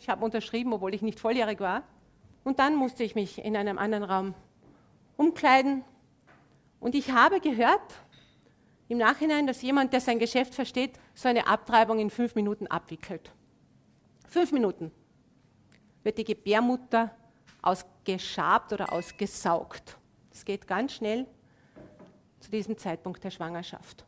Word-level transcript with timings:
Ich 0.00 0.08
habe 0.08 0.24
unterschrieben, 0.24 0.72
obwohl 0.72 0.94
ich 0.94 1.02
nicht 1.02 1.20
volljährig 1.20 1.60
war. 1.60 1.82
Und 2.42 2.58
dann 2.58 2.74
musste 2.74 3.04
ich 3.04 3.14
mich 3.14 3.44
in 3.44 3.54
einem 3.54 3.76
anderen 3.76 4.02
Raum 4.02 4.34
umkleiden. 5.18 5.84
Und 6.80 6.94
ich 6.94 7.12
habe 7.12 7.38
gehört 7.38 7.82
im 8.88 8.96
Nachhinein, 8.96 9.46
dass 9.46 9.60
jemand, 9.60 9.92
der 9.92 10.00
sein 10.00 10.18
Geschäft 10.18 10.54
versteht, 10.54 10.98
so 11.14 11.28
eine 11.28 11.46
Abtreibung 11.46 11.98
in 11.98 12.08
fünf 12.08 12.34
Minuten 12.34 12.66
abwickelt. 12.66 13.30
Fünf 14.26 14.52
Minuten 14.52 14.90
wird 16.02 16.16
die 16.16 16.24
Gebärmutter 16.24 17.14
ausgeschabt 17.60 18.72
oder 18.72 18.94
ausgesaugt. 18.94 19.98
Das 20.30 20.46
geht 20.46 20.66
ganz 20.66 20.94
schnell 20.94 21.26
zu 22.40 22.50
diesem 22.50 22.78
Zeitpunkt 22.78 23.22
der 23.22 23.30
Schwangerschaft. 23.30 24.06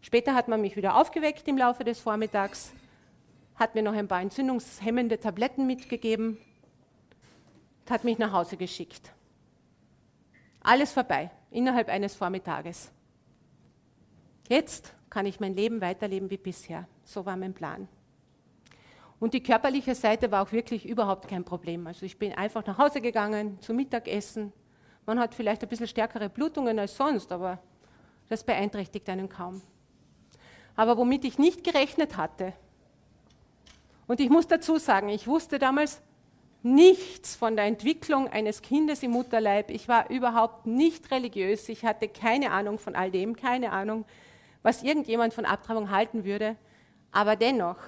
Später 0.00 0.36
hat 0.36 0.46
man 0.46 0.60
mich 0.60 0.76
wieder 0.76 0.96
aufgeweckt 0.96 1.48
im 1.48 1.58
Laufe 1.58 1.82
des 1.82 1.98
Vormittags, 1.98 2.72
hat 3.56 3.74
mir 3.74 3.82
noch 3.82 3.94
ein 3.94 4.08
paar 4.08 4.20
entzündungshemmende 4.20 5.18
Tabletten 5.18 5.66
mitgegeben 5.66 6.38
und 7.80 7.90
hat 7.90 8.04
mich 8.04 8.18
nach 8.18 8.32
Hause 8.32 8.56
geschickt. 8.56 9.12
Alles 10.60 10.92
vorbei, 10.92 11.30
innerhalb 11.50 11.88
eines 11.88 12.14
Vormittages. 12.14 12.90
Jetzt 14.48 14.92
kann 15.10 15.26
ich 15.26 15.40
mein 15.40 15.54
Leben 15.54 15.80
weiterleben 15.80 16.30
wie 16.30 16.36
bisher. 16.36 16.86
So 17.04 17.24
war 17.24 17.36
mein 17.36 17.54
Plan. 17.54 17.88
Und 19.18 19.32
die 19.32 19.42
körperliche 19.42 19.94
Seite 19.94 20.30
war 20.30 20.42
auch 20.42 20.52
wirklich 20.52 20.86
überhaupt 20.86 21.28
kein 21.28 21.44
Problem. 21.44 21.86
Also 21.86 22.04
ich 22.04 22.18
bin 22.18 22.32
einfach 22.34 22.66
nach 22.66 22.76
Hause 22.76 23.00
gegangen 23.00 23.58
zum 23.60 23.76
Mittagessen. 23.76 24.52
Man 25.06 25.18
hat 25.18 25.34
vielleicht 25.34 25.62
ein 25.62 25.68
bisschen 25.68 25.86
stärkere 25.86 26.28
Blutungen 26.28 26.78
als 26.78 26.96
sonst, 26.96 27.32
aber 27.32 27.58
das 28.28 28.44
beeinträchtigt 28.44 29.08
einen 29.08 29.28
kaum. 29.28 29.62
Aber 30.74 30.98
womit 30.98 31.24
ich 31.24 31.38
nicht 31.38 31.64
gerechnet 31.64 32.16
hatte, 32.16 32.52
und 34.06 34.20
ich 34.20 34.30
muss 34.30 34.46
dazu 34.46 34.78
sagen, 34.78 35.08
ich 35.08 35.26
wusste 35.26 35.58
damals 35.58 36.00
nichts 36.62 37.36
von 37.36 37.56
der 37.56 37.66
Entwicklung 37.66 38.28
eines 38.28 38.62
Kindes 38.62 39.02
im 39.02 39.12
Mutterleib. 39.12 39.70
Ich 39.70 39.88
war 39.88 40.10
überhaupt 40.10 40.66
nicht 40.66 41.10
religiös. 41.10 41.68
Ich 41.68 41.84
hatte 41.84 42.08
keine 42.08 42.50
Ahnung 42.50 42.78
von 42.78 42.96
all 42.96 43.10
dem, 43.10 43.36
keine 43.36 43.72
Ahnung, 43.72 44.04
was 44.62 44.82
irgendjemand 44.82 45.32
von 45.32 45.44
Abtreibung 45.44 45.90
halten 45.90 46.24
würde. 46.24 46.56
Aber 47.12 47.36
dennoch 47.36 47.78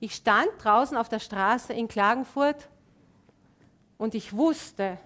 ich 0.00 0.14
stand 0.14 0.48
draußen 0.62 0.96
auf 0.96 1.08
der 1.08 1.20
Straße 1.20 1.72
in 1.72 1.88
Klagenfurt 1.88 2.68
und 3.98 4.14
ich 4.14 4.34
wusste, 4.34 4.98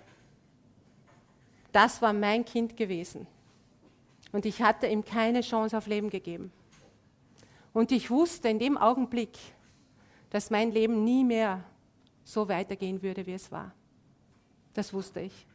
das 1.73 2.03
war 2.03 2.13
mein 2.13 2.45
Kind 2.45 2.77
gewesen. 2.77 3.27
Und 4.33 4.47
ich 4.47 4.63
hatte 4.63 4.87
ihm 4.87 5.05
keine 5.05 5.43
Chance 5.43 5.77
auf 5.77 5.87
Leben 5.87 6.11
gegeben. 6.11 6.53
Und 7.73 7.93
ich 7.93 8.11
wusste 8.11 8.49
in 8.49 8.59
dem 8.59 8.77
Augenblick, 8.77 9.39
dass 10.31 10.51
mein 10.51 10.71
Leben 10.73 11.05
nie 11.05 11.25
mehr 11.25 11.65
so 12.25 12.49
weitergehen 12.49 13.03
würde, 13.03 13.27
wie 13.27 13.35
es 13.35 13.51
war. 13.51 13.73
Das 14.75 14.93
wusste 14.93 15.21
ich. 15.21 15.47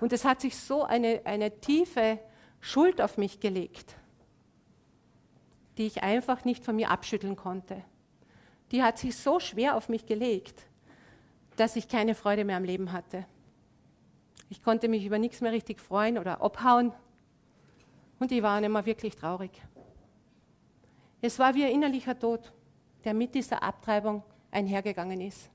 Und 0.00 0.12
es 0.12 0.24
hat 0.24 0.40
sich 0.40 0.56
so 0.56 0.84
eine, 0.84 1.22
eine 1.24 1.60
tiefe 1.60 2.18
Schuld 2.60 3.00
auf 3.00 3.18
mich 3.18 3.40
gelegt 3.40 3.96
die 5.78 5.86
ich 5.86 6.02
einfach 6.02 6.44
nicht 6.44 6.64
von 6.64 6.76
mir 6.76 6.90
abschütteln 6.90 7.36
konnte. 7.36 7.82
Die 8.70 8.82
hat 8.82 8.98
sich 8.98 9.16
so 9.16 9.40
schwer 9.40 9.76
auf 9.76 9.88
mich 9.88 10.06
gelegt, 10.06 10.66
dass 11.56 11.76
ich 11.76 11.88
keine 11.88 12.14
Freude 12.14 12.44
mehr 12.44 12.56
am 12.56 12.64
Leben 12.64 12.92
hatte. 12.92 13.26
Ich 14.48 14.62
konnte 14.62 14.88
mich 14.88 15.04
über 15.04 15.18
nichts 15.18 15.40
mehr 15.40 15.52
richtig 15.52 15.80
freuen 15.80 16.18
oder 16.18 16.42
abhauen 16.42 16.92
und 18.18 18.32
ich 18.32 18.42
war 18.42 18.62
immer 18.62 18.84
wirklich 18.84 19.16
traurig. 19.16 19.50
Es 21.20 21.38
war 21.38 21.54
wie 21.54 21.64
ein 21.64 21.72
innerlicher 21.72 22.18
Tod, 22.18 22.52
der 23.04 23.14
mit 23.14 23.34
dieser 23.34 23.62
Abtreibung 23.62 24.22
einhergegangen 24.50 25.20
ist. 25.20 25.50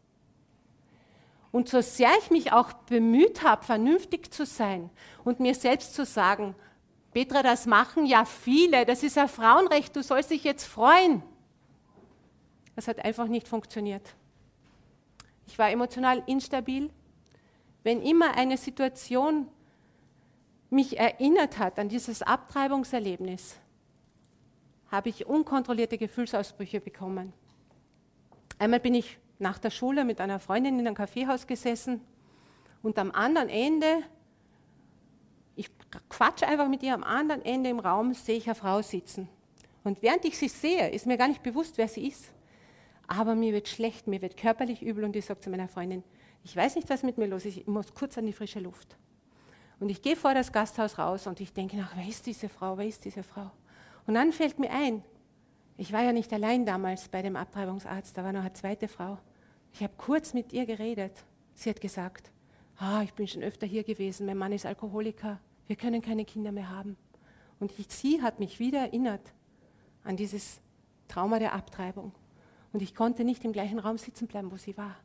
Und 1.51 1.69
so 1.69 1.81
sehr 1.81 2.11
ich 2.19 2.29
mich 2.29 2.51
auch 2.51 2.73
bemüht 2.73 3.43
habe, 3.43 3.63
vernünftig 3.63 4.31
zu 4.31 4.45
sein 4.45 4.89
und 5.23 5.39
mir 5.39 5.55
selbst 5.55 5.93
zu 5.93 6.05
sagen, 6.05 6.55
Petra, 7.13 7.41
das 7.41 7.65
machen 7.65 8.05
ja 8.05 8.25
viele, 8.25 8.86
das 8.86 9.02
ist 9.02 9.17
ein 9.17 9.30
Frauenrecht, 9.30 9.95
du 9.95 10.03
sollst 10.03 10.30
dich 10.30 10.43
jetzt 10.43 10.65
freuen. 10.65 11.23
Das 12.75 12.87
hat 12.87 13.03
einfach 13.03 13.27
nicht 13.27 13.47
funktioniert. 13.47 14.13
Ich 15.47 15.57
war 15.57 15.71
emotional 15.71 16.21
instabil. 16.27 16.91
Wenn 17.83 18.02
immer 18.02 18.36
eine 18.36 18.57
Situation 18.57 19.47
mich 20.69 20.99
erinnert 20.99 21.57
hat 21.57 21.80
an 21.80 21.89
dieses 21.89 22.21
Abtreibungserlebnis, 22.21 23.55
habe 24.92 25.09
ich 25.09 25.25
unkontrollierte 25.25 25.98
Gefühlsausbrüche 25.98 26.80
bekommen. 26.80 27.33
Einmal 28.59 28.80
bin 28.80 28.95
ich 28.95 29.17
nach 29.39 29.59
der 29.59 29.70
Schule 29.70 30.05
mit 30.05 30.20
einer 30.20 30.39
Freundin 30.39 30.80
in 30.80 30.87
einem 30.87 30.95
Kaffeehaus 30.95 31.45
gesessen 31.45 32.02
und 32.81 32.98
am 32.98 33.11
anderen 33.11 33.49
Ende 33.49 34.03
ich 35.58 35.71
quatsche 36.09 36.48
einfach 36.48 36.70
mit 36.70 36.83
ihr 36.83 36.93
am 36.93 37.03
anderen 37.03 37.43
Ende 37.43 37.70
im 37.71 37.80
Raum, 37.80 38.14
sehe 38.14 38.37
ich 38.37 38.45
eine 38.45 38.55
Frau 38.55 38.81
sitzen. 38.81 39.27
Und 39.83 40.02
während 40.03 40.23
ich 40.23 40.37
sie 40.37 40.49
sehe, 40.49 40.89
ist 40.89 41.08
mir 41.08 41.17
gar 41.17 41.27
nicht 41.27 41.42
bewusst, 41.42 41.77
wer 41.77 41.87
sie 41.87 42.08
ist. 42.08 42.31
Aber 43.08 43.36
mir 43.36 43.54
wird 43.54 43.67
schlecht, 43.67 44.05
mir 44.05 44.21
wird 44.21 44.37
körperlich 44.37 44.83
übel 44.83 45.04
und 45.04 45.15
ich 45.15 45.25
sage 45.25 45.39
zu 45.39 45.49
meiner 45.49 45.67
Freundin, 45.67 46.04
ich 46.43 46.55
weiß 46.55 46.75
nicht, 46.75 46.89
was 46.89 47.04
mit 47.04 47.17
mir 47.17 47.25
los 47.25 47.45
ist, 47.45 47.58
ich 47.58 47.67
muss 47.67 47.93
kurz 47.93 48.17
an 48.17 48.25
die 48.25 48.33
frische 48.33 48.59
Luft. 48.59 48.98
Und 49.80 49.89
ich 49.89 50.02
gehe 50.02 50.15
vor 50.15 50.33
das 50.33 50.52
Gasthaus 50.52 50.99
raus 50.99 51.25
und 51.25 51.39
ich 51.39 51.54
denke 51.54 51.77
nach, 51.77 51.95
wer 51.95 52.08
ist 52.08 52.25
diese 52.25 52.49
Frau, 52.49 52.77
wer 52.77 52.86
ist 52.86 53.04
diese 53.04 53.23
Frau? 53.23 53.52
Und 54.07 54.15
dann 54.15 54.31
fällt 54.31 54.57
mir 54.57 54.71
ein, 54.71 55.03
ich 55.75 55.93
war 55.93 56.01
ja 56.01 56.11
nicht 56.11 56.33
allein 56.33 56.65
damals 56.65 57.07
bei 57.07 57.21
dem 57.21 57.35
Abtreibungsarzt, 57.35 58.17
da 58.17 58.23
war 58.23 58.33
noch 58.33 58.41
eine 58.41 58.53
zweite 58.53 58.87
Frau. 58.87 59.19
Ich 59.73 59.83
habe 59.83 59.93
kurz 59.97 60.33
mit 60.33 60.53
ihr 60.53 60.65
geredet. 60.65 61.13
Sie 61.53 61.69
hat 61.69 61.81
gesagt, 61.81 62.31
ah, 62.77 63.03
ich 63.03 63.13
bin 63.13 63.27
schon 63.27 63.43
öfter 63.43 63.67
hier 63.67 63.83
gewesen, 63.83 64.25
mein 64.25 64.37
Mann 64.37 64.53
ist 64.53 64.65
Alkoholiker, 64.65 65.39
wir 65.67 65.75
können 65.75 66.01
keine 66.01 66.25
Kinder 66.25 66.51
mehr 66.51 66.69
haben. 66.69 66.97
Und 67.59 67.71
sie 67.89 68.21
hat 68.21 68.39
mich 68.39 68.59
wieder 68.59 68.79
erinnert 68.79 69.33
an 70.03 70.15
dieses 70.15 70.61
Trauma 71.07 71.37
der 71.39 71.53
Abtreibung. 71.53 72.11
Und 72.73 72.81
ich 72.81 72.95
konnte 72.95 73.23
nicht 73.23 73.43
im 73.43 73.53
gleichen 73.53 73.79
Raum 73.79 73.97
sitzen 73.97 74.27
bleiben, 74.27 74.51
wo 74.51 74.57
sie 74.57 74.77
war. 74.77 74.95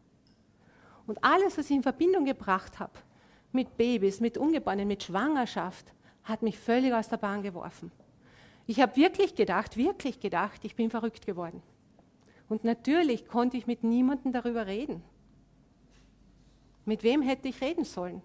Und 1.06 1.22
alles, 1.24 1.58
was 1.58 1.66
ich 1.66 1.76
in 1.76 1.82
Verbindung 1.82 2.24
gebracht 2.24 2.78
habe, 2.78 2.92
mit 3.50 3.76
Babys, 3.76 4.20
mit 4.20 4.38
Ungeborenen, 4.38 4.88
mit 4.88 5.02
Schwangerschaft, 5.02 5.92
hat 6.24 6.42
mich 6.42 6.58
völlig 6.58 6.92
aus 6.94 7.08
der 7.08 7.16
Bahn 7.16 7.42
geworfen. 7.42 7.90
Ich 8.66 8.80
habe 8.80 8.96
wirklich 8.96 9.34
gedacht, 9.34 9.76
wirklich 9.76 10.20
gedacht, 10.20 10.64
ich 10.64 10.76
bin 10.76 10.90
verrückt 10.90 11.26
geworden. 11.26 11.62
Und 12.48 12.64
natürlich 12.64 13.26
konnte 13.26 13.56
ich 13.56 13.66
mit 13.66 13.82
niemandem 13.82 14.32
darüber 14.32 14.66
reden. 14.66 15.02
Mit 16.84 17.02
wem 17.02 17.22
hätte 17.22 17.48
ich 17.48 17.60
reden 17.60 17.84
sollen? 17.84 18.22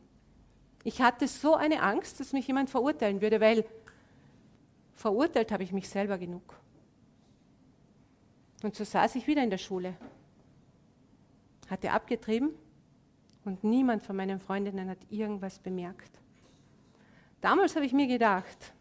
Ich 0.84 1.02
hatte 1.02 1.28
so 1.28 1.56
eine 1.56 1.82
Angst, 1.82 2.20
dass 2.20 2.34
mich 2.34 2.48
jemand 2.48 2.70
verurteilen 2.70 3.22
würde, 3.22 3.40
weil 3.42 3.66
verurteilt 4.94 5.52
habe 5.52 5.64
ich 5.64 5.72
mich 5.72 5.88
selber 5.90 6.18
genug. 6.18 6.56
Und 8.64 8.76
so 8.76 8.84
saß 8.84 9.16
ich 9.16 9.28
wieder 9.28 9.44
in 9.44 9.50
der 9.50 9.60
Schule, 9.60 9.96
hatte 11.70 11.92
abgetrieben 11.92 12.52
und 13.46 13.64
niemand 13.64 14.04
von 14.04 14.16
meinen 14.16 14.40
Freundinnen 14.40 14.90
hat 14.90 15.00
irgendwas 15.10 15.60
bemerkt. 15.60 16.12
Damals 17.40 17.76
habe 17.76 17.86
ich 17.86 17.94
mir 17.94 18.08
gedacht, 18.08 18.74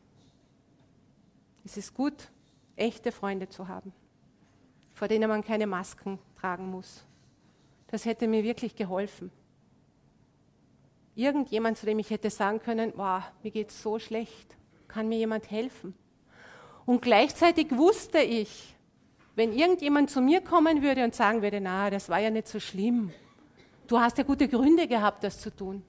es 1.67 1.77
ist 1.77 1.93
gut, 1.93 2.31
echte 2.77 3.13
Freunde 3.13 3.49
zu 3.49 3.69
haben, 3.69 3.93
vor 4.95 5.09
denen 5.09 5.29
man 5.29 5.45
keine 5.45 5.67
Masken 5.67 6.19
tragen 6.41 6.71
muss. 6.71 7.05
Das 7.89 8.07
hätte 8.07 8.27
mir 8.27 8.43
wirklich 8.43 8.75
geholfen 8.75 9.31
irgendjemand, 11.17 11.79
zu 11.79 11.87
dem 11.87 11.99
ich 11.99 12.11
hätte 12.11 12.31
sagen 12.31 12.61
können, 12.61 12.93
wow, 12.95 13.23
mir 13.43 13.51
geht 13.51 13.71
es 13.71 13.83
so 13.83 13.99
schlecht, 13.99 14.55
kann 14.87 15.09
mir 15.09 15.19
jemand 15.19 15.51
helfen? 15.51 15.95
Und 16.85 17.03
gleichzeitig 17.03 17.77
wusste 17.77 18.19
ich, 18.19 18.77
wenn 19.35 19.53
irgendjemand 19.53 20.11
zu 20.11 20.21
mir 20.21 20.41
kommen 20.41 20.83
würde 20.83 21.03
und 21.03 21.15
sagen 21.15 21.43
würde, 21.43 21.61
na, 21.61 21.91
das 21.91 22.09
war 22.09 22.21
ja 22.21 22.31
nicht 22.31 22.47
so 22.47 22.61
schlimm, 22.61 23.13
du 23.89 23.99
hast 23.99 24.19
ja 24.19 24.25
gute 24.25 24.47
Gründe 24.47 24.87
gehabt, 24.87 25.25
das 25.25 25.41
zu 25.41 25.55
tun. 25.55 25.83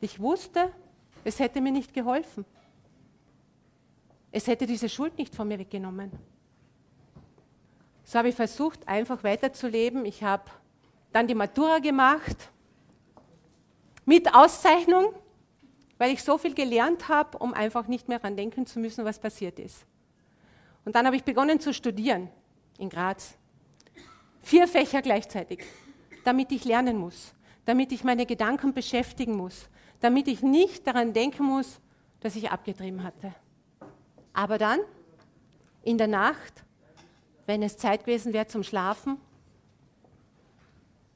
Ich 0.00 0.18
wusste, 0.18 0.72
es 1.22 1.38
hätte 1.38 1.60
mir 1.60 1.72
nicht 1.72 1.94
geholfen. 1.94 2.44
Es 4.36 4.48
hätte 4.48 4.66
diese 4.66 4.88
Schuld 4.88 5.16
nicht 5.16 5.32
von 5.32 5.46
mir 5.46 5.60
weggenommen. 5.60 6.10
So 8.02 8.18
habe 8.18 8.30
ich 8.30 8.34
versucht, 8.34 8.88
einfach 8.88 9.22
weiterzuleben. 9.22 10.04
Ich 10.04 10.24
habe 10.24 10.42
dann 11.12 11.28
die 11.28 11.36
Matura 11.36 11.78
gemacht 11.78 12.50
mit 14.04 14.34
Auszeichnung, 14.34 15.14
weil 15.98 16.10
ich 16.12 16.20
so 16.20 16.36
viel 16.36 16.52
gelernt 16.52 17.08
habe, 17.08 17.38
um 17.38 17.54
einfach 17.54 17.86
nicht 17.86 18.08
mehr 18.08 18.18
daran 18.18 18.36
denken 18.36 18.66
zu 18.66 18.80
müssen, 18.80 19.04
was 19.04 19.20
passiert 19.20 19.60
ist. 19.60 19.86
Und 20.84 20.96
dann 20.96 21.06
habe 21.06 21.14
ich 21.14 21.22
begonnen 21.22 21.60
zu 21.60 21.72
studieren 21.72 22.28
in 22.78 22.88
Graz. 22.88 23.36
Vier 24.42 24.66
Fächer 24.66 25.00
gleichzeitig, 25.00 25.62
damit 26.24 26.50
ich 26.50 26.64
lernen 26.64 26.98
muss, 26.98 27.34
damit 27.66 27.92
ich 27.92 28.02
meine 28.02 28.26
Gedanken 28.26 28.74
beschäftigen 28.74 29.36
muss, 29.36 29.68
damit 30.00 30.26
ich 30.26 30.42
nicht 30.42 30.84
daran 30.88 31.12
denken 31.12 31.44
muss, 31.44 31.78
dass 32.18 32.34
ich 32.34 32.50
abgetrieben 32.50 33.04
hatte. 33.04 33.32
Aber 34.34 34.58
dann, 34.58 34.80
in 35.82 35.96
der 35.96 36.08
Nacht, 36.08 36.64
wenn 37.46 37.62
es 37.62 37.78
Zeit 37.78 38.04
gewesen 38.04 38.32
wäre 38.32 38.48
zum 38.48 38.64
Schlafen, 38.64 39.16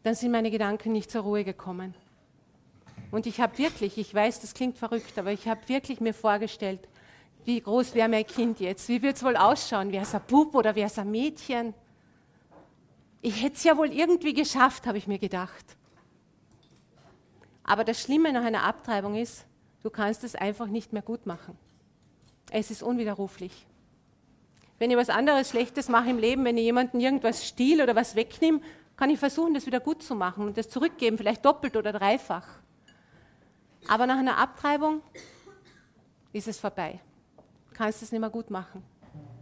dann 0.05 0.15
sind 0.15 0.31
meine 0.31 0.51
Gedanken 0.51 0.93
nicht 0.93 1.11
zur 1.11 1.23
Ruhe 1.23 1.45
gekommen. 1.45 1.95
Und 3.11 3.27
ich 3.27 3.41
habe 3.41 3.59
wirklich, 3.59 3.99
ich 3.99 4.15
weiß, 4.15 4.41
das 4.41 4.55
klingt 4.55 4.79
verrückt, 4.79 5.19
aber 5.19 5.33
ich 5.33 5.49
habe 5.49 5.69
wirklich 5.69 6.01
mir 6.01 6.15
vorgestellt, 6.15 6.81
wie 7.45 7.61
groß 7.61 7.95
wäre 7.95 8.09
mein 8.09 8.27
Kind 8.27 8.61
jetzt? 8.61 8.89
Wie 8.89 9.01
wird 9.01 9.17
es 9.17 9.23
wohl 9.23 9.37
ausschauen? 9.37 9.91
Wäre 9.91 10.03
es 10.03 10.15
ein 10.15 10.21
Bub 10.27 10.55
oder 10.55 10.75
wäre 10.75 10.87
es 10.87 10.99
ein 10.99 11.11
Mädchen? 11.11 11.75
Ich 13.23 13.43
hätte 13.43 13.57
es 13.57 13.65
ja 13.65 13.77
wohl 13.77 13.93
irgendwie 13.93 14.35
geschafft, 14.35 14.87
habe 14.87 14.99
ich 14.99 15.07
mir 15.07 15.19
gedacht. 15.19 15.77
Aber 17.65 17.85
das 17.85 18.01
Schlimme 18.01 18.33
nach 18.33 18.45
einer 18.45 18.65
Abtreibung 18.65 19.17
ist, 19.17 19.47
du 19.83 19.91
kannst 19.91 20.25
es 20.25 20.35
einfach 20.35 20.67
nicht 20.67 20.93
mehr 20.93 21.03
gut 21.03 21.27
machen. 21.27 21.57
Es 22.51 22.71
ist 22.71 22.83
unwiderruflich. 22.83 23.67
Wenn 24.79 24.91
ich 24.91 24.97
was 24.97 25.11
anderes 25.11 25.51
Schlechtes 25.51 25.89
mache 25.89 26.11
im 26.11 26.19
Leben, 26.19 26.45
wenn 26.45 26.57
ich 26.57 26.65
jemanden 26.65 27.01
irgendwas 27.01 27.47
stiel 27.47 27.83
oder 27.83 27.97
was 27.97 28.15
wegnehme, 28.15 28.61
kann 28.97 29.11
ich 29.11 29.19
versuchen, 29.19 29.55
das 29.55 29.67
wieder 29.67 29.81
gut 29.81 30.03
zu 30.03 30.15
machen 30.15 30.47
und 30.47 30.57
das 30.57 30.69
zurückgeben, 30.69 31.19
vielleicht 31.19 31.45
doppelt 31.45 31.77
oder 31.77 31.93
dreifach. 31.93 32.47
Aber 33.87 34.07
nach 34.07 34.19
einer 34.19 34.39
Abtreibung 34.39 35.03
ist 36.33 36.49
es 36.49 36.59
vorbei. 36.59 37.01
Du 37.71 37.75
kannst 37.75 38.03
es 38.03 38.13
nicht 38.13 38.21
mehr 38.21 38.31
gut 38.31 38.51
machen. 38.51 38.83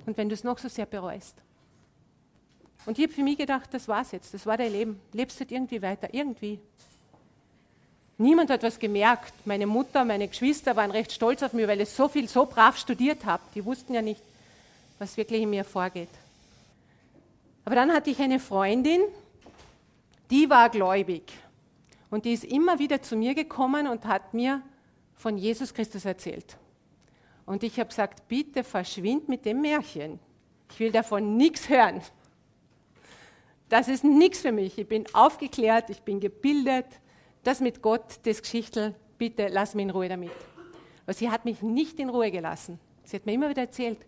Und 0.05 0.17
wenn 0.17 0.29
du 0.29 0.35
es 0.35 0.45
noch 0.45 0.59
so 0.59 0.69
sehr 0.69 0.87
bereust. 0.87 1.43
Und 2.87 2.99
ich 2.99 3.05
habe 3.05 3.13
für 3.13 3.23
mich 3.23 3.37
gedacht, 3.37 3.73
das 3.75 3.89
war's 3.89 4.13
jetzt, 4.13 4.33
das 4.33 4.47
war 4.47 4.57
dein 4.57 4.71
Leben. 4.71 5.01
Lebst 5.13 5.41
halt 5.41 5.51
irgendwie 5.51 5.83
weiter, 5.83 6.13
irgendwie. 6.13 6.61
Niemand 8.19 8.51
hat 8.51 8.63
was 8.63 8.79
gemerkt. 8.79 9.35
Meine 9.45 9.67
Mutter, 9.67 10.05
meine 10.05 10.27
Geschwister 10.27 10.75
waren 10.75 10.91
recht 10.91 11.13
stolz 11.13 11.43
auf 11.43 11.53
mich, 11.53 11.67
weil 11.67 11.81
ich 11.81 11.91
so 11.91 12.09
viel, 12.09 12.29
so 12.29 12.47
brav 12.47 12.77
studiert 12.79 13.25
habe. 13.27 13.43
Die 13.55 13.65
wussten 13.65 13.93
ja 13.93 14.01
nicht, 14.01 14.23
was 14.99 15.17
wirklich 15.17 15.43
in 15.43 15.51
mir 15.51 15.65
vorgeht. 15.65 16.09
Aber 17.65 17.75
dann 17.75 17.93
hatte 17.93 18.11
ich 18.11 18.19
eine 18.21 18.39
Freundin, 18.39 19.03
die 20.31 20.49
war 20.49 20.71
gläubig. 20.71 21.25
Und 22.11 22.25
die 22.25 22.33
ist 22.33 22.45
immer 22.45 22.79
wieder 22.79 23.03
zu 23.03 23.17
mir 23.17 23.35
gekommen 23.35 23.87
und 23.89 24.05
hat 24.07 24.33
mir 24.33 24.63
von 25.17 25.37
Jesus 25.37 25.75
Christus 25.75 26.05
erzählt. 26.05 26.57
Und 27.45 27.63
ich 27.63 27.79
habe 27.79 27.89
gesagt, 27.89 28.27
bitte 28.29 28.65
verschwind 28.65 29.29
mit 29.29 29.45
dem 29.45 29.61
Märchen. 29.61 30.19
Ich 30.71 30.81
will 30.81 30.93
davon 30.93 31.37
nichts 31.37 31.69
hören. 31.69 32.01
Das 33.69 33.89
ist 33.89 34.05
nichts 34.05 34.41
für 34.41 34.53
mich. 34.53 34.79
Ich 34.79 34.89
bin 34.89 35.05
aufgeklärt, 35.13 35.91
ich 35.91 36.01
bin 36.01 36.21
gebildet. 36.21 36.87
Das 37.47 37.61
mit 37.61 37.81
Gott, 37.81 38.19
das 38.25 38.43
Geschichtel, 38.43 38.97
bitte 39.19 39.47
lass 39.47 39.77
mich 39.77 39.85
in 39.85 39.91
Ruhe 39.91 40.09
damit. 40.09 40.33
Aber 41.05 41.13
sie 41.13 41.31
hat 41.31 41.45
mich 41.45 41.63
nicht 41.63 42.01
in 42.01 42.09
Ruhe 42.09 42.33
gelassen. 42.33 42.81
Sie 43.05 43.15
hat 43.15 43.25
mir 43.25 43.35
immer 43.35 43.49
wieder 43.49 43.63
erzählt, 43.63 44.05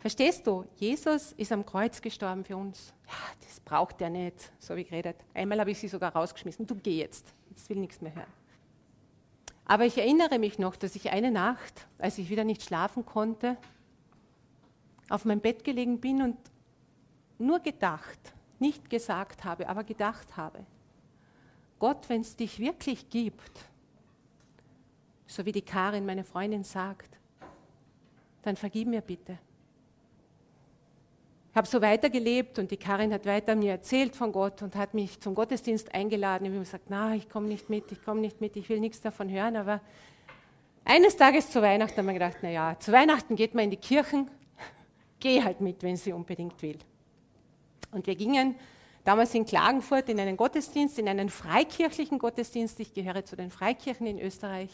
Verstehst 0.00 0.46
du? 0.46 0.66
Jesus 0.76 1.32
ist 1.32 1.50
am 1.50 1.64
Kreuz 1.64 2.02
gestorben 2.02 2.44
für 2.44 2.58
uns. 2.58 2.92
Ja, 3.06 3.14
das 3.40 3.58
braucht 3.60 4.02
er 4.02 4.10
nicht, 4.10 4.52
so 4.58 4.70
habe 4.70 4.82
ich 4.82 4.90
geredet. 4.90 5.16
Einmal 5.32 5.58
habe 5.58 5.70
ich 5.70 5.78
sie 5.78 5.88
sogar 5.88 6.14
rausgeschmissen. 6.14 6.66
Du 6.66 6.74
geh 6.74 6.98
jetzt. 6.98 7.32
Jetzt 7.48 7.70
will 7.70 7.78
nichts 7.78 8.02
mehr 8.02 8.14
hören. 8.14 8.32
Aber 9.64 9.86
ich 9.86 9.96
erinnere 9.96 10.38
mich 10.38 10.58
noch, 10.58 10.76
dass 10.76 10.94
ich 10.94 11.10
eine 11.10 11.30
Nacht, 11.30 11.88
als 11.98 12.18
ich 12.18 12.28
wieder 12.28 12.44
nicht 12.44 12.62
schlafen 12.62 13.06
konnte, 13.06 13.56
auf 15.08 15.24
mein 15.24 15.40
Bett 15.40 15.64
gelegen 15.64 16.00
bin 16.00 16.20
und 16.20 16.36
nur 17.38 17.60
gedacht, 17.60 18.34
nicht 18.58 18.90
gesagt 18.90 19.44
habe, 19.44 19.70
aber 19.70 19.84
gedacht 19.84 20.36
habe. 20.36 20.66
Gott, 21.78 22.08
wenn 22.08 22.22
es 22.22 22.36
dich 22.36 22.58
wirklich 22.58 23.08
gibt, 23.10 23.50
so 25.26 25.44
wie 25.44 25.52
die 25.52 25.62
Karin, 25.62 26.06
meine 26.06 26.24
Freundin, 26.24 26.64
sagt, 26.64 27.18
dann 28.42 28.56
vergib 28.56 28.88
mir 28.88 29.00
bitte 29.00 29.38
habe 31.56 31.66
so 31.66 31.80
weitergelebt 31.80 32.58
und 32.58 32.70
die 32.70 32.76
Karin 32.76 33.14
hat 33.14 33.24
weiter 33.24 33.56
mir 33.56 33.72
erzählt 33.72 34.14
von 34.14 34.30
Gott 34.30 34.60
und 34.60 34.76
hat 34.76 34.92
mich 34.92 35.18
zum 35.20 35.34
Gottesdienst 35.34 35.94
eingeladen. 35.94 36.44
Ich 36.44 36.50
habe 36.50 36.60
gesagt, 36.60 36.84
na, 36.90 37.14
ich 37.14 37.30
komme 37.30 37.48
nicht 37.48 37.70
mit, 37.70 37.90
ich 37.90 38.04
komme 38.04 38.20
nicht 38.20 38.42
mit, 38.42 38.56
ich 38.56 38.68
will 38.68 38.78
nichts 38.78 39.00
davon 39.00 39.30
hören. 39.30 39.56
Aber 39.56 39.80
eines 40.84 41.16
Tages 41.16 41.50
zu 41.50 41.62
Weihnachten 41.62 41.96
haben 41.96 42.06
wir 42.06 42.12
gedacht, 42.12 42.36
na 42.42 42.50
ja, 42.50 42.76
zu 42.78 42.92
Weihnachten 42.92 43.36
geht 43.36 43.54
man 43.54 43.64
in 43.64 43.70
die 43.70 43.78
Kirchen, 43.78 44.30
geh 45.18 45.42
halt 45.42 45.62
mit, 45.62 45.82
wenn 45.82 45.96
sie 45.96 46.12
unbedingt 46.12 46.60
will. 46.60 46.78
Und 47.90 48.06
wir 48.06 48.16
gingen 48.16 48.56
damals 49.06 49.34
in 49.34 49.46
Klagenfurt 49.46 50.08
in 50.08 50.18
einen 50.18 50.36
Gottesdienst, 50.36 50.98
in 50.98 51.08
einen 51.08 51.28
freikirchlichen 51.28 52.18
Gottesdienst. 52.18 52.80
Ich 52.80 52.92
gehöre 52.92 53.24
zu 53.24 53.36
den 53.36 53.50
Freikirchen 53.50 54.06
in 54.06 54.18
Österreich. 54.20 54.70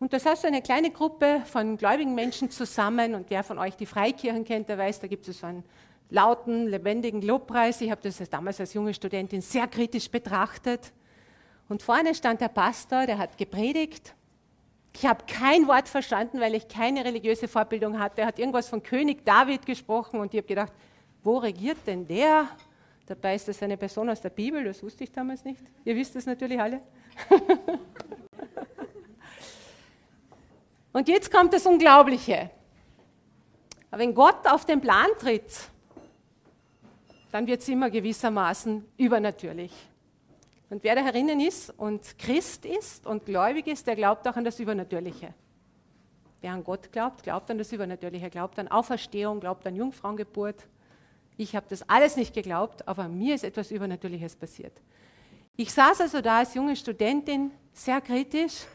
Und 0.00 0.12
da 0.12 0.18
saß 0.18 0.42
so 0.42 0.48
eine 0.48 0.60
kleine 0.60 0.90
Gruppe 0.90 1.42
von 1.46 1.76
gläubigen 1.76 2.14
Menschen 2.14 2.50
zusammen 2.50 3.14
und 3.14 3.30
wer 3.30 3.42
von 3.44 3.58
euch 3.58 3.76
die 3.76 3.86
Freikirchen 3.86 4.44
kennt, 4.44 4.68
der 4.68 4.78
weiß, 4.78 5.00
da 5.00 5.06
gibt 5.06 5.26
es 5.28 5.40
so 5.40 5.46
einen 5.46 5.64
lauten, 6.10 6.66
lebendigen 6.66 7.22
Lobpreis. 7.22 7.80
Ich 7.80 7.90
habe 7.90 8.00
das 8.02 8.18
damals 8.28 8.60
als 8.60 8.74
junge 8.74 8.92
Studentin 8.92 9.40
sehr 9.40 9.68
kritisch 9.68 10.10
betrachtet. 10.10 10.92
Und 11.68 11.82
vorne 11.82 12.14
stand 12.14 12.40
der 12.40 12.48
Pastor, 12.48 13.06
der 13.06 13.18
hat 13.18 13.38
gepredigt. 13.38 14.14
Ich 14.94 15.06
habe 15.06 15.22
kein 15.26 15.68
Wort 15.68 15.88
verstanden, 15.88 16.40
weil 16.40 16.54
ich 16.54 16.66
keine 16.66 17.04
religiöse 17.04 17.46
Vorbildung 17.46 18.00
hatte. 18.00 18.22
Er 18.22 18.28
hat 18.28 18.38
irgendwas 18.38 18.68
von 18.68 18.82
König 18.82 19.24
David 19.24 19.64
gesprochen 19.66 20.18
und 20.18 20.34
ich 20.34 20.38
habe 20.38 20.48
gedacht, 20.48 20.72
wo 21.22 21.38
regiert 21.38 21.78
denn 21.86 22.06
der? 22.06 22.48
Dabei 23.08 23.36
ist 23.36 23.48
das 23.48 23.62
eine 23.62 23.78
Person 23.78 24.10
aus 24.10 24.20
der 24.20 24.28
Bibel, 24.28 24.62
das 24.62 24.82
wusste 24.82 25.02
ich 25.02 25.10
damals 25.10 25.42
nicht. 25.42 25.62
Ihr 25.82 25.96
wisst 25.96 26.14
es 26.14 26.26
natürlich 26.26 26.60
alle. 26.60 26.82
Und 30.92 31.08
jetzt 31.08 31.32
kommt 31.32 31.54
das 31.54 31.64
Unglaubliche. 31.64 32.50
Aber 33.90 34.02
wenn 34.02 34.14
Gott 34.14 34.46
auf 34.46 34.66
den 34.66 34.82
Plan 34.82 35.06
tritt, 35.18 35.70
dann 37.32 37.46
wird 37.46 37.62
es 37.62 37.68
immer 37.68 37.88
gewissermaßen 37.88 38.84
übernatürlich. 38.98 39.72
Und 40.68 40.84
wer 40.84 40.94
da 40.94 41.00
herinnen 41.00 41.40
ist 41.40 41.70
und 41.78 42.18
Christ 42.18 42.66
ist 42.66 43.06
und 43.06 43.24
gläubig 43.24 43.68
ist, 43.68 43.86
der 43.86 43.96
glaubt 43.96 44.28
auch 44.28 44.36
an 44.36 44.44
das 44.44 44.60
Übernatürliche. 44.60 45.32
Wer 46.42 46.52
an 46.52 46.62
Gott 46.62 46.92
glaubt, 46.92 47.22
glaubt 47.22 47.50
an 47.50 47.56
das 47.56 47.72
Übernatürliche, 47.72 48.28
glaubt 48.28 48.58
an 48.58 48.68
Auferstehung, 48.68 49.40
glaubt 49.40 49.66
an 49.66 49.76
Jungfrauengeburt. 49.76 50.66
Ich 51.38 51.54
habe 51.54 51.66
das 51.68 51.88
alles 51.88 52.16
nicht 52.16 52.34
geglaubt, 52.34 52.86
aber 52.88 53.06
mir 53.08 53.36
ist 53.36 53.44
etwas 53.44 53.70
Übernatürliches 53.70 54.34
passiert. 54.34 54.72
Ich 55.56 55.72
saß 55.72 56.00
also 56.00 56.20
da 56.20 56.38
als 56.38 56.54
junge 56.54 56.74
Studentin, 56.74 57.52
sehr 57.72 58.00
kritisch, 58.00 58.66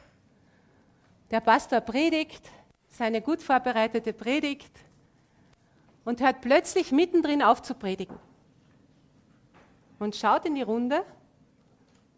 der 1.30 1.42
Pastor 1.42 1.81
predigt, 1.81 2.50
seine 2.89 3.21
gut 3.21 3.42
vorbereitete 3.42 4.13
Predigt 4.13 4.71
und 6.06 6.21
hört 6.21 6.39
plötzlich 6.39 6.94
mittendrin 6.94 7.42
auf 7.42 7.62
zu 7.62 7.74
predigen. 7.75 8.18
Und 10.00 10.15
schaut 10.15 10.45
in 10.45 10.56
die 10.56 10.62
Runde 10.62 11.04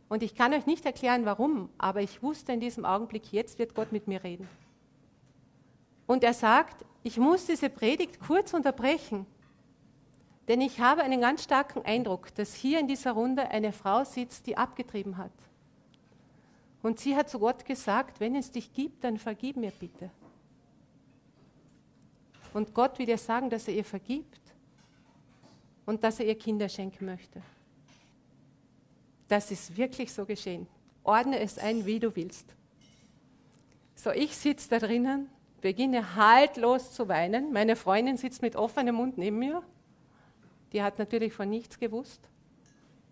und 0.10 0.22
ich 0.22 0.36
kann 0.36 0.54
euch 0.54 0.68
nicht 0.68 0.86
erklären, 0.86 1.26
warum, 1.26 1.70
aber 1.80 2.02
ich 2.02 2.22
wusste 2.22 2.54
in 2.54 2.60
diesem 2.60 2.86
Augenblick, 2.86 3.32
jetzt 3.32 3.58
wird 3.58 3.74
Gott 3.74 3.92
mit 3.92 4.08
mir 4.08 4.24
reden. 4.24 4.48
Und 6.06 6.24
er 6.24 6.36
sagt, 6.36 6.86
ich 7.02 7.18
muss 7.18 7.48
diese 7.48 7.72
Predigt 7.72 8.20
kurz 8.20 8.54
unterbrechen, 8.54 9.26
denn 10.48 10.62
ich 10.62 10.80
habe 10.80 11.02
einen 11.02 11.22
ganz 11.22 11.44
starken 11.44 11.84
Eindruck, 11.84 12.34
dass 12.36 12.54
hier 12.54 12.80
in 12.80 12.88
dieser 12.88 13.14
Runde 13.14 13.50
eine 13.50 13.72
Frau 13.72 14.04
sitzt, 14.04 14.46
die 14.48 14.58
abgetrieben 14.58 15.18
hat. 15.18 15.32
Und 16.84 17.00
sie 17.00 17.16
hat 17.16 17.30
zu 17.30 17.40
Gott 17.40 17.66
gesagt, 17.66 18.20
wenn 18.20 18.36
es 18.36 18.52
dich 18.52 18.72
gibt, 18.72 19.04
dann 19.04 19.18
vergib 19.18 19.58
mir 19.58 19.72
bitte. 19.72 20.12
Und 22.54 22.74
Gott 22.74 23.00
will 23.00 23.10
ihr 23.10 23.18
sagen, 23.18 23.50
dass 23.50 23.68
er 23.68 23.74
ihr 23.74 23.84
vergibt 23.84 24.40
und 25.86 26.04
dass 26.04 26.20
er 26.20 26.28
ihr 26.28 26.38
Kinder 26.38 26.70
schenken 26.70 27.06
möchte. 27.06 27.42
Das 29.28 29.50
ist 29.50 29.76
wirklich 29.76 30.14
so 30.14 30.26
geschehen. 30.26 30.68
Ordne 31.04 31.40
es 31.40 31.58
ein, 31.58 31.86
wie 31.86 32.00
du 32.00 32.16
willst. 32.16 32.56
So, 33.96 34.12
ich 34.12 34.38
sitze 34.38 34.70
da 34.70 34.80
drinnen, 34.80 35.30
beginne 35.62 36.16
haltlos 36.16 36.92
zu 36.92 37.08
weinen. 37.08 37.52
Meine 37.52 37.76
Freundin 37.76 38.18
sitzt 38.18 38.42
mit 38.42 38.56
offenem 38.56 38.96
Mund 38.96 39.18
neben 39.18 39.40
mir. 39.40 39.64
Die 40.76 40.84
hat 40.84 41.00
natürlich 41.00 41.32
von 41.32 41.50
nichts 41.50 41.80
gewusst. 41.80 42.20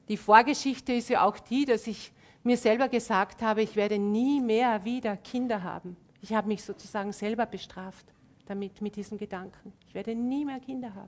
Die 0.09 0.17
Vorgeschichte 0.17 0.91
ist 0.91 1.07
ja 1.07 1.25
auch 1.25 1.39
die, 1.39 1.63
dass 1.63 1.87
ich 1.87 2.11
mir 2.43 2.57
selber 2.57 2.89
gesagt 2.89 3.41
habe, 3.41 3.61
ich 3.61 3.77
werde 3.77 3.97
nie 3.97 4.41
mehr 4.41 4.83
wieder 4.83 5.15
Kinder 5.15 5.63
haben. 5.63 5.95
Ich 6.19 6.33
habe 6.33 6.49
mich 6.49 6.61
sozusagen 6.61 7.13
selber 7.13 7.45
bestraft 7.45 8.05
damit, 8.47 8.81
mit 8.81 8.97
diesem 8.97 9.17
Gedanken. 9.17 9.71
Ich 9.87 9.93
werde 9.93 10.13
nie 10.13 10.43
mehr 10.43 10.59
Kinder 10.59 10.93
haben. 10.93 11.07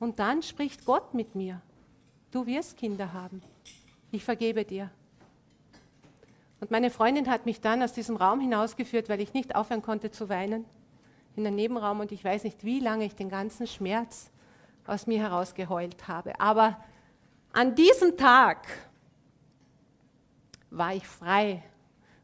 Und 0.00 0.18
dann 0.18 0.40
spricht 0.42 0.86
Gott 0.86 1.12
mit 1.12 1.34
mir. 1.34 1.60
Du 2.30 2.46
wirst 2.46 2.78
Kinder 2.78 3.12
haben. 3.12 3.42
Ich 4.10 4.24
vergebe 4.24 4.64
dir. 4.64 4.90
Und 6.58 6.70
meine 6.70 6.88
Freundin 6.88 7.28
hat 7.28 7.44
mich 7.44 7.60
dann 7.60 7.82
aus 7.82 7.92
diesem 7.92 8.16
Raum 8.16 8.40
hinausgeführt, 8.40 9.10
weil 9.10 9.20
ich 9.20 9.34
nicht 9.34 9.56
aufhören 9.56 9.82
konnte 9.82 10.10
zu 10.10 10.30
weinen, 10.30 10.64
in 11.36 11.44
den 11.44 11.54
Nebenraum 11.54 12.00
und 12.00 12.12
ich 12.12 12.24
weiß 12.24 12.44
nicht, 12.44 12.64
wie 12.64 12.80
lange 12.80 13.04
ich 13.04 13.14
den 13.14 13.28
ganzen 13.28 13.66
Schmerz 13.66 14.30
aus 14.88 15.06
mir 15.06 15.20
herausgeheult 15.20 16.08
habe. 16.08 16.38
Aber 16.40 16.76
an 17.52 17.74
diesem 17.74 18.16
Tag, 18.16 18.66
war 20.70 20.94
ich 20.94 21.06
frei 21.06 21.62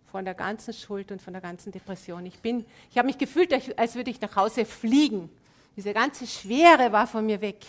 von 0.06 0.24
der 0.24 0.34
ganzen 0.34 0.72
Schuld 0.72 1.10
und 1.10 1.20
von 1.20 1.32
der 1.32 1.42
ganzen 1.42 1.72
Depression. 1.72 2.24
Ich, 2.26 2.38
ich 2.44 2.98
habe 2.98 3.06
mich 3.06 3.18
gefühlt, 3.18 3.52
als 3.78 3.94
würde 3.94 4.10
ich 4.10 4.20
nach 4.20 4.36
Hause 4.36 4.64
fliegen. 4.64 5.30
Diese 5.76 5.92
ganze 5.92 6.26
Schwere 6.26 6.92
war 6.92 7.06
von 7.06 7.26
mir 7.26 7.40
weg. 7.40 7.64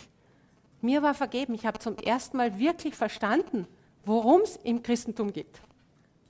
Mir 0.82 1.02
war 1.02 1.16
vergeben. 1.16 1.56
Ich 1.56 1.66
habe 1.66 1.80
zum 1.80 1.98
ersten 1.98 2.38
Mal 2.38 2.60
wirklich 2.60 2.94
verstanden, 2.94 3.68
worum 4.04 4.42
es 4.42 4.58
im 4.58 4.84
Christentum 4.84 5.34
geht. 5.34 5.60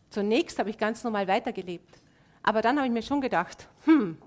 Zunächst 0.10 0.57
habe 0.60 0.69
ich 0.69 0.77
ganz 0.77 1.03
normal 1.03 1.27
weitergelebt. 1.27 2.00
Aber 2.43 2.62
dann 2.62 2.77
habe 2.77 2.88
ich 2.88 2.93
mir 2.93 3.01
schon 3.01 3.19
gedacht, 3.19 3.67
hm, 3.84 4.17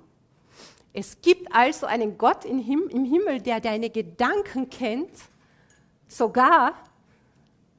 es 0.98 1.20
gibt 1.20 1.54
also 1.54 1.86
einen 1.86 2.18
Gott 2.18 2.44
im 2.44 2.58
Himmel, 2.58 3.40
der 3.40 3.60
deine 3.60 3.88
Gedanken 3.88 4.68
kennt, 4.68 5.12
sogar, 6.08 6.74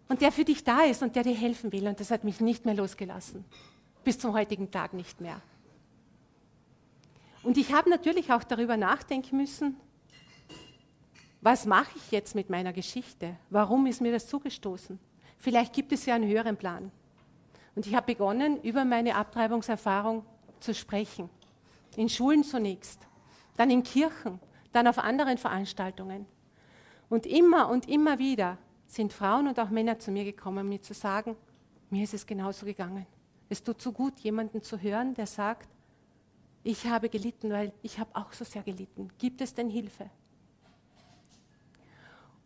und 0.08 0.22
der 0.22 0.32
für 0.32 0.46
dich 0.46 0.64
da 0.64 0.84
ist 0.84 1.04
und 1.04 1.18
der 1.18 1.24
dir 1.24 1.36
helfen 1.36 1.72
will. 1.74 1.86
Und 1.88 2.00
das 2.00 2.12
hat 2.12 2.24
mich 2.24 2.40
nicht 2.40 2.66
mehr 2.66 2.76
losgelassen. 2.76 3.44
Bis 4.06 4.18
zum 4.18 4.34
heutigen 4.34 4.72
Tag 4.72 4.94
nicht 4.94 5.20
mehr. 5.20 5.42
Und 7.44 7.58
ich 7.58 7.74
habe 7.74 7.90
natürlich 7.90 8.32
auch 8.32 8.44
darüber 8.44 8.78
nachdenken 8.78 9.36
müssen, 9.36 9.76
was 11.42 11.66
mache 11.66 11.92
ich 11.98 12.12
jetzt 12.12 12.36
mit 12.36 12.50
meiner 12.50 12.72
Geschichte? 12.72 13.36
Warum 13.50 13.86
ist 13.86 14.00
mir 14.00 14.14
das 14.14 14.28
zugestoßen? 14.28 14.98
Vielleicht 15.38 15.74
gibt 15.74 15.92
es 15.92 16.06
ja 16.06 16.16
einen 16.16 16.30
höheren 16.30 16.56
Plan. 16.56 16.90
Und 17.76 17.86
ich 17.86 17.96
habe 17.96 18.08
begonnen, 18.08 18.62
über 18.62 18.86
meine 18.86 19.16
Abtreibungserfahrung 19.16 20.26
zu 20.62 20.74
sprechen. 20.74 21.30
In 21.96 22.08
Schulen 22.08 22.44
zunächst, 22.44 23.00
dann 23.60 23.70
in 23.70 23.84
Kirchen, 23.84 24.40
dann 24.72 24.88
auf 24.88 24.98
anderen 25.00 25.38
Veranstaltungen. 25.38 26.26
Und 27.10 27.26
immer 27.26 27.68
und 27.68 27.90
immer 27.90 28.18
wieder 28.18 28.58
sind 28.88 29.12
Frauen 29.12 29.50
und 29.50 29.60
auch 29.60 29.70
Männer 29.70 30.00
zu 30.00 30.12
mir 30.12 30.24
gekommen, 30.24 30.70
mir 30.70 30.82
zu 30.82 30.94
sagen, 30.94 31.36
mir 31.90 32.06
ist 32.06 32.14
es 32.14 32.26
genauso 32.26 32.66
gegangen. 32.66 33.06
Es 33.50 33.62
tut 33.62 33.82
so 33.82 33.92
gut, 33.92 34.18
jemanden 34.22 34.64
zu 34.64 34.82
hören, 34.82 35.14
der 35.14 35.28
sagt, 35.28 35.68
ich 36.64 36.88
habe 36.88 37.10
gelitten, 37.10 37.52
weil 37.52 37.74
ich 37.82 38.00
habe 38.00 38.10
auch 38.14 38.32
so 38.32 38.46
sehr 38.46 38.64
gelitten. 38.64 39.10
Gibt 39.18 39.42
es 39.42 39.54
denn 39.54 39.70
Hilfe? 39.70 40.10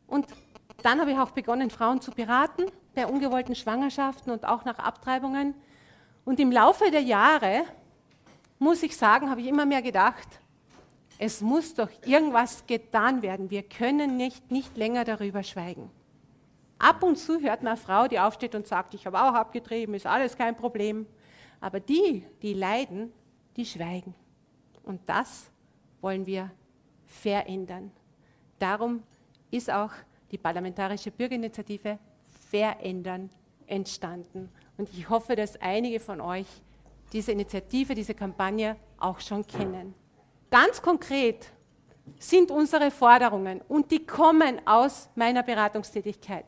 Und 0.08 0.25
dann 0.82 1.00
habe 1.00 1.12
ich 1.12 1.20
auch 1.20 1.32
begonnen, 1.32 1.70
Frauen 1.70 2.01
zu 2.01 2.10
beraten 2.10 2.63
bei 2.96 3.05
ungewollten 3.05 3.53
Schwangerschaften 3.53 4.34
und 4.34 4.46
auch 4.46 4.65
nach 4.65 4.79
Abtreibungen. 4.79 5.53
Und 6.25 6.39
im 6.39 6.51
Laufe 6.51 6.89
der 6.89 7.01
Jahre, 7.01 7.65
muss 8.58 8.82
ich 8.82 8.98
sagen, 8.98 9.29
habe 9.29 9.41
ich 9.41 9.48
immer 9.48 9.67
mehr 9.67 9.84
gedacht, 9.84 10.39
es 11.17 11.41
muss 11.41 11.74
doch 11.75 11.89
irgendwas 12.05 12.65
getan 12.65 13.22
werden. 13.22 13.50
Wir 13.50 13.63
können 13.63 14.17
nicht, 14.17 14.51
nicht 14.51 14.77
länger 14.77 15.03
darüber 15.03 15.43
schweigen. 15.43 15.89
Ab 16.79 17.03
und 17.03 17.17
zu 17.17 17.39
hört 17.39 17.63
man 17.63 17.74
eine 17.74 17.82
Frau, 17.82 18.08
die 18.08 18.20
aufsteht 18.20 18.55
und 18.55 18.67
sagt, 18.67 18.93
ich 18.93 19.05
habe 19.05 19.22
auch 19.22 19.34
abgetrieben, 19.34 19.96
ist 19.96 20.05
alles 20.05 20.36
kein 20.36 20.55
Problem. 20.55 21.05
Aber 21.62 21.79
die, 21.79 22.25
die 22.41 22.53
leiden, 22.53 23.13
die 23.55 23.65
schweigen. 23.65 24.13
Und 24.84 25.01
das 25.08 25.50
wollen 26.01 26.25
wir 26.25 26.51
verändern. 27.05 27.91
Darum 28.60 29.03
ist 29.50 29.72
auch 29.72 29.91
die 30.32 30.38
Parlamentarische 30.38 31.12
Bürgerinitiative 31.12 32.00
Verändern 32.50 33.29
entstanden. 33.67 34.50
Und 34.77 34.89
ich 34.91 35.10
hoffe, 35.10 35.36
dass 35.36 35.55
einige 35.62 36.00
von 36.00 36.20
euch 36.20 36.48
diese 37.13 37.32
Initiative, 37.32 37.96
diese 37.96 38.13
Kampagne 38.13 38.75
auch 38.98 39.20
schon 39.20 39.46
kennen. 39.46 39.93
Ganz 40.53 40.83
konkret 40.83 41.50
sind 42.19 42.51
unsere 42.51 42.91
Forderungen 42.91 43.62
und 43.67 43.89
die 43.89 44.05
kommen 44.05 44.62
aus 44.67 45.10
meiner 45.15 45.41
Beratungstätigkeit, 45.41 46.45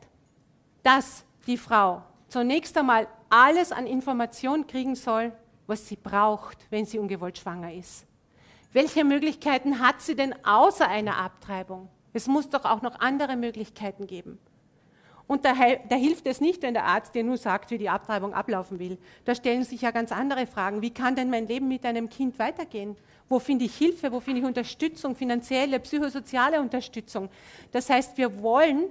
dass 0.84 1.26
die 1.48 1.58
Frau 1.58 2.04
zunächst 2.28 2.78
einmal 2.78 3.08
alles 3.32 3.72
an 3.72 3.88
Informationen 3.88 4.68
kriegen 4.68 4.94
soll, 4.94 5.32
was 5.66 5.88
sie 5.88 5.96
braucht, 5.96 6.68
wenn 6.70 6.86
sie 6.86 7.00
ungewollt 7.00 7.40
schwanger 7.40 7.74
ist. 7.74 8.06
Welche 8.74 9.04
Möglichkeiten 9.04 9.80
hat 9.80 10.00
sie 10.02 10.16
denn 10.16 10.36
außer 10.46 10.88
einer 10.88 11.18
Abtreibung? 11.18 11.90
Es 12.14 12.28
muss 12.28 12.48
doch 12.48 12.66
auch 12.66 12.84
noch 12.84 13.00
andere 13.00 13.36
Möglichkeiten 13.36 14.06
geben. 14.06 14.38
Und 15.28 15.44
da, 15.44 15.54
da, 15.90 15.96
hilft 15.96 16.28
es 16.28 16.40
nicht, 16.40 16.62
wenn 16.62 16.76
der 16.76 16.86
Arzt 16.86 17.16
dir 17.16 17.24
nur 17.24 17.38
sagt, 17.38 17.72
wie 17.72 17.80
die 17.80 17.90
Abtreibung 17.90 18.34
ablaufen 18.34 18.78
will. 18.78 18.98
Da 19.26 19.34
stellen 19.34 19.64
sich 19.64 19.82
ja 19.82 19.90
ganz 19.90 20.12
andere 20.12 20.46
Fragen. 20.46 20.82
Wie 20.84 20.92
kann 20.92 21.16
denn 21.16 21.32
mein 21.32 21.48
Leben 21.48 21.68
mit 21.68 21.84
einem 21.84 22.10
Kind 22.10 22.38
weitergehen? 22.38 22.96
Wo 23.28 23.40
finde 23.40 23.66
ich 23.66 23.76
Hilfe? 23.76 24.12
Wo 24.12 24.20
finde 24.20 24.42
ich 24.42 24.46
Unterstützung, 24.46 25.16
finanzielle, 25.16 25.80
psychosoziale 25.80 26.62
Unterstützung? 26.62 27.30
Das 27.72 27.90
heißt, 27.90 28.18
wir 28.18 28.42
wollen 28.44 28.84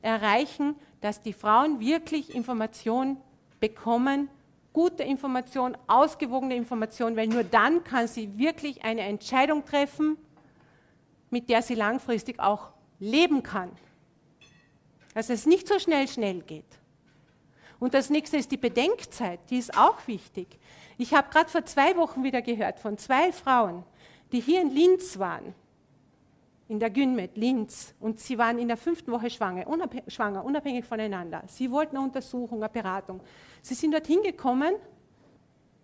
erreichen, 0.00 0.76
dass 1.02 1.20
die 1.20 1.34
Frauen 1.34 1.78
wirklich 1.78 2.34
Informationen 2.34 3.18
bekommen, 3.60 4.28
gute 4.72 5.02
Information, 5.02 5.76
ausgewogene 5.86 6.56
Information, 6.56 7.16
weil 7.16 7.28
nur 7.28 7.44
dann 7.44 7.84
kann 7.84 8.08
sie 8.08 8.38
wirklich 8.38 8.82
eine 8.82 9.02
Entscheidung 9.02 9.64
treffen, 9.66 10.16
mit 11.28 11.50
der 11.50 11.60
sie 11.60 11.74
langfristig 11.74 12.40
auch 12.40 12.70
leben 12.98 13.42
kann. 13.42 13.70
Dass 15.14 15.30
es 15.30 15.46
nicht 15.46 15.68
so 15.68 15.78
schnell, 15.78 16.08
schnell 16.08 16.40
geht. 16.42 16.78
Und 17.78 17.94
das 17.94 18.10
nächste 18.10 18.36
ist 18.36 18.50
die 18.52 18.56
Bedenkzeit, 18.56 19.40
die 19.50 19.58
ist 19.58 19.76
auch 19.76 20.06
wichtig. 20.06 20.46
Ich 20.98 21.12
habe 21.14 21.28
gerade 21.30 21.50
vor 21.50 21.64
zwei 21.64 21.96
Wochen 21.96 22.22
wieder 22.22 22.40
gehört 22.40 22.78
von 22.78 22.96
zwei 22.96 23.32
Frauen, 23.32 23.82
die 24.30 24.40
hier 24.40 24.62
in 24.62 24.70
Linz 24.70 25.18
waren, 25.18 25.52
in 26.68 26.78
der 26.78 26.90
Günmet, 26.90 27.36
Linz, 27.36 27.92
und 27.98 28.20
sie 28.20 28.38
waren 28.38 28.58
in 28.58 28.68
der 28.68 28.76
fünften 28.76 29.10
Woche 29.10 29.28
schwanger, 29.28 29.66
unabhängig, 29.66 30.14
schwanger, 30.14 30.44
unabhängig 30.44 30.84
voneinander. 30.84 31.42
Sie 31.48 31.70
wollten 31.70 31.96
eine 31.96 32.06
Untersuchung, 32.06 32.62
eine 32.62 32.68
Beratung. 32.72 33.20
Sie 33.62 33.74
sind 33.74 33.92
dorthin 33.92 34.22
gekommen 34.22 34.74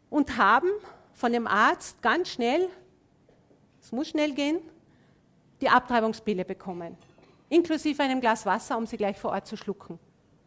und 0.09 0.37
haben 0.37 0.71
von 1.15 1.33
dem 1.33 1.49
Arzt 1.49 2.01
ganz 2.01 2.29
schnell, 2.29 2.69
es 3.83 3.91
muss 3.91 4.09
schnell 4.09 4.33
gehen, 4.35 4.61
die 5.61 5.69
Abtreibungspille 5.69 6.45
bekommen 6.45 6.97
inklusive 7.49 8.03
einem 8.03 8.21
Glas 8.21 8.47
Wasser, 8.47 8.77
um 8.77 8.87
sie 8.87 8.97
gleich 8.97 9.19
vor 9.19 9.33
Ort 9.33 9.47
zu 9.47 9.57
schlucken, 9.57 9.99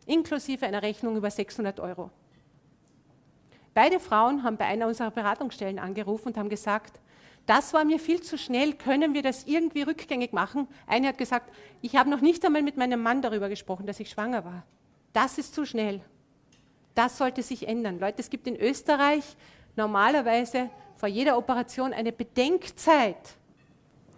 inklusive 0.05 0.65
einer 0.65 0.81
Rechnung 0.81 1.15
über 1.17 1.31
600 1.31 1.79
Euro. 1.79 2.11
Beide 3.73 3.99
Frauen 3.99 4.43
haben 4.43 4.57
bei 4.57 4.65
einer 4.65 4.87
unserer 4.87 5.11
Beratungsstellen 5.11 5.79
angerufen 5.79 6.29
und 6.29 6.37
haben 6.37 6.49
gesagt, 6.49 6.99
das 7.45 7.73
war 7.73 7.85
mir 7.85 7.99
viel 7.99 8.21
zu 8.21 8.37
schnell, 8.37 8.73
können 8.73 9.13
wir 9.13 9.23
das 9.23 9.45
irgendwie 9.45 9.81
rückgängig 9.81 10.31
machen? 10.33 10.67
Eine 10.85 11.07
hat 11.07 11.17
gesagt, 11.17 11.51
ich 11.81 11.95
habe 11.95 12.09
noch 12.09 12.21
nicht 12.21 12.45
einmal 12.45 12.61
mit 12.61 12.77
meinem 12.77 13.01
Mann 13.01 13.21
darüber 13.21 13.49
gesprochen, 13.49 13.85
dass 13.87 13.99
ich 13.99 14.09
schwanger 14.09 14.45
war. 14.45 14.63
Das 15.13 15.37
ist 15.37 15.55
zu 15.55 15.65
schnell. 15.65 16.01
Das 16.93 17.17
sollte 17.17 17.41
sich 17.41 17.67
ändern. 17.67 17.99
Leute, 17.99 18.19
es 18.19 18.29
gibt 18.29 18.47
in 18.47 18.55
Österreich 18.55 19.23
normalerweise 19.75 20.69
vor 20.97 21.09
jeder 21.09 21.37
Operation 21.37 21.93
eine 21.93 22.11
Bedenkzeit. 22.11 23.35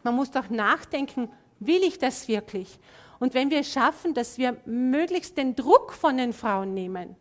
Man 0.04 0.16
muss 0.16 0.32
doch 0.32 0.50
nachdenken, 0.50 1.30
Will 1.66 1.84
ich 1.84 1.98
das 1.98 2.28
wirklich? 2.28 2.80
Und 3.20 3.34
wenn 3.34 3.50
wir 3.50 3.60
es 3.60 3.72
schaffen, 3.72 4.14
dass 4.14 4.38
wir 4.38 4.58
möglichst 4.66 5.38
den 5.38 5.56
Druck 5.56 5.94
von 5.94 6.18
den 6.18 6.34
Frauen 6.34 6.74
nehmen, 6.74 7.16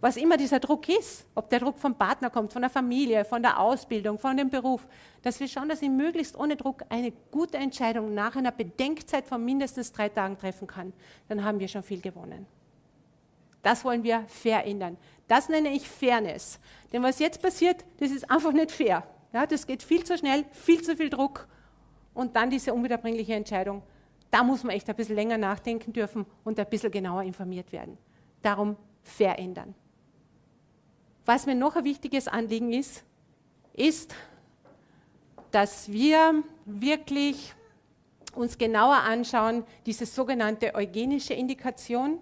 was 0.00 0.16
immer 0.16 0.36
dieser 0.36 0.60
Druck 0.60 0.88
ist, 0.88 1.26
ob 1.34 1.50
der 1.50 1.58
Druck 1.58 1.78
vom 1.78 1.96
Partner 1.96 2.30
kommt, 2.30 2.52
von 2.52 2.62
der 2.62 2.70
Familie, 2.70 3.24
von 3.24 3.42
der 3.42 3.58
Ausbildung, 3.58 4.18
von 4.18 4.36
dem 4.36 4.48
Beruf, 4.48 4.86
dass 5.22 5.40
wir 5.40 5.48
schauen, 5.48 5.68
dass 5.68 5.80
sie 5.80 5.88
möglichst 5.88 6.38
ohne 6.38 6.54
Druck 6.54 6.84
eine 6.88 7.12
gute 7.32 7.58
Entscheidung 7.58 8.14
nach 8.14 8.36
einer 8.36 8.52
Bedenkzeit 8.52 9.26
von 9.26 9.44
mindestens 9.44 9.92
drei 9.92 10.08
Tagen 10.08 10.38
treffen 10.38 10.68
kann, 10.68 10.92
dann 11.28 11.44
haben 11.44 11.58
wir 11.58 11.66
schon 11.66 11.82
viel 11.82 12.00
gewonnen. 12.00 12.46
Das 13.62 13.84
wollen 13.84 14.04
wir 14.04 14.24
verändern. 14.28 14.96
Das 15.26 15.48
nenne 15.48 15.70
ich 15.70 15.88
Fairness. 15.88 16.60
Denn 16.92 17.02
was 17.02 17.18
jetzt 17.18 17.42
passiert, 17.42 17.84
das 17.98 18.12
ist 18.12 18.30
einfach 18.30 18.52
nicht 18.52 18.70
fair. 18.70 19.02
Ja, 19.32 19.46
das 19.46 19.66
geht 19.66 19.82
viel 19.82 20.04
zu 20.04 20.16
schnell, 20.16 20.44
viel 20.52 20.80
zu 20.80 20.96
viel 20.96 21.10
Druck 21.10 21.48
und 22.18 22.34
dann 22.34 22.50
diese 22.50 22.74
unwiederbringliche 22.74 23.34
Entscheidung. 23.34 23.80
Da 24.32 24.42
muss 24.42 24.64
man 24.64 24.74
echt 24.74 24.90
ein 24.90 24.96
bisschen 24.96 25.14
länger 25.14 25.38
nachdenken 25.38 25.92
dürfen 25.92 26.26
und 26.42 26.58
ein 26.58 26.68
bisschen 26.68 26.90
genauer 26.90 27.22
informiert 27.22 27.70
werden. 27.70 27.96
Darum 28.42 28.76
verändern. 29.02 29.72
Was 31.24 31.46
mir 31.46 31.54
noch 31.54 31.76
ein 31.76 31.84
wichtiges 31.84 32.26
Anliegen 32.26 32.72
ist, 32.72 33.04
ist, 33.72 34.16
dass 35.52 35.92
wir 35.92 36.42
wirklich 36.64 37.54
uns 38.34 38.58
genauer 38.58 38.96
anschauen, 38.96 39.62
diese 39.86 40.04
sogenannte 40.04 40.74
eugenische 40.74 41.34
Indikation. 41.34 42.18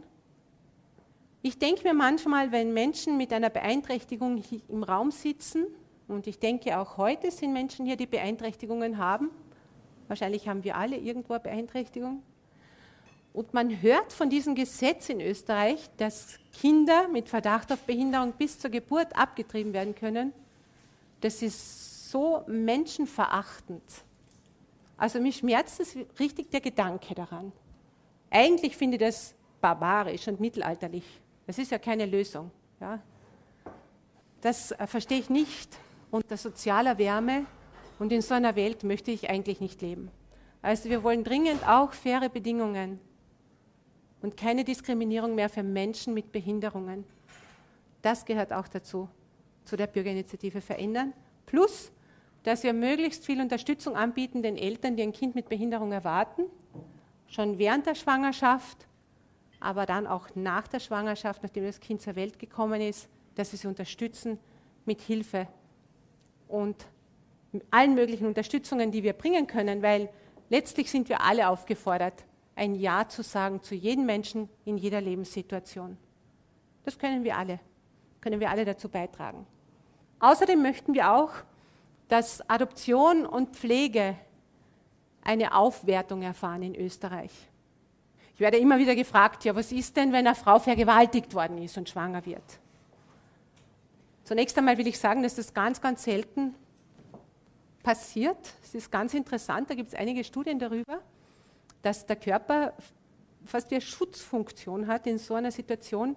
Ich 1.40 1.58
denke 1.58 1.84
mir 1.84 1.94
manchmal, 1.94 2.52
wenn 2.52 2.74
Menschen 2.74 3.16
mit 3.16 3.32
einer 3.32 3.48
Beeinträchtigung 3.48 4.42
im 4.68 4.82
Raum 4.82 5.10
sitzen, 5.10 5.64
und 6.06 6.26
ich 6.26 6.38
denke 6.38 6.78
auch 6.78 6.98
heute 6.98 7.30
sind 7.30 7.54
Menschen 7.54 7.86
hier, 7.86 7.96
die 7.96 8.06
Beeinträchtigungen 8.06 8.98
haben, 8.98 9.30
Wahrscheinlich 10.08 10.48
haben 10.48 10.64
wir 10.64 10.76
alle 10.76 10.96
irgendwo 10.96 11.34
eine 11.34 11.40
Beeinträchtigung. 11.40 12.22
Und 13.32 13.52
man 13.52 13.82
hört 13.82 14.12
von 14.12 14.30
diesem 14.30 14.54
Gesetz 14.54 15.10
in 15.10 15.20
Österreich, 15.20 15.90
dass 15.98 16.38
Kinder 16.58 17.06
mit 17.08 17.28
Verdacht 17.28 17.70
auf 17.70 17.80
Behinderung 17.82 18.32
bis 18.32 18.58
zur 18.58 18.70
Geburt 18.70 19.14
abgetrieben 19.14 19.74
werden 19.74 19.94
können. 19.94 20.32
Das 21.20 21.42
ist 21.42 22.10
so 22.10 22.42
menschenverachtend. 22.46 23.82
Also 24.96 25.20
mich 25.20 25.36
schmerzt 25.36 25.80
es 25.80 25.96
richtig 26.18 26.50
der 26.50 26.60
Gedanke 26.62 27.14
daran. 27.14 27.52
Eigentlich 28.30 28.76
finde 28.76 28.96
ich 28.96 29.02
das 29.02 29.34
barbarisch 29.60 30.26
und 30.28 30.40
mittelalterlich. 30.40 31.04
Das 31.46 31.58
ist 31.58 31.70
ja 31.70 31.78
keine 31.78 32.06
Lösung. 32.06 32.50
Ja. 32.80 33.00
Das 34.40 34.72
äh, 34.72 34.86
verstehe 34.86 35.18
ich 35.18 35.28
nicht 35.28 35.76
unter 36.10 36.36
sozialer 36.36 36.96
Wärme 36.98 37.46
und 37.98 38.12
in 38.12 38.22
so 38.22 38.34
einer 38.34 38.56
Welt 38.56 38.84
möchte 38.84 39.10
ich 39.10 39.30
eigentlich 39.30 39.60
nicht 39.60 39.80
leben. 39.82 40.10
Also 40.62 40.90
wir 40.90 41.02
wollen 41.02 41.24
dringend 41.24 41.66
auch 41.66 41.92
faire 41.92 42.28
Bedingungen 42.28 43.00
und 44.22 44.36
keine 44.36 44.64
Diskriminierung 44.64 45.34
mehr 45.34 45.48
für 45.48 45.62
Menschen 45.62 46.14
mit 46.14 46.32
Behinderungen. 46.32 47.04
Das 48.02 48.24
gehört 48.24 48.52
auch 48.52 48.68
dazu, 48.68 49.08
zu 49.64 49.76
der 49.76 49.86
Bürgerinitiative 49.86 50.60
verändern. 50.60 51.12
Plus, 51.46 51.92
dass 52.42 52.62
wir 52.62 52.72
möglichst 52.72 53.24
viel 53.24 53.40
Unterstützung 53.40 53.96
anbieten 53.96 54.42
den 54.42 54.56
Eltern, 54.56 54.96
die 54.96 55.02
ein 55.02 55.12
Kind 55.12 55.34
mit 55.34 55.48
Behinderung 55.48 55.92
erwarten, 55.92 56.44
schon 57.28 57.58
während 57.58 57.86
der 57.86 57.94
Schwangerschaft, 57.94 58.86
aber 59.58 59.86
dann 59.86 60.06
auch 60.06 60.28
nach 60.34 60.68
der 60.68 60.80
Schwangerschaft, 60.80 61.42
nachdem 61.42 61.64
das 61.64 61.80
Kind 61.80 62.02
zur 62.02 62.14
Welt 62.14 62.38
gekommen 62.38 62.80
ist, 62.80 63.08
dass 63.34 63.52
wir 63.52 63.58
sie 63.58 63.66
unterstützen 63.66 64.38
mit 64.84 65.00
Hilfe 65.00 65.48
und 66.48 66.86
allen 67.70 67.94
möglichen 67.94 68.26
Unterstützungen, 68.26 68.90
die 68.90 69.02
wir 69.02 69.12
bringen 69.12 69.46
können, 69.46 69.82
weil 69.82 70.08
letztlich 70.48 70.90
sind 70.90 71.08
wir 71.08 71.20
alle 71.22 71.48
aufgefordert, 71.48 72.24
ein 72.54 72.74
Ja 72.74 73.08
zu 73.08 73.22
sagen 73.22 73.62
zu 73.62 73.74
jedem 73.74 74.06
Menschen 74.06 74.48
in 74.64 74.78
jeder 74.78 75.00
Lebenssituation. 75.00 75.96
Das 76.84 76.98
können 76.98 77.24
wir 77.24 77.36
alle, 77.36 77.60
können 78.20 78.40
wir 78.40 78.50
alle 78.50 78.64
dazu 78.64 78.88
beitragen. 78.88 79.46
Außerdem 80.20 80.62
möchten 80.62 80.94
wir 80.94 81.12
auch, 81.12 81.30
dass 82.08 82.48
Adoption 82.48 83.26
und 83.26 83.56
Pflege 83.56 84.16
eine 85.22 85.54
Aufwertung 85.54 86.22
erfahren 86.22 86.62
in 86.62 86.74
Österreich. 86.74 87.32
Ich 88.34 88.40
werde 88.40 88.58
immer 88.58 88.78
wieder 88.78 88.94
gefragt, 88.94 89.44
ja, 89.44 89.54
was 89.56 89.72
ist 89.72 89.96
denn, 89.96 90.12
wenn 90.12 90.26
eine 90.26 90.34
Frau 90.34 90.58
vergewaltigt 90.58 91.34
worden 91.34 91.58
ist 91.58 91.76
und 91.76 91.88
schwanger 91.88 92.24
wird? 92.24 92.60
Zunächst 94.24 94.56
einmal 94.58 94.78
will 94.78 94.86
ich 94.86 94.98
sagen, 94.98 95.22
dass 95.22 95.36
das 95.36 95.54
ganz, 95.54 95.80
ganz 95.80 96.04
selten 96.04 96.54
passiert. 97.86 98.52
Es 98.64 98.74
ist 98.74 98.90
ganz 98.90 99.14
interessant, 99.14 99.70
da 99.70 99.74
gibt 99.76 99.90
es 99.90 99.94
einige 99.94 100.24
Studien 100.24 100.58
darüber, 100.58 101.02
dass 101.82 102.04
der 102.04 102.16
Körper 102.16 102.72
fast 103.44 103.70
wie 103.70 103.76
eine 103.76 103.80
Schutzfunktion 103.80 104.88
hat 104.88 105.06
in 105.06 105.18
so 105.18 105.34
einer 105.34 105.52
Situation, 105.52 106.16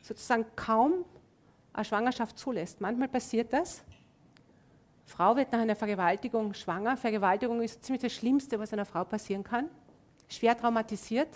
sozusagen 0.00 0.46
kaum 0.54 1.04
eine 1.72 1.84
Schwangerschaft 1.84 2.38
zulässt. 2.38 2.80
Manchmal 2.80 3.08
passiert 3.08 3.52
das. 3.52 3.82
Frau 5.06 5.34
wird 5.34 5.50
nach 5.50 5.58
einer 5.58 5.74
Vergewaltigung 5.74 6.54
schwanger. 6.54 6.96
Vergewaltigung 6.96 7.62
ist 7.62 7.84
ziemlich 7.84 8.02
das 8.02 8.12
Schlimmste, 8.12 8.56
was 8.60 8.72
einer 8.72 8.84
Frau 8.84 9.02
passieren 9.02 9.42
kann. 9.42 9.68
Schwer 10.28 10.56
traumatisiert. 10.56 11.30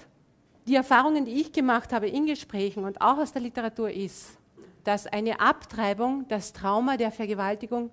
Die 0.68 0.76
Erfahrungen, 0.76 1.24
die 1.24 1.40
ich 1.40 1.52
gemacht 1.52 1.92
habe 1.92 2.08
in 2.08 2.26
Gesprächen 2.26 2.84
und 2.84 3.00
auch 3.00 3.18
aus 3.18 3.32
der 3.32 3.42
Literatur 3.42 3.90
ist, 3.90 4.38
dass 4.84 5.08
eine 5.08 5.40
Abtreibung 5.40 6.28
das 6.28 6.52
Trauma 6.52 6.96
der 6.96 7.10
Vergewaltigung 7.10 7.90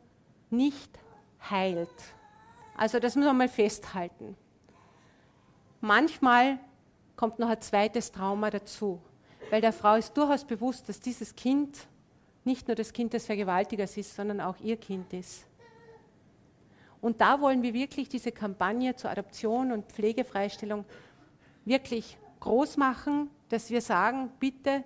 nicht 0.51 0.99
heilt. 1.49 1.89
Also 2.75 2.99
das 2.99 3.15
muss 3.15 3.25
man 3.25 3.37
mal 3.37 3.49
festhalten. 3.49 4.35
Manchmal 5.81 6.59
kommt 7.15 7.39
noch 7.39 7.49
ein 7.49 7.61
zweites 7.61 8.11
Trauma 8.11 8.49
dazu, 8.49 8.99
weil 9.49 9.61
der 9.61 9.73
Frau 9.73 9.95
ist 9.95 10.15
durchaus 10.15 10.45
bewusst, 10.45 10.87
dass 10.89 10.99
dieses 10.99 11.35
Kind 11.35 11.77
nicht 12.45 12.67
nur 12.67 12.75
das 12.75 12.93
Kind 12.93 13.13
des 13.13 13.25
Vergewaltigers 13.25 13.97
ist, 13.97 14.15
sondern 14.15 14.41
auch 14.41 14.57
ihr 14.59 14.77
Kind 14.77 15.13
ist. 15.13 15.45
Und 17.01 17.21
da 17.21 17.39
wollen 17.39 17.63
wir 17.63 17.73
wirklich 17.73 18.09
diese 18.09 18.31
Kampagne 18.31 18.95
zur 18.95 19.09
Adoption 19.09 19.71
und 19.71 19.85
Pflegefreistellung 19.85 20.85
wirklich 21.65 22.17
groß 22.39 22.77
machen, 22.77 23.29
dass 23.49 23.69
wir 23.69 23.81
sagen, 23.81 24.31
bitte 24.39 24.83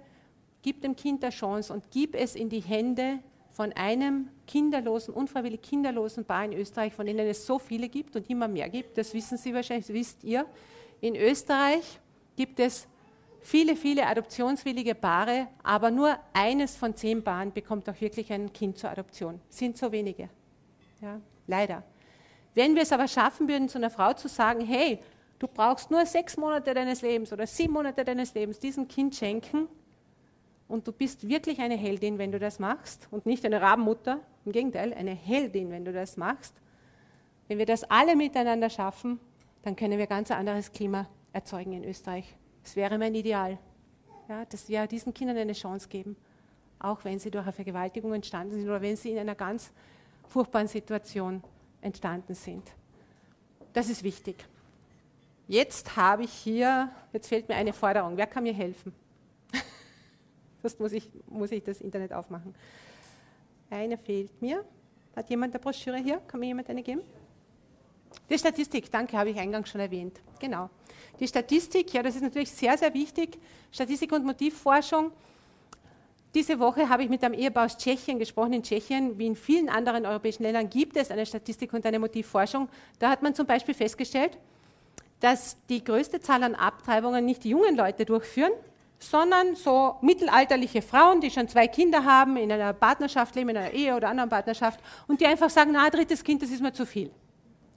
gib 0.62 0.82
dem 0.82 0.96
Kind 0.96 1.24
eine 1.24 1.32
Chance 1.32 1.74
und 1.74 1.84
gib 1.92 2.16
es 2.16 2.36
in 2.36 2.50
die 2.50 2.62
Hände 2.62 3.20
von 3.54 3.72
einem 3.74 4.30
kinderlosen, 4.48 5.14
unfreiwillig 5.14 5.62
kinderlosen 5.62 6.26
Paar 6.26 6.44
in 6.44 6.54
Österreich, 6.54 6.92
von 6.94 7.06
denen 7.06 7.28
es 7.28 7.46
so 7.46 7.60
viele 7.60 7.88
gibt 7.88 8.16
und 8.16 8.28
immer 8.30 8.48
mehr 8.48 8.68
gibt. 8.68 8.98
Das 8.98 9.14
wissen 9.14 9.38
Sie 9.38 9.54
wahrscheinlich, 9.54 9.86
das 9.86 9.94
wisst 9.94 10.24
ihr. 10.24 10.46
In 11.02 11.16
Österreich 11.16 12.00
gibt 12.36 12.60
es 12.60 12.88
viele, 13.40 13.76
viele 13.76 14.08
adoptionswillige 14.08 14.96
Paare, 14.96 15.48
aber 15.62 15.92
nur 15.92 16.18
eines 16.34 16.76
von 16.76 16.96
zehn 16.96 17.24
Paaren 17.24 17.54
bekommt 17.54 17.88
auch 17.88 18.02
wirklich 18.02 18.34
ein 18.34 18.52
Kind 18.52 18.80
zur 18.80 18.90
Adoption. 18.90 19.40
Sind 19.50 19.78
so 19.78 19.92
wenige. 19.92 20.30
Ja, 21.00 21.22
leider. 21.46 21.84
Wenn 22.56 22.74
wir 22.74 22.82
es 22.82 22.92
aber 22.92 23.08
schaffen 23.08 23.48
würden, 23.48 23.70
zu 23.70 23.78
einer 23.78 23.92
Frau 23.92 24.14
zu 24.14 24.28
sagen, 24.30 24.66
hey, 24.66 25.00
du 25.38 25.48
brauchst 25.48 25.92
nur 25.92 26.06
sechs 26.08 26.38
Monate 26.38 26.74
deines 26.74 27.04
Lebens 27.04 27.32
oder 27.32 27.46
sieben 27.46 27.74
Monate 27.74 28.04
deines 28.04 28.34
Lebens 28.34 28.58
diesem 28.58 28.88
Kind 28.88 29.16
schenken 29.16 29.68
und 30.74 30.88
du 30.88 30.92
bist 30.92 31.30
wirklich 31.30 31.60
eine 31.60 31.76
Heldin, 31.76 32.18
wenn 32.18 32.32
du 32.32 32.40
das 32.40 32.58
machst 32.58 33.08
und 33.12 33.28
nicht 33.28 33.46
eine 33.46 33.62
Rabenmutter, 33.62 34.20
im 34.44 34.52
Gegenteil, 34.52 34.92
eine 34.92 35.12
Heldin, 35.12 35.70
wenn 35.70 35.86
du 35.86 35.94
das 35.94 36.18
machst. 36.18 36.56
Wenn 37.48 37.60
wir 37.60 37.68
das 37.68 37.84
alle 37.84 38.16
miteinander 38.16 38.72
schaffen, 38.72 39.20
dann 39.62 39.76
können 39.76 40.00
wir 40.00 40.08
ganz 40.08 40.32
anderes 40.32 40.72
Klima 40.72 41.08
erzeugen 41.32 41.74
in 41.74 41.84
Österreich. 41.84 42.36
Das 42.64 42.76
wäre 42.76 42.98
mein 42.98 43.14
Ideal, 43.14 43.60
ja, 44.28 44.46
dass 44.46 44.68
wir 44.68 44.88
diesen 44.88 45.14
Kindern 45.14 45.38
eine 45.38 45.54
Chance 45.54 45.88
geben, 45.88 46.16
auch 46.80 47.06
wenn 47.06 47.20
sie 47.20 47.30
durch 47.30 47.44
eine 47.44 47.54
Vergewaltigung 47.54 48.12
entstanden 48.12 48.56
sind 48.56 48.68
oder 48.68 48.82
wenn 48.82 48.96
sie 48.96 49.12
in 49.12 49.20
einer 49.20 49.36
ganz 49.36 49.72
furchtbaren 50.28 50.68
Situation 50.68 51.44
entstanden 51.82 52.34
sind. 52.34 52.64
Das 53.74 53.90
ist 53.90 54.02
wichtig. 54.02 54.44
Jetzt 55.48 55.96
habe 55.96 56.24
ich 56.24 56.34
hier, 56.34 56.90
jetzt 57.12 57.28
fehlt 57.28 57.48
mir 57.48 57.54
eine 57.54 57.74
Forderung. 57.74 58.18
Wer 58.18 58.26
kann 58.26 58.42
mir 58.42 58.54
helfen? 58.54 59.03
Sonst 60.64 60.80
muss 60.80 60.94
ich, 60.94 61.12
muss 61.28 61.52
ich 61.52 61.62
das 61.62 61.82
Internet 61.82 62.14
aufmachen. 62.14 62.56
Eine 63.70 63.98
fehlt 63.98 64.42
mir. 64.42 64.64
Hat 65.14 65.30
jemand 65.30 65.54
eine 65.54 65.62
Broschüre 65.62 65.98
hier? 65.98 66.22
Kann 66.26 66.40
mir 66.40 66.48
jemand 66.48 66.70
eine 66.70 66.82
geben? 66.82 67.02
Die 68.30 68.38
Statistik, 68.38 68.90
danke, 68.90 69.18
habe 69.18 69.32
ich 69.32 69.38
eingangs 69.38 69.70
schon 69.70 69.82
erwähnt. 69.82 70.22
Genau. 70.40 70.70
Die 71.20 71.28
Statistik, 71.28 71.94
ja, 71.94 72.02
das 72.02 72.16
ist 72.16 72.22
natürlich 72.22 72.50
sehr, 72.50 72.78
sehr 72.78 72.94
wichtig. 72.94 73.38
Statistik 73.74 74.14
und 74.14 74.24
Motivforschung. 74.24 75.12
Diese 76.34 76.58
Woche 76.60 76.88
habe 76.88 77.04
ich 77.04 77.10
mit 77.10 77.22
einem 77.26 77.34
Ehepaar 77.34 77.66
aus 77.66 77.78
Tschechien 77.78 78.18
gesprochen. 78.18 78.54
In 78.54 78.64
Tschechien, 78.64 79.18
wie 79.20 79.28
in 79.28 79.36
vielen 79.36 79.68
anderen 79.68 80.06
europäischen 80.06 80.44
Ländern, 80.44 80.70
gibt 80.70 80.96
es 80.96 81.12
eine 81.12 81.26
Statistik 81.26 81.74
und 81.74 81.86
eine 81.86 82.00
Motivforschung. 82.00 82.70
Da 83.00 83.10
hat 83.10 83.22
man 83.22 83.36
zum 83.36 83.46
Beispiel 83.46 83.76
festgestellt, 83.76 84.38
dass 85.20 85.58
die 85.68 85.84
größte 85.84 86.22
Zahl 86.22 86.42
an 86.44 86.56
Abtreibungen 86.56 87.26
nicht 87.26 87.44
die 87.44 87.50
jungen 87.50 87.76
Leute 87.76 88.06
durchführen, 88.06 88.54
sondern 89.10 89.56
so 89.56 89.98
mittelalterliche 90.02 90.82
Frauen, 90.82 91.22
die 91.22 91.30
schon 91.30 91.48
zwei 91.48 91.68
Kinder 91.68 92.04
haben, 92.04 92.38
in 92.38 92.52
einer 92.52 92.74
Partnerschaft 92.74 93.36
leben, 93.36 93.50
in 93.50 93.58
einer 93.58 93.72
Ehe 93.72 93.96
oder 93.96 94.10
anderen 94.10 94.30
Partnerschaft, 94.30 94.80
und 95.08 95.20
die 95.20 95.26
einfach 95.26 95.50
sagen, 95.50 95.72
na, 95.74 95.90
drittes 95.90 96.24
Kind, 96.24 96.42
das 96.42 96.50
ist 96.50 96.62
mir 96.62 96.74
zu 96.74 96.86
viel. 96.86 97.12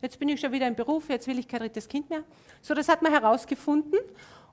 Jetzt 0.02 0.18
bin 0.18 0.28
ich 0.28 0.40
schon 0.40 0.52
wieder 0.52 0.66
im 0.66 0.74
Beruf, 0.74 1.08
jetzt 1.08 1.26
will 1.26 1.38
ich 1.38 1.48
kein 1.48 1.60
drittes 1.60 1.88
Kind 1.88 2.08
mehr. 2.10 2.22
So, 2.60 2.74
das 2.74 2.88
hat 2.88 3.02
man 3.02 3.12
herausgefunden. 3.12 3.98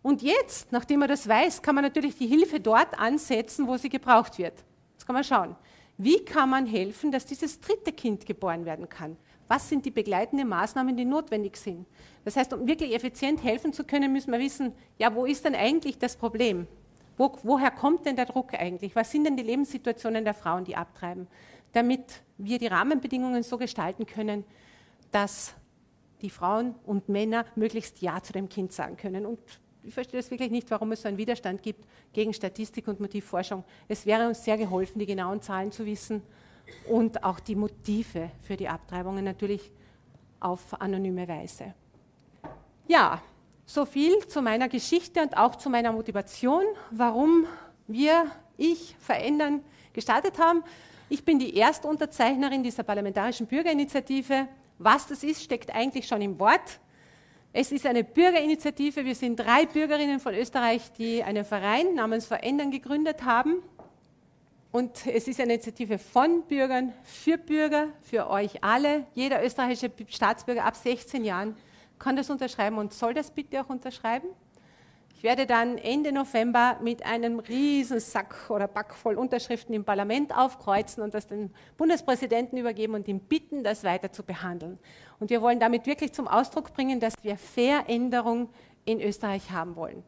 Und 0.01 0.21
jetzt, 0.21 0.71
nachdem 0.71 0.99
man 0.99 1.09
das 1.09 1.27
weiß, 1.27 1.61
kann 1.61 1.75
man 1.75 1.83
natürlich 1.83 2.17
die 2.17 2.27
Hilfe 2.27 2.59
dort 2.59 2.97
ansetzen, 2.99 3.67
wo 3.67 3.77
sie 3.77 3.89
gebraucht 3.89 4.37
wird. 4.37 4.53
Jetzt 4.93 5.05
kann 5.05 5.13
man 5.13 5.23
schauen, 5.23 5.55
wie 5.97 6.25
kann 6.25 6.49
man 6.49 6.65
helfen, 6.65 7.11
dass 7.11 7.25
dieses 7.25 7.59
dritte 7.59 7.91
Kind 7.91 8.25
geboren 8.25 8.65
werden 8.65 8.89
kann? 8.89 9.15
Was 9.53 9.69
sind 9.69 9.85
die 9.85 9.91
begleitenden 9.91 10.47
Maßnahmen, 10.47 10.97
die 10.97 11.05
notwendig 11.05 11.57
sind? 11.57 11.85
Das 12.25 12.35
heißt, 12.35 12.53
um 12.53 12.65
wirklich 12.65 12.95
effizient 12.95 13.43
helfen 13.43 13.71
zu 13.71 13.83
können, 13.83 14.11
müssen 14.11 14.31
wir 14.31 14.39
wissen, 14.39 14.73
ja, 14.97 15.13
wo 15.13 15.25
ist 15.25 15.45
denn 15.45 15.53
eigentlich 15.53 15.99
das 15.99 16.15
Problem? 16.15 16.65
Wo, 17.17 17.37
woher 17.43 17.69
kommt 17.69 18.07
denn 18.07 18.15
der 18.15 18.25
Druck 18.25 18.55
eigentlich? 18.55 18.95
Was 18.95 19.11
sind 19.11 19.25
denn 19.25 19.37
die 19.37 19.43
Lebenssituationen 19.43 20.23
der 20.23 20.33
Frauen, 20.33 20.63
die 20.63 20.75
abtreiben? 20.75 21.27
Damit 21.71 22.23
wir 22.39 22.57
die 22.57 22.65
Rahmenbedingungen 22.65 23.43
so 23.43 23.59
gestalten 23.59 24.07
können, 24.07 24.43
dass 25.11 25.53
die 26.23 26.31
Frauen 26.31 26.73
und 26.83 27.07
Männer 27.07 27.45
möglichst 27.55 28.01
Ja 28.01 28.23
zu 28.23 28.33
dem 28.33 28.49
Kind 28.49 28.71
sagen 28.71 28.97
können. 28.97 29.23
Und 29.27 29.39
ich 29.83 29.93
verstehe 29.93 30.19
das 30.19 30.31
wirklich 30.31 30.49
nicht, 30.49 30.71
warum 30.71 30.93
es 30.93 31.03
so 31.03 31.07
einen 31.07 31.19
Widerstand 31.19 31.61
gibt 31.61 31.85
gegen 32.11 32.33
Statistik 32.33 32.87
und 32.87 32.99
Motivforschung. 32.99 33.63
Es 33.87 34.07
wäre 34.07 34.27
uns 34.27 34.43
sehr 34.43 34.57
geholfen, 34.57 34.97
die 34.97 35.05
genauen 35.05 35.43
Zahlen 35.43 35.71
zu 35.71 35.85
wissen 35.85 36.23
und 36.87 37.23
auch 37.23 37.39
die 37.39 37.55
Motive 37.55 38.29
für 38.41 38.55
die 38.55 38.67
Abtreibungen 38.67 39.23
natürlich 39.23 39.71
auf 40.39 40.81
anonyme 40.81 41.27
Weise. 41.27 41.73
Ja, 42.87 43.21
so 43.65 43.85
viel 43.85 44.27
zu 44.27 44.41
meiner 44.41 44.67
Geschichte 44.67 45.21
und 45.21 45.37
auch 45.37 45.55
zu 45.55 45.69
meiner 45.69 45.91
Motivation, 45.91 46.63
warum 46.91 47.45
wir, 47.87 48.25
ich, 48.57 48.95
Verändern 48.99 49.61
gestartet 49.93 50.37
haben. 50.37 50.63
Ich 51.09 51.23
bin 51.23 51.39
die 51.39 51.57
Erstunterzeichnerin 51.57 52.63
dieser 52.63 52.83
parlamentarischen 52.83 53.47
Bürgerinitiative 53.47 54.47
was 54.83 55.07
das 55.07 55.23
ist, 55.23 55.43
steckt 55.43 55.73
eigentlich 55.73 56.07
schon 56.07 56.21
im 56.21 56.39
Wort. 56.39 56.79
Es 57.53 57.71
ist 57.71 57.85
eine 57.85 58.03
Bürgerinitiative. 58.03 59.05
Wir 59.05 59.15
sind 59.15 59.37
drei 59.37 59.65
Bürgerinnen 59.65 60.19
von 60.19 60.33
Österreich, 60.33 60.91
die 60.97 61.23
einen 61.23 61.45
Verein 61.45 61.93
namens 61.93 62.25
Verändern 62.25 62.71
gegründet 62.71 63.23
haben. 63.23 63.63
Und 64.73 65.05
es 65.05 65.27
ist 65.27 65.39
eine 65.39 65.53
Initiative 65.53 65.99
von 65.99 66.41
Bürgern, 66.47 66.93
für 67.03 67.37
Bürger, 67.37 67.89
für 68.01 68.27
euch 68.27 68.63
alle. 68.63 69.05
Jeder 69.13 69.45
österreichische 69.45 69.91
Staatsbürger 70.07 70.65
ab 70.65 70.75
16 70.75 71.23
Jahren 71.23 71.55
kann 71.99 72.15
das 72.15 72.31
unterschreiben 72.31 72.79
und 72.79 72.91
soll 72.91 73.13
das 73.13 73.29
bitte 73.29 73.61
auch 73.61 73.69
unterschreiben. 73.69 74.29
Ich 75.15 75.21
werde 75.21 75.45
dann 75.45 75.77
Ende 75.77 76.11
November 76.11 76.79
mit 76.81 77.05
einem 77.05 77.37
riesen 77.37 77.99
Sack 77.99 78.49
oder 78.49 78.67
Back 78.67 78.95
voll 78.95 79.15
Unterschriften 79.15 79.75
im 79.75 79.85
Parlament 79.85 80.35
aufkreuzen 80.35 81.03
und 81.03 81.13
das 81.13 81.27
dem 81.27 81.51
Bundespräsidenten 81.77 82.57
übergeben 82.57 82.95
und 82.95 83.07
ihn 83.07 83.19
bitten, 83.19 83.63
das 83.63 83.83
weiter 83.83 84.11
zu 84.11 84.23
behandeln. 84.23 84.79
Und 85.19 85.29
wir 85.29 85.43
wollen 85.43 85.59
damit 85.59 85.85
wirklich 85.85 86.13
zum 86.13 86.27
Ausdruck 86.27 86.73
bringen, 86.73 86.99
dass 86.99 87.13
wir 87.21 87.37
Veränderung 87.37 88.49
in 88.85 88.99
Österreich 88.99 89.51
haben 89.51 89.75
wollen. 89.75 90.01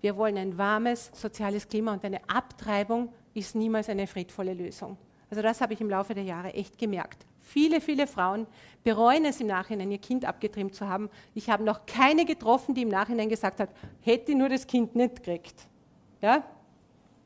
Wir 0.00 0.16
wollen 0.16 0.38
ein 0.38 0.56
warmes 0.56 1.10
soziales 1.14 1.66
Klima 1.66 1.92
und 1.92 2.04
eine 2.04 2.20
Abtreibung 2.28 3.12
ist 3.38 3.54
niemals 3.54 3.88
eine 3.88 4.06
friedvolle 4.06 4.54
Lösung. 4.54 4.96
Also 5.30 5.42
das 5.42 5.60
habe 5.60 5.74
ich 5.74 5.80
im 5.80 5.90
Laufe 5.90 6.14
der 6.14 6.24
Jahre 6.24 6.54
echt 6.54 6.78
gemerkt. 6.78 7.26
Viele, 7.38 7.80
viele 7.80 8.06
Frauen 8.06 8.46
bereuen 8.84 9.24
es 9.24 9.40
im 9.40 9.46
Nachhinein, 9.46 9.90
ihr 9.90 9.98
Kind 9.98 10.24
abgetrimmt 10.24 10.74
zu 10.74 10.88
haben. 10.88 11.08
Ich 11.34 11.48
habe 11.48 11.64
noch 11.64 11.86
keine 11.86 12.24
getroffen, 12.24 12.74
die 12.74 12.82
im 12.82 12.88
Nachhinein 12.88 13.28
gesagt 13.28 13.60
hat, 13.60 13.70
hätte 14.02 14.34
nur 14.34 14.48
das 14.48 14.66
Kind 14.66 14.94
nicht 14.94 15.16
gekriegt. 15.16 15.66
Ja? 16.20 16.44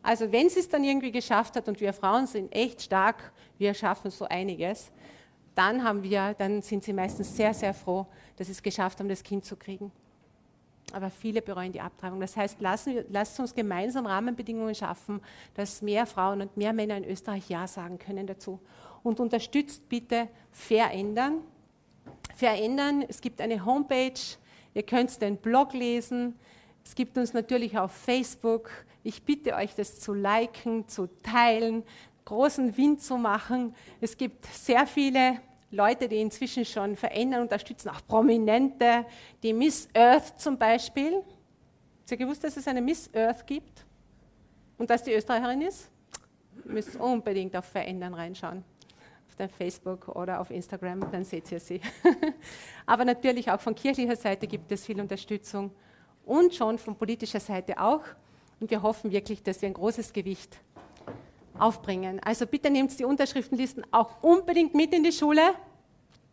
Also 0.02 0.30
wenn 0.30 0.48
sie 0.48 0.60
es 0.60 0.68
dann 0.68 0.84
irgendwie 0.84 1.12
geschafft 1.12 1.56
hat 1.56 1.68
und 1.68 1.80
wir 1.80 1.92
Frauen 1.92 2.26
sind 2.26 2.52
echt 2.52 2.82
stark, 2.82 3.32
wir 3.58 3.74
schaffen 3.74 4.10
so 4.10 4.24
einiges, 4.26 4.90
dann 5.54 5.84
haben 5.84 6.02
wir, 6.02 6.34
dann 6.34 6.62
sind 6.62 6.82
sie 6.82 6.92
meistens 6.92 7.36
sehr, 7.36 7.52
sehr 7.52 7.74
froh, 7.74 8.06
dass 8.36 8.46
sie 8.46 8.52
es 8.52 8.62
geschafft 8.62 8.98
haben, 8.98 9.08
das 9.08 9.22
Kind 9.22 9.44
zu 9.44 9.56
kriegen. 9.56 9.92
Aber 10.92 11.10
viele 11.10 11.40
bereuen 11.40 11.72
die 11.72 11.80
Abtreibung. 11.80 12.20
Das 12.20 12.36
heißt, 12.36 12.60
lassen, 12.60 13.04
lasst 13.10 13.38
uns 13.40 13.54
gemeinsam 13.54 14.06
Rahmenbedingungen 14.06 14.74
schaffen, 14.74 15.20
dass 15.54 15.80
mehr 15.80 16.06
Frauen 16.06 16.42
und 16.42 16.56
mehr 16.56 16.72
Männer 16.72 16.96
in 16.96 17.04
Österreich 17.04 17.48
Ja 17.48 17.66
sagen 17.66 17.98
können 17.98 18.26
dazu 18.26 18.60
und 19.02 19.20
unterstützt 19.20 19.88
bitte 19.88 20.28
Verändern. 20.50 21.40
Verändern, 22.36 23.04
es 23.08 23.20
gibt 23.20 23.40
eine 23.40 23.64
Homepage, 23.64 24.20
ihr 24.74 24.82
könnt 24.82 25.20
den 25.22 25.36
Blog 25.36 25.72
lesen, 25.72 26.34
es 26.84 26.94
gibt 26.94 27.16
uns 27.16 27.32
natürlich 27.32 27.78
auf 27.78 27.92
Facebook. 27.92 28.70
Ich 29.04 29.22
bitte 29.22 29.54
euch, 29.54 29.74
das 29.74 30.00
zu 30.00 30.14
liken, 30.14 30.88
zu 30.88 31.08
teilen, 31.22 31.84
großen 32.24 32.76
Wind 32.76 33.02
zu 33.02 33.16
machen. 33.16 33.74
Es 34.00 34.16
gibt 34.16 34.44
sehr 34.46 34.86
viele 34.86 35.40
Leute, 35.72 36.06
die 36.06 36.20
inzwischen 36.20 36.64
schon 36.64 36.96
verändern, 36.96 37.42
unterstützen, 37.42 37.88
auch 37.88 38.06
Prominente, 38.06 39.06
die 39.42 39.52
Miss 39.52 39.88
Earth 39.94 40.38
zum 40.38 40.58
Beispiel. 40.58 41.14
Habt 41.14 42.10
ihr 42.10 42.16
gewusst, 42.18 42.44
dass 42.44 42.56
es 42.56 42.68
eine 42.68 42.82
Miss 42.82 43.10
Earth 43.14 43.46
gibt? 43.46 43.84
Und 44.78 44.90
dass 44.90 45.02
die 45.02 45.12
Österreicherin 45.12 45.62
ist? 45.62 45.90
Ihr 46.66 46.72
müsst 46.72 46.96
unbedingt 46.96 47.56
auf 47.56 47.64
Verändern 47.64 48.14
reinschauen 48.14 48.64
auf 49.32 49.36
der 49.36 49.48
Facebook 49.48 50.08
oder 50.08 50.40
auf 50.40 50.50
Instagram, 50.50 51.10
dann 51.10 51.24
seht 51.24 51.50
ihr 51.50 51.58
sie. 51.58 51.80
Aber 52.86 53.06
natürlich 53.06 53.50
auch 53.50 53.60
von 53.60 53.74
kirchlicher 53.74 54.16
Seite 54.16 54.46
gibt 54.46 54.70
es 54.70 54.84
viel 54.84 55.00
Unterstützung 55.00 55.70
und 56.26 56.54
schon 56.54 56.76
von 56.76 56.96
politischer 56.96 57.40
Seite 57.40 57.80
auch. 57.80 58.02
Und 58.60 58.70
wir 58.70 58.82
hoffen 58.82 59.10
wirklich, 59.10 59.42
dass 59.42 59.62
wir 59.62 59.70
ein 59.70 59.74
großes 59.74 60.12
Gewicht 60.12 60.58
aufbringen. 61.62 62.20
Also 62.24 62.46
bitte 62.46 62.70
nehmt 62.70 62.98
die 62.98 63.04
Unterschriftenlisten 63.04 63.84
auch 63.92 64.22
unbedingt 64.22 64.74
mit 64.74 64.92
in 64.92 65.04
die 65.04 65.12
Schule, 65.12 65.54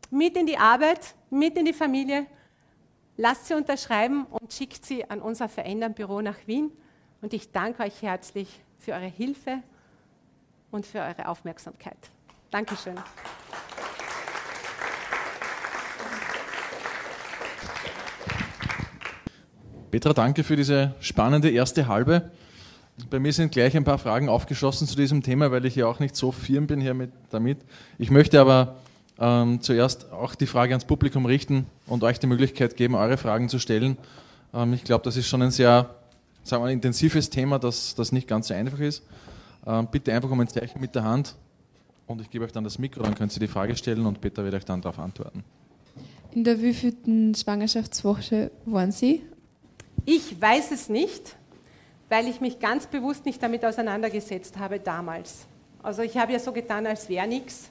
mit 0.10 0.36
in 0.36 0.48
die 0.48 0.58
Arbeit, 0.58 1.14
mit 1.30 1.56
in 1.58 1.66
die 1.66 1.74
Familie. 1.74 2.26
Lasst 3.16 3.48
sie 3.48 3.54
unterschreiben 3.54 4.26
und 4.26 4.52
schickt 4.52 4.86
sie 4.86 5.10
an 5.10 5.22
unser 5.22 5.48
Verändern-Büro 5.48 6.22
nach 6.22 6.38
Wien. 6.48 6.72
Und 7.22 7.34
ich 7.34 7.52
danke 7.52 7.84
euch 7.84 8.02
herzlich 8.02 8.48
für 8.80 8.94
eure 8.94 9.08
Hilfe 9.08 9.62
und 10.72 10.86
für 10.86 11.00
eure 11.00 11.28
Aufmerksamkeit. 11.28 11.98
Dankeschön. 12.50 12.96
Petra, 19.92 20.14
danke 20.14 20.44
für 20.44 20.56
diese 20.56 20.96
spannende 21.00 21.50
erste 21.50 21.88
Halbe. 21.88 22.32
Bei 23.10 23.20
mir 23.20 23.34
sind 23.34 23.52
gleich 23.52 23.76
ein 23.76 23.84
paar 23.84 23.98
Fragen 23.98 24.30
aufgeschossen 24.30 24.88
zu 24.88 24.96
diesem 24.96 25.24
Thema, 25.24 25.52
weil 25.52 25.66
ich 25.66 25.76
ja 25.76 25.88
auch 25.88 26.00
nicht 26.00 26.16
so 26.16 26.32
firm 26.32 26.68
bin 26.68 26.82
hier 26.82 26.94
mit, 26.94 27.12
damit. 27.30 27.60
Ich 27.98 28.12
möchte 28.12 28.40
aber 28.40 28.76
ähm, 29.20 29.62
zuerst 29.62 30.12
auch 30.12 30.36
die 30.36 30.48
Frage 30.48 30.74
ans 30.74 30.86
Publikum 30.86 31.26
richten 31.26 31.66
und 31.88 32.04
euch 32.04 32.20
die 32.20 32.28
Möglichkeit 32.28 32.76
geben, 32.78 32.96
eure 32.96 33.18
Fragen 33.18 33.50
zu 33.50 33.60
stellen. 33.60 33.98
Ähm, 34.54 34.74
ich 34.74 34.84
glaube, 34.84 35.04
das 35.04 35.18
ist 35.18 35.28
schon 35.28 35.42
ein 35.42 35.52
sehr 35.52 35.90
sagen 36.44 36.64
wir, 36.64 36.72
intensives 36.72 37.30
Thema, 37.30 37.60
das, 37.60 37.96
das 37.96 38.12
nicht 38.12 38.28
ganz 38.28 38.48
so 38.48 38.54
einfach 38.54 38.80
ist. 38.80 39.04
Ähm, 39.66 39.88
bitte 39.92 40.14
einfach 40.14 40.30
um 40.30 40.40
ein 40.40 40.48
Zeichen 40.48 40.82
mit 40.82 40.96
der 40.96 41.04
Hand 41.04 41.36
und 42.08 42.22
ich 42.22 42.30
gebe 42.30 42.46
euch 42.46 42.52
dann 42.52 42.64
das 42.64 42.80
Mikro, 42.80 43.04
dann 43.04 43.16
könnt 43.16 43.34
ihr 43.36 43.40
die 43.40 43.48
Frage 43.48 43.76
stellen 43.76 44.06
und 44.06 44.20
Peter 44.22 44.44
wird 44.44 44.56
euch 44.56 44.66
dann 44.66 44.82
darauf 44.82 45.00
antworten. 45.00 45.44
In 46.32 46.44
der 46.44 46.62
wievielten 46.62 47.34
Schwangerschaftswoche 47.36 48.52
waren 48.66 48.92
Sie? 48.92 49.22
Ich 50.06 50.40
weiß 50.40 50.72
es 50.72 50.90
nicht, 50.90 51.36
weil 52.10 52.28
ich 52.28 52.42
mich 52.42 52.60
ganz 52.60 52.88
bewusst 52.88 53.26
nicht 53.26 53.42
damit 53.42 53.64
auseinandergesetzt 53.64 54.58
habe 54.58 54.80
damals. 54.80 55.46
Also 55.82 56.02
ich 56.02 56.18
habe 56.18 56.34
ja 56.34 56.40
so 56.40 56.52
getan, 56.52 56.86
als 56.88 57.08
wäre 57.08 57.28
nichts, 57.28 57.70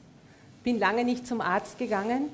bin 0.64 0.79
lange 0.79 1.05
nicht 1.05 1.27
zum 1.27 1.40
Arzt 1.40 1.79
gegangen. 1.79 2.29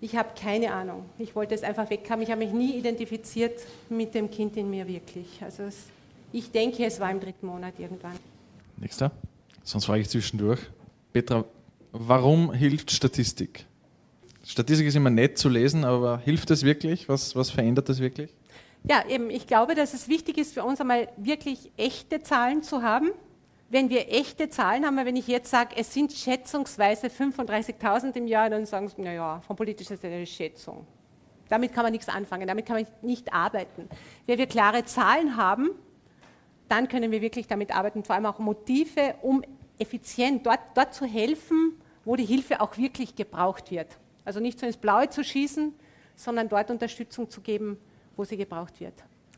Ich 0.00 0.14
habe 0.14 0.28
keine 0.40 0.72
Ahnung. 0.72 1.04
Ich 1.18 1.34
wollte 1.34 1.54
es 1.54 1.64
einfach 1.64 1.90
weghaben. 1.90 2.22
Ich 2.22 2.30
habe 2.30 2.44
mich 2.44 2.52
nie 2.52 2.76
identifiziert 2.76 3.58
mit 3.88 4.14
dem 4.14 4.30
Kind 4.30 4.56
in 4.56 4.70
mir 4.70 4.86
wirklich. 4.86 5.42
Also 5.42 5.64
es, 5.64 5.86
ich 6.32 6.52
denke, 6.52 6.84
es 6.84 7.00
war 7.00 7.10
im 7.10 7.18
dritten 7.18 7.46
Monat 7.46 7.74
irgendwann. 7.78 8.16
Nächster. 8.76 9.10
Sonst 9.64 9.86
frage 9.86 10.02
ich 10.02 10.08
zwischendurch. 10.08 10.60
Petra, 11.12 11.44
warum 11.90 12.52
hilft 12.52 12.92
Statistik? 12.92 13.66
Statistik 14.44 14.86
ist 14.86 14.94
immer 14.94 15.10
nett 15.10 15.36
zu 15.36 15.48
lesen, 15.48 15.84
aber 15.84 16.18
hilft 16.18 16.50
das 16.50 16.62
wirklich? 16.62 17.08
Was, 17.08 17.34
was 17.34 17.50
verändert 17.50 17.88
das 17.88 17.98
wirklich? 17.98 18.30
Ja, 18.84 19.04
eben, 19.08 19.30
ich 19.30 19.46
glaube, 19.46 19.74
dass 19.74 19.94
es 19.94 20.08
wichtig 20.08 20.38
ist 20.38 20.54
für 20.54 20.64
uns 20.64 20.80
einmal 20.80 21.08
wirklich 21.16 21.72
echte 21.76 22.22
Zahlen 22.22 22.62
zu 22.62 22.82
haben. 22.82 23.10
Wenn 23.70 23.90
wir 23.90 24.10
echte 24.10 24.48
Zahlen 24.48 24.86
haben, 24.86 24.96
wenn 24.96 25.16
ich 25.16 25.26
jetzt 25.26 25.50
sage, 25.50 25.76
es 25.76 25.92
sind 25.92 26.12
schätzungsweise 26.12 27.08
35.000 27.08 28.16
im 28.16 28.26
Jahr, 28.26 28.48
dann 28.48 28.64
sagen 28.64 28.88
sie, 28.88 29.02
naja, 29.02 29.42
von 29.46 29.56
politischer 29.56 29.96
Seite 29.96 30.14
eine 30.14 30.26
Schätzung. 30.26 30.86
Damit 31.50 31.72
kann 31.72 31.82
man 31.82 31.92
nichts 31.92 32.08
anfangen, 32.08 32.46
damit 32.46 32.66
kann 32.66 32.76
man 32.76 32.86
nicht 33.02 33.32
arbeiten. 33.32 33.88
Wenn 34.26 34.38
wir 34.38 34.46
klare 34.46 34.84
Zahlen 34.84 35.36
haben, 35.36 35.70
dann 36.68 36.88
können 36.88 37.10
wir 37.10 37.20
wirklich 37.20 37.46
damit 37.46 37.74
arbeiten, 37.74 38.04
vor 38.04 38.14
allem 38.14 38.26
auch 38.26 38.38
Motive, 38.38 39.14
um 39.22 39.42
effizient 39.78 40.46
dort, 40.46 40.60
dort 40.74 40.94
zu 40.94 41.04
helfen, 41.04 41.80
wo 42.04 42.16
die 42.16 42.24
Hilfe 42.24 42.60
auch 42.60 42.76
wirklich 42.76 43.14
gebraucht 43.14 43.70
wird. 43.70 43.98
Also 44.24 44.40
nicht 44.40 44.58
so 44.58 44.66
ins 44.66 44.76
Blaue 44.76 45.08
zu 45.08 45.24
schießen, 45.24 45.74
sondern 46.16 46.48
dort 46.48 46.70
Unterstützung 46.70 47.30
zu 47.30 47.40
geben, 47.40 47.78
wo 48.18 48.24
sie 48.24 48.36
gebraucht 48.36 48.80
wird. 48.80 48.94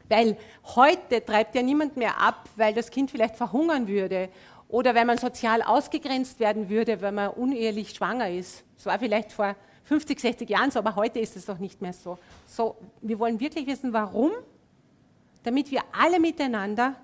Weil 0.09 0.37
heute 0.75 1.25
treibt 1.25 1.55
ja 1.55 1.63
niemand 1.63 1.97
mehr 1.97 2.19
ab, 2.21 2.49
weil 2.57 2.75
das 2.75 2.91
Kind 2.91 3.11
vielleicht 3.11 3.37
verhungern 3.37 3.87
würde 3.87 4.29
oder 4.69 4.95
weil 4.95 5.05
man 5.05 5.19
sozial 5.19 5.63
ausgegrenzt 5.63 6.41
werden 6.41 6.69
würde, 6.69 7.01
weil 7.01 7.13
man 7.13 7.31
unehelich 7.31 7.91
schwanger 7.91 8.31
ist. 8.31 8.65
Das 8.77 8.87
war 8.87 8.99
vielleicht 8.99 9.33
vor 9.33 9.55
50, 9.85 10.21
60 10.21 10.51
Jahren 10.51 10.71
so, 10.71 10.79
aber 10.79 10.97
heute 10.97 11.21
ist 11.21 11.37
es 11.37 11.47
doch 11.47 11.59
nicht 11.59 11.81
mehr 11.83 11.93
so. 11.93 12.19
So, 12.47 12.77
wir 13.03 13.19
wollen 13.19 13.39
wirklich 13.39 13.67
wissen, 13.67 13.93
warum, 13.93 14.31
damit 15.43 15.71
wir 15.71 15.83
alle 15.93 16.19
miteinander 16.19 16.95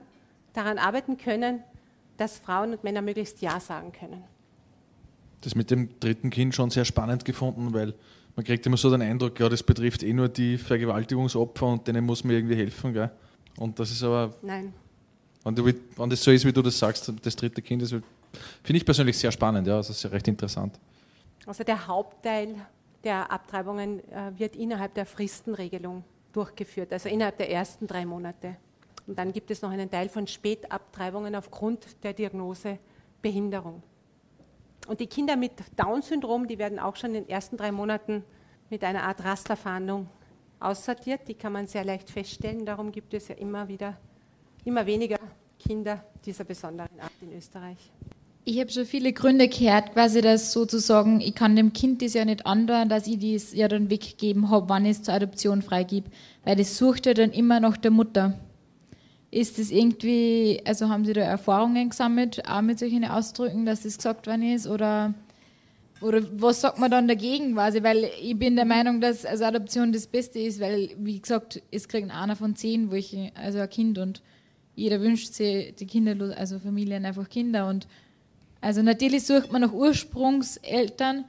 daran 0.53 0.79
arbeiten 0.79 1.17
können, 1.17 1.63
dass 2.17 2.39
Frauen 2.39 2.73
und 2.73 2.85
Männer 2.85 3.03
möglichst 3.03 3.41
Ja 3.41 3.61
sagen 3.61 3.93
können. 3.93 4.25
Das 5.43 5.55
mit 5.55 5.71
dem 5.71 6.01
dritten 6.01 6.31
Kind 6.31 6.55
schon 6.55 6.71
sehr 6.71 6.85
spannend 6.85 7.25
gefunden, 7.25 7.73
weil 7.75 7.95
man 8.37 8.45
kriegt 8.45 8.67
immer 8.67 8.77
so 8.77 8.91
den 8.91 9.03
Eindruck, 9.03 9.41
ja, 9.41 9.49
das 9.49 9.63
betrifft 9.63 10.03
eh 10.03 10.13
nur 10.13 10.29
die 10.29 10.59
Vergewaltigungsopfer 10.59 11.67
und 11.67 11.89
denen 11.89 12.05
muss 12.05 12.23
man 12.23 12.37
irgendwie 12.37 12.55
helfen. 12.55 12.93
Gell? 12.93 13.11
Und 13.59 13.79
das 13.79 13.91
ist 13.91 14.03
aber. 14.03 14.35
Nein. 14.43 14.73
Wenn, 15.43 15.55
du, 15.55 15.65
wenn 15.65 16.11
das 16.11 16.23
so 16.23 16.31
ist, 16.31 16.45
wie 16.45 16.53
du 16.53 16.61
das 16.61 16.79
sagst, 16.79 17.11
das 17.23 17.37
dritte 17.37 17.63
Kind, 17.63 17.81
das 17.81 17.91
finde 17.91 18.03
ich 18.77 18.85
persönlich 18.85 19.17
sehr 19.17 19.33
spannend, 19.33 19.67
ja, 19.67 19.77
das 19.77 19.91
ist 19.91 20.03
ja 20.03 20.11
recht 20.11 20.29
interessant. 20.29 20.79
Also 21.47 21.65
der 21.65 21.87
Hauptteil 21.87 22.57
der 23.05 23.31
Abtreibungen 23.31 24.01
äh, 24.11 24.33
wird 24.37 24.57
innerhalb 24.57 24.93
der 24.95 25.07
Fristenregelung 25.07 26.05
durchgeführt, 26.33 26.93
also 26.93 27.09
innerhalb 27.09 27.39
der 27.39 27.51
ersten 27.51 27.87
drei 27.87 28.05
Monate. 28.05 28.57
Und 29.07 29.17
dann 29.17 29.33
gibt 29.33 29.53
es 29.53 29.63
noch 29.63 29.71
einen 29.71 29.89
Teil 29.89 30.09
von 30.09 30.27
Spätabtreibungen 30.27 31.37
aufgrund 31.37 31.87
der 32.03 32.13
Diagnose 32.13 32.79
Behinderung. 33.23 33.83
Und 34.87 35.01
die 35.01 35.07
Kinder 35.07 35.37
mit 35.37 35.53
Down-Syndrom, 35.77 36.47
die 36.47 36.59
werden 36.59 36.79
auch 36.79 36.97
schon 36.97 37.15
in 37.15 37.25
den 37.25 37.29
ersten 37.29 37.57
drei 37.57 37.73
Monaten 37.73 38.25
mit 38.71 38.85
einer 38.85 39.03
Art 39.03 39.25
Rasterfahndung 39.25 40.09
aussortiert. 40.61 41.29
Die 41.29 41.35
kann 41.35 41.53
man 41.53 41.67
sehr 41.67 41.85
leicht 41.85 42.11
feststellen. 42.11 42.65
Darum 42.65 42.93
gibt 42.93 43.15
es 43.15 43.29
ja 43.29 43.35
immer 43.35 43.69
wieder 43.69 43.97
immer 44.67 44.85
weniger 44.85 45.19
Kinder 45.59 46.05
dieser 46.25 46.45
besonderen 46.45 47.01
Art 47.01 47.13
in 47.23 47.37
Österreich. 47.37 47.79
Ich 48.45 48.61
habe 48.61 48.71
schon 48.71 48.85
viele 48.85 49.13
Gründe 49.13 49.49
gehört, 49.49 49.93
quasi, 49.93 50.21
dass 50.21 50.53
sozusagen, 50.53 51.21
ich 51.21 51.35
kann 51.35 51.57
dem 51.57 51.73
Kind 51.73 52.03
das 52.03 52.15
ja 52.15 52.25
nicht 52.25 52.47
andauern, 52.47 52.89
dass 52.89 53.07
ich 53.07 53.19
das 53.19 53.53
ja 53.55 53.67
dann 53.67 53.91
weggegeben 53.91 54.51
habe, 54.51 54.69
wann 54.69 54.85
ich 54.85 54.93
es 54.93 55.03
zur 55.03 55.15
Adoption 55.15 55.63
freigebe. 55.63 56.11
Weil 56.45 56.57
das 56.57 56.77
sucht 56.77 57.07
ja 57.07 57.15
dann 57.15 57.33
immer 57.33 57.59
nach 57.59 57.77
der 57.77 57.91
Mutter. 57.91 58.39
Ist 59.37 59.59
das 59.59 59.71
irgendwie, 59.71 60.63
also 60.65 60.89
haben 60.89 61.05
Sie 61.05 61.13
da 61.13 61.21
Erfahrungen 61.21 61.91
gesammelt, 61.91 62.43
auch 62.49 62.63
mit 62.63 62.79
solchen 62.79 63.05
Ausdrücken, 63.05 63.67
dass 63.67 63.83
das 63.83 63.99
gesagt 63.99 64.27
worden 64.27 64.55
ist? 64.55 64.67
Oder 64.67 65.13
Oder 66.01 66.23
was 66.41 66.61
sagt 66.61 66.79
man 66.79 66.91
dann 66.91 67.07
dagegen 67.07 67.55
quasi? 67.55 67.83
Weil 67.83 68.11
ich 68.21 68.39
bin 68.39 68.57
der 68.57 68.65
Meinung, 68.65 69.01
dass 69.01 69.25
also 69.27 69.45
Adoption 69.45 69.93
das 69.93 70.07
Beste 70.07 70.39
ist, 70.39 70.61
weil, 70.61 70.91
wie 70.99 71.21
gesagt, 71.21 71.63
es 71.71 71.87
kriegt 71.87 72.11
einer 72.11 72.37
von 72.37 72.57
zehn, 72.57 72.91
wo 72.91 72.95
ich, 72.95 73.15
also 73.35 73.59
ein 73.61 73.71
Kind 73.71 73.99
und 73.99 74.23
jeder 74.75 75.01
wünscht 75.01 75.33
sich 75.33 75.75
die 75.75 75.87
Kinder, 75.87 76.37
also 76.37 76.59
Familien 76.59 77.05
einfach 77.05 77.29
Kinder 77.29 77.69
und 77.69 77.87
also 78.61 78.83
natürlich 78.83 79.25
sucht 79.25 79.53
man 79.53 79.63
nach 79.63 79.73
Ursprungseltern. 79.73 81.25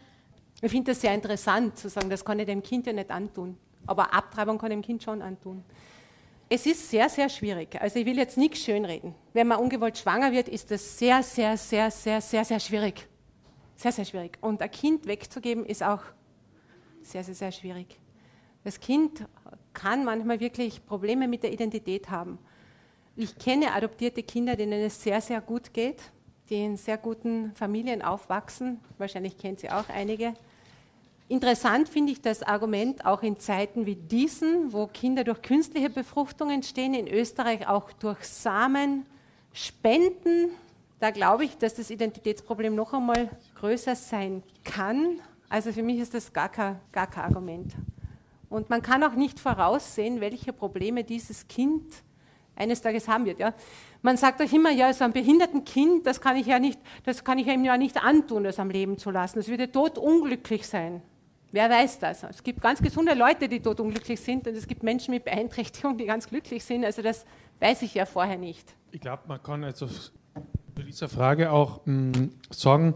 Ich 0.61 0.71
finde 0.71 0.91
das 0.91 1.01
sehr 1.01 1.13
interessant 1.13 1.77
zu 1.77 1.89
sagen, 1.89 2.09
das 2.09 2.23
kann 2.23 2.39
ich 2.39 2.45
dem 2.45 2.63
Kind 2.63 2.87
ja 2.87 2.93
nicht 2.93 3.11
antun. 3.11 3.57
Aber 3.85 4.13
Abtreibung 4.13 4.57
kann 4.57 4.69
dem 4.69 4.81
Kind 4.81 5.03
schon 5.03 5.21
antun. 5.21 5.63
Es 6.49 6.65
ist 6.65 6.89
sehr, 6.89 7.09
sehr 7.09 7.27
schwierig. 7.27 7.79
Also 7.81 7.99
ich 7.99 8.05
will 8.05 8.17
jetzt 8.17 8.37
nichts 8.37 8.59
schönreden. 8.59 9.13
Wenn 9.33 9.47
man 9.47 9.59
ungewollt 9.59 9.97
schwanger 9.97 10.31
wird, 10.31 10.47
ist 10.47 10.71
das 10.71 10.97
sehr, 10.97 11.21
sehr, 11.21 11.57
sehr, 11.57 11.91
sehr, 11.91 12.21
sehr, 12.21 12.45
sehr 12.45 12.59
schwierig. 12.59 13.07
Sehr, 13.75 13.91
sehr 13.91 14.05
schwierig. 14.05 14.37
Und 14.39 14.61
ein 14.61 14.71
Kind 14.71 15.07
wegzugeben 15.07 15.65
ist 15.65 15.83
auch 15.83 16.03
sehr, 17.01 17.23
sehr, 17.23 17.35
sehr 17.35 17.51
schwierig. 17.51 17.99
Das 18.63 18.79
Kind 18.79 19.25
kann 19.73 20.05
manchmal 20.05 20.39
wirklich 20.39 20.85
Probleme 20.85 21.27
mit 21.27 21.43
der 21.43 21.51
Identität 21.51 22.09
haben. 22.09 22.39
Ich 23.17 23.37
kenne 23.37 23.73
adoptierte 23.73 24.23
Kinder, 24.23 24.55
denen 24.55 24.81
es 24.81 25.03
sehr, 25.03 25.19
sehr 25.19 25.41
gut 25.41 25.73
geht, 25.73 26.01
die 26.49 26.63
in 26.63 26.77
sehr 26.77 26.97
guten 26.97 27.53
Familien 27.55 28.01
aufwachsen. 28.01 28.79
Wahrscheinlich 28.97 29.37
kennt 29.37 29.59
sie 29.59 29.69
auch 29.69 29.89
einige. 29.89 30.33
Interessant 31.29 31.89
finde 31.89 32.13
ich 32.13 32.21
das 32.21 32.41
Argument 32.41 33.05
auch 33.05 33.21
in 33.21 33.37
Zeiten 33.37 33.85
wie 33.85 33.95
diesen, 33.95 34.71
wo 34.71 34.87
Kinder 34.87 35.25
durch 35.25 35.41
künstliche 35.41 35.89
Befruchtung 35.89 36.49
entstehen, 36.49 36.93
in 36.93 37.07
Österreich 37.07 37.67
auch 37.67 37.91
durch 37.91 38.23
Samen, 38.23 39.05
Spenden. 39.51 40.51
Da 40.99 41.11
glaube 41.11 41.43
ich, 41.43 41.57
dass 41.57 41.75
das 41.75 41.89
Identitätsproblem 41.89 42.73
noch 42.73 42.93
einmal 42.93 43.29
größer 43.55 43.95
sein 43.95 44.41
kann. 44.63 45.19
Also 45.49 45.73
für 45.73 45.83
mich 45.83 45.99
ist 45.99 46.13
das 46.13 46.31
gar 46.31 46.47
kein, 46.47 46.79
gar 46.93 47.07
kein 47.07 47.25
Argument. 47.25 47.73
Und 48.49 48.69
man 48.69 48.81
kann 48.81 49.03
auch 49.03 49.15
nicht 49.15 49.37
voraussehen, 49.37 50.21
welche 50.21 50.53
Probleme 50.53 51.03
dieses 51.03 51.45
Kind 51.49 51.83
eines 52.55 52.81
Tages 52.81 53.05
haben 53.09 53.25
wird. 53.25 53.39
Ja? 53.39 53.53
Man 54.01 54.15
sagt 54.15 54.39
euch 54.39 54.53
immer, 54.53 54.71
ja, 54.71 54.93
so 54.93 55.03
ein 55.03 55.11
behinderten 55.11 55.65
Kind, 55.65 56.07
das 56.07 56.21
kann 56.21 56.37
ich 56.37 56.47
ja 56.47 56.57
nicht, 56.57 56.79
das 57.03 57.25
kann 57.25 57.37
ich 57.37 57.47
ihm 57.47 57.65
ja 57.65 57.77
nicht 57.77 58.01
antun, 58.01 58.45
das 58.45 58.59
am 58.59 58.69
Leben 58.69 58.97
zu 58.97 59.11
lassen. 59.11 59.39
Das 59.39 59.49
würde 59.49 59.69
tot 59.69 59.97
unglücklich 59.97 60.65
sein. 60.65 61.01
Wer 61.51 61.69
weiß 61.69 61.99
das? 61.99 62.23
Es 62.23 62.43
gibt 62.43 62.61
ganz 62.61 62.81
gesunde 62.81 63.13
Leute, 63.13 63.47
die 63.47 63.59
dort 63.59 63.79
unglücklich 63.79 64.19
sind 64.19 64.47
und 64.47 64.55
es 64.55 64.67
gibt 64.67 64.83
Menschen 64.83 65.13
mit 65.13 65.23
Beeinträchtigung, 65.23 65.97
die 65.97 66.05
ganz 66.05 66.27
glücklich 66.27 66.63
sind. 66.63 66.83
Also 66.83 67.01
das 67.01 67.25
weiß 67.59 67.83
ich 67.83 67.93
ja 67.93 68.05
vorher 68.05 68.37
nicht. 68.37 68.73
Ich 68.91 69.01
glaube, 69.01 69.23
man 69.27 69.41
kann 69.41 69.63
also 69.63 69.87
bei 70.75 70.83
dieser 70.83 71.09
Frage 71.09 71.51
auch 71.51 71.81
mh, 71.85 72.19
mm, 72.19 72.31
sagen, 72.51 72.95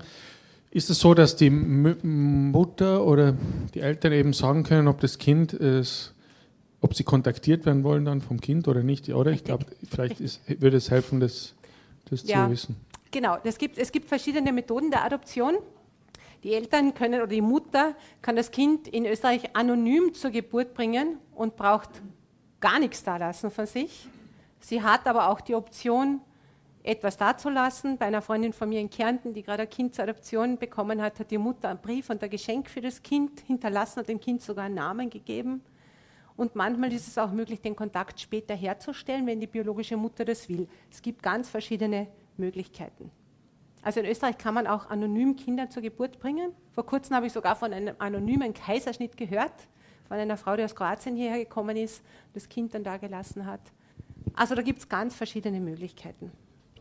ist 0.69 0.89
es 0.89 0.99
so, 0.99 1.13
dass 1.13 1.35
die 1.35 1.47
M 1.47 2.51
Mutter 2.51 3.05
oder 3.05 3.35
die 3.73 3.81
Eltern 3.81 4.13
eben 4.13 4.33
sagen 4.33 4.63
können, 4.63 4.87
ob 4.87 5.01
das 5.01 5.17
Kind 5.17 5.53
es, 5.53 6.13
ob 6.79 6.95
sie 6.95 7.03
kontaktiert 7.03 7.65
werden 7.65 7.83
wollen 7.83 8.05
dann 8.05 8.21
vom 8.21 8.39
Kind 8.39 8.67
oder 8.67 8.81
nicht? 8.81 9.09
Oder 9.09 9.31
ich 9.31 9.43
glaube, 9.43 9.65
vielleicht 9.89 10.21
ist, 10.21 10.41
würde 10.61 10.77
es 10.77 10.89
helfen, 10.89 11.19
das, 11.19 11.55
das 12.09 12.25
ja, 12.25 12.45
zu 12.45 12.51
wissen. 12.51 12.75
Genau, 13.11 13.37
das 13.43 13.57
gibt, 13.57 13.77
es 13.77 13.91
gibt 13.91 14.07
verschiedene 14.07 14.53
Methoden 14.53 14.89
der 14.91 15.03
Adoption. 15.03 15.55
Die 16.43 16.54
Eltern 16.54 16.93
können 16.93 17.21
oder 17.21 17.27
die 17.27 17.41
Mutter 17.41 17.95
kann 18.21 18.36
das 18.36 18.51
Kind 18.51 18.88
in 18.88 19.06
Österreich 19.06 19.56
anonym 19.56 20.13
zur 20.13 20.32
Geburt 20.32 20.73
bringen 20.73 21.19
und 21.36 21.56
braucht 21.56 21.89
gar 22.60 22.80
nichts 22.80 23.04
da 23.04 23.17
lassen 23.17 23.51
von 23.51 23.65
sich. 23.65 24.08
Sie 24.60 24.82
hat 24.82 25.08
aber 25.08 25.30
auch 25.30 25.41
die 25.41 25.56
Option, 25.56 26.21
etwas 26.84 27.17
dazulassen. 27.17 27.97
Bei 27.97 28.08
einer 28.08 28.21
Freundin 28.21 28.54
von 28.54 28.69
mir 28.69 28.80
in 28.80 28.89
Kärnten, 28.89 29.34
die 29.34 29.43
gerade 29.43 29.63
ein 29.63 29.69
Kind 29.69 29.95
zur 29.95 30.04
Adoption 30.04 30.58
bekommen 30.58 31.01
hat, 31.01 31.19
hat 31.19 31.32
die 31.32 31.38
Mutter 31.38 31.69
einen 31.69 31.80
Brief 31.80 32.10
und 32.10 32.23
ein 32.23 32.30
Geschenk 32.30 32.69
für 32.69 32.82
das 32.82 33.04
Kind 33.04 33.41
hinterlassen, 33.41 33.99
hat 33.99 34.10
dem 34.10 34.19
Kind 34.19 34.41
sogar 34.41 34.65
einen 34.65 34.75
Namen 34.75 35.10
gegeben. 35.10 35.62
Und 36.38 36.56
manchmal 36.56 36.91
ist 36.93 37.08
es 37.08 37.17
auch 37.17 37.32
möglich, 37.32 37.62
den 37.62 37.75
Kontakt 37.75 38.19
später 38.19 38.56
herzustellen, 38.56 39.27
wenn 39.27 39.39
die 39.39 39.47
biologische 39.47 39.97
Mutter 39.97 40.25
das 40.25 40.49
will. 40.49 40.67
Es 40.89 41.01
gibt 41.01 41.21
ganz 41.21 41.49
verschiedene 41.49 42.08
Möglichkeiten. 42.38 43.12
Also 43.82 44.00
in 44.00 44.06
Österreich 44.06 44.38
kann 44.38 44.54
man 44.54 44.67
auch 44.67 44.89
anonym 44.89 45.36
Kinder 45.36 45.70
zur 45.70 45.82
Geburt 45.82 46.20
bringen. 46.20 46.52
Vor 46.74 46.86
kurzem 46.86 47.15
habe 47.15 47.26
ich 47.28 47.34
sogar 47.34 47.56
von 47.56 47.74
einem 47.74 47.96
anonymen 47.98 48.54
Kaiserschnitt 48.54 49.17
gehört, 49.17 49.54
von 50.08 50.17
einer 50.17 50.38
Frau, 50.38 50.56
die 50.56 50.63
aus 50.63 50.76
Kroatien 50.76 51.15
hierher 51.15 51.39
gekommen 51.39 51.78
ist, 51.78 52.04
das 52.34 52.48
Kind 52.48 52.74
dann 52.74 52.84
da 52.84 52.98
gelassen 52.98 53.46
hat. 53.46 53.62
Also 54.36 54.56
da 54.56 54.62
gibt 54.62 54.80
es 54.80 54.89
ganz 54.89 55.15
verschiedene 55.15 55.60
Möglichkeiten. 55.60 56.32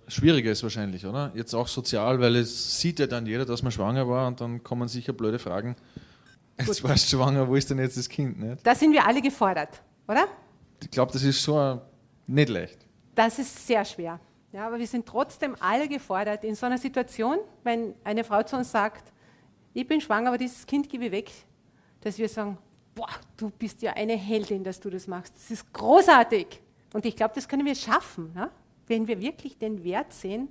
Schwieriger 0.09 0.51
ist 0.51 0.63
wahrscheinlich, 0.63 1.07
oder? 1.07 1.33
Jetzt 1.35 1.55
auch 1.55 1.69
sozial, 1.69 2.21
weil 2.21 2.37
es 2.37 2.81
sieht 2.81 2.99
ja 2.99 3.07
dann 3.07 3.27
jeder, 3.27 3.45
dass 3.47 3.63
man 3.63 3.73
schwanger 3.73 4.09
war 4.09 4.27
und 4.27 4.41
dann 4.41 4.63
kommen 4.63 4.89
sicher 4.89 5.13
blöde 5.13 5.39
Fragen. 5.39 5.77
Jetzt 6.59 6.83
Gut. 6.83 6.91
warst 6.91 7.11
du 7.11 7.17
schwanger, 7.17 7.49
wo 7.49 7.55
ist 7.55 7.71
denn 7.71 7.79
jetzt 7.79 7.97
das 7.97 8.09
Kind? 8.09 8.39
Nicht? 8.39 8.67
Da 8.67 8.75
sind 8.75 8.93
wir 8.93 9.07
alle 9.07 9.23
gefordert, 9.23 9.81
oder? 10.07 10.27
Ich 10.83 10.91
glaube, 10.91 11.13
das 11.13 11.23
ist 11.23 11.43
so 11.43 11.81
nicht 12.27 12.49
leicht. 12.49 12.79
Das 13.15 13.39
ist 13.39 13.67
sehr 13.67 13.85
schwer. 13.85 14.21
Ja, 14.53 14.67
aber 14.67 14.79
wir 14.79 14.87
sind 14.87 15.07
trotzdem 15.07 15.55
alle 15.61 15.89
gefordert 15.89 16.43
in 16.43 16.55
so 16.55 16.67
einer 16.67 16.79
Situation, 16.79 17.39
wenn 17.63 17.95
eine 18.03 18.25
Frau 18.25 18.43
zu 18.43 18.57
uns 18.57 18.71
sagt, 18.71 19.13
ich 19.73 19.87
bin 19.87 20.01
schwanger, 20.01 20.29
aber 20.29 20.39
dieses 20.39 20.67
Kind 20.67 20.89
gebe 20.89 21.07
ich 21.07 21.13
weg, 21.13 21.31
dass 22.01 22.19
wir 22.19 22.29
sagen, 22.29 22.59
boah, 22.95 23.11
du 23.37 23.51
bist 23.51 23.81
ja 23.83 23.93
eine 23.93 24.15
Heldin, 24.15 24.65
dass 24.65 24.81
du 24.81 24.91
das 24.91 25.07
machst. 25.07 25.37
Das 25.37 25.51
ist 25.53 25.73
großartig. 25.73 26.61
Und 26.93 27.07
ich 27.07 27.15
glaube, 27.15 27.33
das 27.37 27.47
können 27.47 27.65
wir 27.65 27.77
schaffen, 27.77 28.33
ja? 28.35 28.51
wenn 28.89 29.07
wir 29.07 29.21
wirklich 29.21 29.57
den 29.57 29.85
Wert 29.85 30.13
sehen 30.13 30.49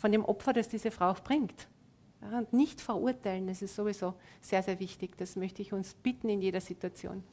von 0.00 0.12
dem 0.12 0.24
Opfer, 0.24 0.52
das 0.52 0.68
diese 0.68 0.92
Frau 0.92 1.12
bringt. 1.14 1.66
Ja, 2.22 2.38
und 2.38 2.52
nicht 2.52 2.80
verurteilen, 2.80 3.48
das 3.48 3.60
ist 3.62 3.74
sowieso 3.74 4.14
sehr, 4.40 4.62
sehr 4.62 4.78
wichtig. 4.78 5.18
Das 5.18 5.34
möchte 5.34 5.60
ich 5.60 5.72
uns 5.72 5.94
bitten 5.94 6.28
in 6.28 6.40
jeder 6.40 6.60
Situation. 6.60 7.24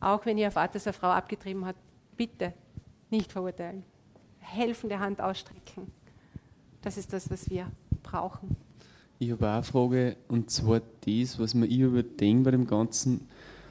Auch 0.00 0.26
wenn 0.26 0.36
Ihr 0.36 0.50
Vater 0.50 0.78
seine 0.78 0.92
Frau 0.92 1.08
abgetrieben 1.08 1.64
hat, 1.64 1.76
bitte 2.14 2.52
nicht 3.08 3.32
verurteilen 3.32 3.84
helfende 4.44 4.98
Hand 4.98 5.20
ausstrecken. 5.20 5.90
Das 6.82 6.96
ist 6.96 7.12
das, 7.12 7.30
was 7.30 7.48
wir 7.50 7.66
brauchen. 8.02 8.56
Ich 9.18 9.30
habe 9.30 9.48
auch 9.48 9.54
eine 9.54 9.62
Frage, 9.62 10.16
und 10.28 10.50
zwar 10.50 10.82
das, 11.06 11.38
was 11.38 11.54
man 11.54 11.70
ich 11.70 11.78
überdenkt 11.78 12.44
bei 12.44 12.50
dem 12.50 12.66
Ganzen. 12.66 13.28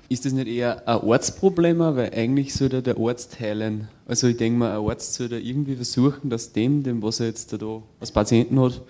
Ist 0.09 0.25
das 0.25 0.33
nicht 0.33 0.47
eher 0.47 0.87
ein 0.87 1.09
Arztproblem, 1.09 1.79
weil 1.79 2.13
eigentlich 2.13 2.53
sollte 2.53 2.81
der 2.81 2.97
Arzt 2.97 3.39
heilen? 3.39 3.87
Also 4.05 4.27
ich 4.27 4.37
denke 4.37 4.59
mal, 4.59 4.77
ein 4.77 4.87
Arzt 4.87 5.13
sollte 5.13 5.39
irgendwie 5.39 5.75
versuchen, 5.75 6.29
dass 6.29 6.53
dem, 6.53 6.83
dem 6.83 7.01
was 7.01 7.19
er 7.19 7.27
jetzt 7.27 7.53
da 7.53 7.81
als 7.99 8.11
Patienten 8.11 8.59
hat, 8.59 8.81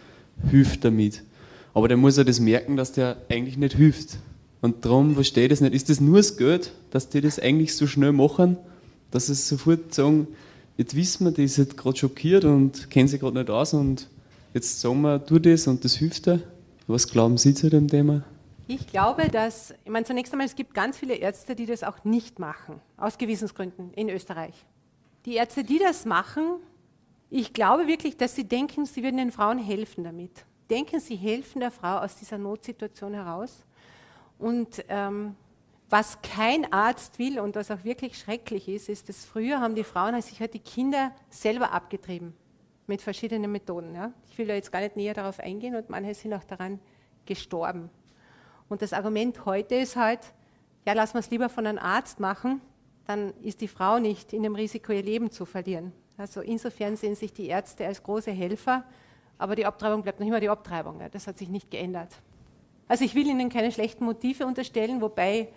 hilft 0.49 0.83
damit. 0.85 1.23
Aber 1.73 1.87
der 1.87 1.97
muss 1.97 2.17
ja 2.17 2.23
das 2.23 2.39
merken, 2.39 2.77
dass 2.77 2.91
der 2.91 3.17
eigentlich 3.29 3.57
nicht 3.57 3.75
hilft. 3.75 4.17
Und 4.61 4.85
darum 4.85 5.15
verstehe 5.15 5.43
ich 5.43 5.49
das 5.49 5.61
nicht. 5.61 5.73
Ist 5.73 5.89
das 5.89 5.99
nur 5.99 6.17
das 6.17 6.37
Geld, 6.37 6.71
dass 6.91 7.09
die 7.09 7.21
das 7.21 7.39
eigentlich 7.39 7.75
so 7.75 7.87
schnell 7.87 8.13
machen, 8.13 8.57
dass 9.11 9.27
sie 9.27 9.35
sofort 9.35 9.93
sagen, 9.93 10.27
jetzt 10.77 10.95
wissen 10.95 11.25
wir, 11.25 11.31
die 11.31 11.43
ist 11.43 11.77
gerade 11.77 11.97
schockiert 11.97 12.45
und 12.45 12.89
kennt 12.89 13.09
sich 13.09 13.19
gerade 13.19 13.37
nicht 13.37 13.49
aus 13.49 13.73
und 13.73 14.07
jetzt 14.53 14.79
sagen 14.79 15.01
wir, 15.01 15.23
tu 15.23 15.39
das 15.39 15.67
und 15.67 15.83
das 15.83 15.95
hilft 15.95 16.25
dir. 16.25 16.41
Was 16.87 17.07
glauben 17.07 17.37
Sie 17.37 17.53
zu 17.53 17.69
dem 17.69 17.87
Thema? 17.87 18.23
Ich 18.67 18.87
glaube, 18.87 19.27
dass, 19.29 19.73
ich 19.83 19.91
meine, 19.91 20.05
zunächst 20.05 20.33
einmal, 20.33 20.47
es 20.47 20.55
gibt 20.55 20.73
ganz 20.73 20.97
viele 20.97 21.15
Ärzte, 21.15 21.55
die 21.55 21.65
das 21.65 21.83
auch 21.83 22.03
nicht 22.03 22.39
machen, 22.39 22.79
aus 22.97 23.17
Gewissensgründen 23.17 23.93
in 23.93 24.09
Österreich. 24.09 24.53
Die 25.25 25.35
Ärzte, 25.35 25.63
die 25.63 25.79
das 25.79 26.05
machen, 26.05 26.43
ich 27.29 27.53
glaube 27.53 27.87
wirklich, 27.87 28.15
dass 28.15 28.35
sie 28.35 28.43
denken, 28.43 28.85
sie 28.85 29.03
würden 29.03 29.17
den 29.17 29.31
Frauen 29.31 29.57
helfen 29.57 30.03
damit. 30.03 30.45
Denken, 30.69 30.99
sie 30.99 31.15
helfen 31.15 31.59
der 31.61 31.71
Frau 31.71 31.97
aus 31.97 32.15
dieser 32.17 32.37
Notsituation 32.37 33.13
heraus. 33.13 33.65
Und 34.39 34.83
ähm, 34.87 35.35
was 35.93 36.23
kein 36.23 36.73
Arzt 36.73 37.19
will 37.19 37.39
und 37.39 37.55
was 37.55 37.69
auch 37.69 37.83
wirklich 37.83 38.17
schrecklich 38.17 38.67
ist, 38.67 38.89
ist, 38.89 39.09
dass 39.09 39.25
früher 39.25 39.61
haben 39.61 39.75
die 39.75 39.83
Frauen 39.83 40.19
sich 40.23 40.39
halt 40.39 40.55
die 40.55 40.59
Kinder 40.59 41.11
selber 41.29 41.71
abgetrieben 41.71 42.33
mit 42.87 42.99
verschiedenen 42.99 43.51
Methoden. 43.51 43.93
Ja. 43.93 44.11
Ich 44.31 44.35
will 44.39 44.47
da 44.47 44.55
jetzt 44.55 44.71
gar 44.71 44.79
nicht 44.79 44.95
näher 44.95 45.13
darauf 45.13 45.39
eingehen 45.39 45.75
und 45.75 45.91
manche 45.91 46.15
sind 46.15 46.33
auch 46.33 46.45
daran 46.45 46.79
gestorben. 47.27 47.91
Und 48.69 48.81
das 48.81 48.91
Argument 48.91 49.45
heute 49.45 49.75
ist 49.75 49.95
halt, 49.95 50.21
ja, 50.87 50.93
lassen 50.93 51.13
wir 51.13 51.19
es 51.19 51.29
lieber 51.29 51.47
von 51.47 51.67
einem 51.67 51.77
Arzt 51.77 52.19
machen, 52.19 52.59
dann 53.05 53.31
ist 53.43 53.61
die 53.61 53.67
Frau 53.67 53.99
nicht 53.99 54.33
in 54.33 54.41
dem 54.41 54.55
Risiko, 54.55 54.93
ihr 54.93 55.03
Leben 55.03 55.29
zu 55.29 55.45
verlieren. 55.45 55.91
Also 56.17 56.41
insofern 56.41 56.95
sehen 56.95 57.13
sich 57.15 57.33
die 57.33 57.49
Ärzte 57.49 57.85
als 57.85 58.01
große 58.01 58.31
Helfer, 58.31 58.83
aber 59.37 59.55
die 59.55 59.67
Abtreibung 59.67 60.01
bleibt 60.01 60.19
noch 60.19 60.25
immer 60.25 60.39
die 60.39 60.49
Abtreibung. 60.49 61.01
Ja. 61.01 61.09
Das 61.09 61.27
hat 61.27 61.37
sich 61.37 61.49
nicht 61.49 61.69
geändert. 61.69 62.09
Also 62.87 63.05
ich 63.05 63.13
will 63.13 63.27
Ihnen 63.27 63.49
keine 63.49 63.71
schlechten 63.71 64.05
Motive 64.05 64.47
unterstellen, 64.47 64.99
wobei 64.99 65.49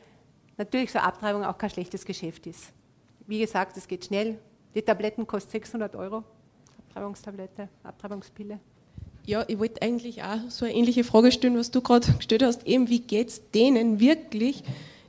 natürlich 0.56 0.92
so 0.92 0.98
Abtreibung 0.98 1.44
auch 1.44 1.58
kein 1.58 1.70
schlechtes 1.70 2.04
Geschäft 2.04 2.46
ist. 2.46 2.72
Wie 3.26 3.38
gesagt, 3.40 3.76
es 3.76 3.86
geht 3.88 4.04
schnell. 4.04 4.38
Die 4.74 4.82
Tabletten 4.82 5.26
kosten 5.26 5.50
600 5.52 5.96
Euro. 5.96 6.22
Abtreibungstablette, 6.88 7.68
Abtreibungspille. 7.82 8.58
Ja, 9.26 9.44
ich 9.48 9.58
wollte 9.58 9.82
eigentlich 9.82 10.22
auch 10.22 10.38
so 10.48 10.64
eine 10.64 10.74
ähnliche 10.74 11.02
Frage 11.02 11.32
stellen, 11.32 11.58
was 11.58 11.70
du 11.70 11.80
gerade 11.80 12.12
gestellt 12.12 12.42
hast. 12.42 12.66
Eben, 12.66 12.88
wie 12.88 13.00
geht 13.00 13.28
es 13.28 13.50
denen 13.50 13.98
wirklich, 13.98 14.62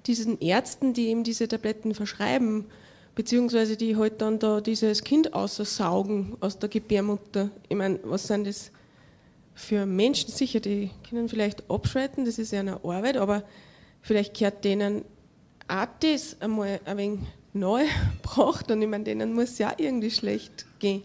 diesen 0.07 0.39
Ärzten, 0.39 0.93
die 0.93 1.09
eben 1.09 1.23
diese 1.23 1.47
Tabletten 1.47 1.93
verschreiben, 1.93 2.65
beziehungsweise 3.13 3.77
die 3.77 3.95
halt 3.95 4.21
dann 4.21 4.39
da 4.39 4.59
dieses 4.59 5.03
Kind 5.03 5.33
aussaugen 5.33 6.35
aus 6.39 6.57
der 6.57 6.69
Gebärmutter? 6.69 7.51
Ich 7.69 7.75
meine, 7.75 7.99
was 8.03 8.27
sind 8.27 8.47
das 8.47 8.71
für 9.53 9.85
Menschen 9.85 10.31
sicher, 10.31 10.59
die 10.59 10.91
können 11.09 11.29
vielleicht 11.29 11.69
abschalten, 11.69 12.25
das 12.25 12.39
ist 12.39 12.51
ja 12.51 12.59
eine 12.59 12.83
Arbeit, 12.83 13.17
aber 13.17 13.43
vielleicht 14.01 14.35
gehört 14.37 14.63
denen 14.63 15.03
das 15.67 16.41
einmal 16.41 16.79
ein 16.85 16.97
wenig 16.97 17.19
neu 17.53 17.83
braucht 18.21 18.71
und 18.71 18.81
ich 18.81 18.87
meine, 18.87 19.03
denen 19.03 19.33
muss 19.33 19.51
es 19.51 19.57
ja 19.57 19.73
irgendwie 19.77 20.11
schlecht 20.11 20.65
gehen. 20.79 21.03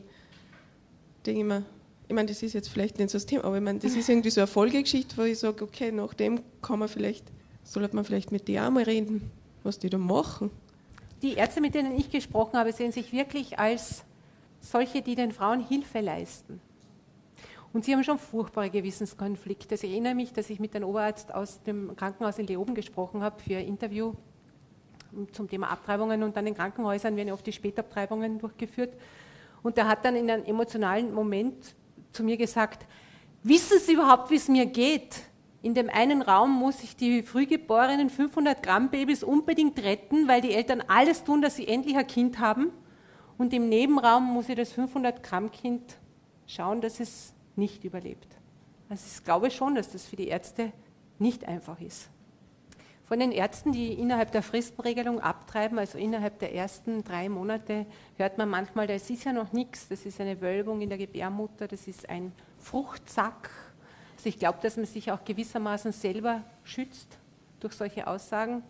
Denke 1.26 1.40
ich 1.40 1.46
mir, 1.46 1.64
ich 2.08 2.14
meine, 2.14 2.28
das 2.28 2.42
ist 2.42 2.52
jetzt 2.52 2.68
vielleicht 2.68 2.98
nicht 2.98 3.10
so 3.10 3.16
das 3.16 3.26
Thema, 3.26 3.44
aber 3.44 3.56
ich 3.56 3.62
meine, 3.62 3.78
das 3.78 3.94
ist 3.94 4.08
irgendwie 4.08 4.30
so 4.30 4.40
eine 4.40 4.46
Folgegeschichte, 4.46 5.16
wo 5.16 5.22
ich 5.22 5.38
sage, 5.38 5.64
okay, 5.64 5.92
nach 5.92 6.14
dem 6.14 6.40
kann 6.60 6.78
man 6.78 6.88
vielleicht, 6.88 7.24
sollte 7.64 7.94
man 7.94 8.04
vielleicht 8.04 8.32
mit 8.32 8.48
dir 8.48 8.66
auch 8.66 8.70
mal 8.70 8.82
reden, 8.82 9.30
was 9.62 9.78
die 9.78 9.88
da 9.88 9.98
machen. 9.98 10.50
Die 11.22 11.34
Ärzte, 11.34 11.60
mit 11.60 11.74
denen 11.74 11.96
ich 11.96 12.10
gesprochen 12.10 12.58
habe, 12.58 12.72
sehen 12.72 12.92
sich 12.92 13.12
wirklich 13.12 13.58
als 13.58 14.04
solche, 14.60 15.02
die 15.02 15.14
den 15.14 15.32
Frauen 15.32 15.66
Hilfe 15.66 16.00
leisten. 16.00 16.60
Und 17.72 17.84
sie 17.84 17.94
haben 17.94 18.04
schon 18.04 18.18
furchtbare 18.18 18.68
Gewissenskonflikte. 18.68 19.70
Also 19.70 19.86
ich 19.86 19.92
erinnere 19.92 20.14
mich, 20.14 20.32
dass 20.32 20.50
ich 20.50 20.60
mit 20.60 20.76
einem 20.76 20.88
Oberarzt 20.88 21.34
aus 21.34 21.62
dem 21.62 21.96
Krankenhaus 21.96 22.38
in 22.38 22.46
Leoben 22.46 22.74
gesprochen 22.74 23.22
habe 23.22 23.40
für 23.40 23.56
ein 23.56 23.66
Interview 23.66 24.12
zum 25.32 25.48
Thema 25.48 25.70
Abtreibungen 25.70 26.22
und 26.22 26.36
dann 26.36 26.46
in 26.46 26.54
Krankenhäusern 26.54 27.16
werden 27.16 27.32
oft 27.32 27.46
die 27.46 27.52
Spätabtreibungen 27.52 28.38
durchgeführt. 28.38 28.94
Und 29.62 29.76
der 29.76 29.86
hat 29.86 30.04
dann 30.04 30.16
in 30.16 30.30
einem 30.30 30.44
emotionalen 30.44 31.12
Moment 31.12 31.74
zu 32.12 32.24
mir 32.24 32.36
gesagt, 32.36 32.86
wissen 33.42 33.78
Sie 33.78 33.94
überhaupt, 33.94 34.30
wie 34.30 34.36
es 34.36 34.48
mir 34.48 34.66
geht? 34.66 35.22
In 35.62 35.74
dem 35.74 35.88
einen 35.88 36.22
Raum 36.22 36.50
muss 36.50 36.82
ich 36.82 36.96
die 36.96 37.22
frühgeborenen 37.22 38.10
500 38.10 38.62
Gramm 38.62 38.90
Babys 38.90 39.22
unbedingt 39.22 39.78
retten, 39.78 40.26
weil 40.26 40.40
die 40.40 40.52
Eltern 40.52 40.82
alles 40.88 41.22
tun, 41.22 41.40
dass 41.40 41.54
sie 41.54 41.68
endlich 41.68 41.96
ein 41.96 42.06
Kind 42.06 42.40
haben. 42.40 42.72
Und 43.38 43.52
im 43.52 43.68
Nebenraum 43.68 44.24
muss 44.24 44.48
ich 44.48 44.56
das 44.56 44.72
500 44.72 45.22
Gramm 45.22 45.52
Kind 45.52 45.98
schauen, 46.46 46.80
dass 46.80 46.98
es 46.98 47.32
nicht 47.54 47.84
überlebt. 47.84 48.26
Also 48.88 49.04
ich 49.06 49.24
glaube 49.24 49.52
schon, 49.52 49.76
dass 49.76 49.92
das 49.92 50.04
für 50.04 50.16
die 50.16 50.28
Ärzte 50.28 50.72
nicht 51.20 51.46
einfach 51.46 51.80
ist. 51.80 52.10
Von 53.12 53.20
den 53.20 53.32
Ärzten, 53.32 53.72
die 53.72 53.92
innerhalb 53.92 54.32
der 54.32 54.42
Fristenregelung 54.42 55.20
abtreiben, 55.20 55.78
also 55.78 55.98
innerhalb 55.98 56.38
der 56.38 56.54
ersten 56.54 57.04
drei 57.04 57.28
Monate, 57.28 57.84
hört 58.16 58.38
man 58.38 58.48
manchmal, 58.48 58.86
das 58.86 59.10
ist 59.10 59.24
ja 59.24 59.34
noch 59.34 59.52
nichts, 59.52 59.86
das 59.86 60.06
ist 60.06 60.18
eine 60.18 60.40
Wölbung 60.40 60.80
in 60.80 60.88
der 60.88 60.96
Gebärmutter, 60.96 61.68
das 61.68 61.86
ist 61.86 62.08
ein 62.08 62.32
Fruchtsack. 62.58 63.50
Also 64.16 64.30
ich 64.30 64.38
glaube, 64.38 64.60
dass 64.62 64.78
man 64.78 64.86
sich 64.86 65.12
auch 65.12 65.22
gewissermaßen 65.26 65.92
selber 65.92 66.42
schützt 66.64 67.18
durch 67.60 67.74
solche 67.74 68.06
Aussagen. 68.06 68.62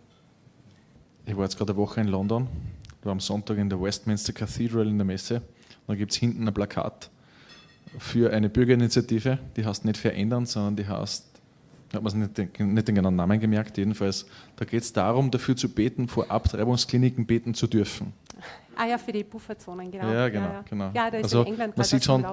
Ich 1.24 1.36
war 1.36 1.44
jetzt 1.44 1.56
gerade 1.56 1.70
eine 1.70 1.80
Woche 1.80 2.00
in 2.00 2.08
London, 2.08 2.48
war 3.04 3.12
am 3.12 3.20
Sonntag 3.20 3.58
in 3.58 3.70
der 3.70 3.80
Westminster 3.80 4.32
Cathedral 4.32 4.88
in 4.88 4.98
der 4.98 5.04
Messe. 5.04 5.42
Da 5.86 5.94
gibt 5.94 6.10
es 6.10 6.18
hinten 6.18 6.48
ein 6.48 6.52
Plakat 6.52 7.10
für 7.96 8.32
eine 8.32 8.48
Bürgerinitiative, 8.48 9.38
die 9.56 9.64
heißt 9.64 9.84
nicht 9.84 9.98
verändern, 9.98 10.46
sondern 10.46 10.74
die 10.74 10.88
heißt, 10.88 11.31
ich 11.92 11.96
habe 11.96 12.16
mir 12.16 12.26
nicht, 12.26 12.58
nicht 12.58 12.88
den 12.88 12.94
genauen 12.94 13.16
Namen 13.16 13.38
gemerkt, 13.38 13.76
jedenfalls, 13.76 14.24
da 14.56 14.64
geht 14.64 14.82
es 14.82 14.94
darum, 14.94 15.30
dafür 15.30 15.54
zu 15.54 15.68
beten, 15.68 16.08
vor 16.08 16.30
Abtreibungskliniken 16.30 17.26
beten 17.26 17.52
zu 17.52 17.66
dürfen. 17.66 18.14
Ah 18.74 18.86
ja, 18.86 18.96
für 18.96 19.12
die 19.12 19.22
Pufferzonen, 19.24 19.90
genau. 19.90 20.10
Ja, 20.10 20.30
genau. 20.30 20.46
Ja, 20.46 20.52
ja. 20.52 20.64
genau. 20.68 20.90
ja 20.94 21.10
da 21.10 21.18
ist 21.18 21.24
also, 21.24 21.42
in 21.42 21.48
England 21.48 21.76
man 21.76 21.84
sieht 21.84 22.02
schon, 22.02 22.24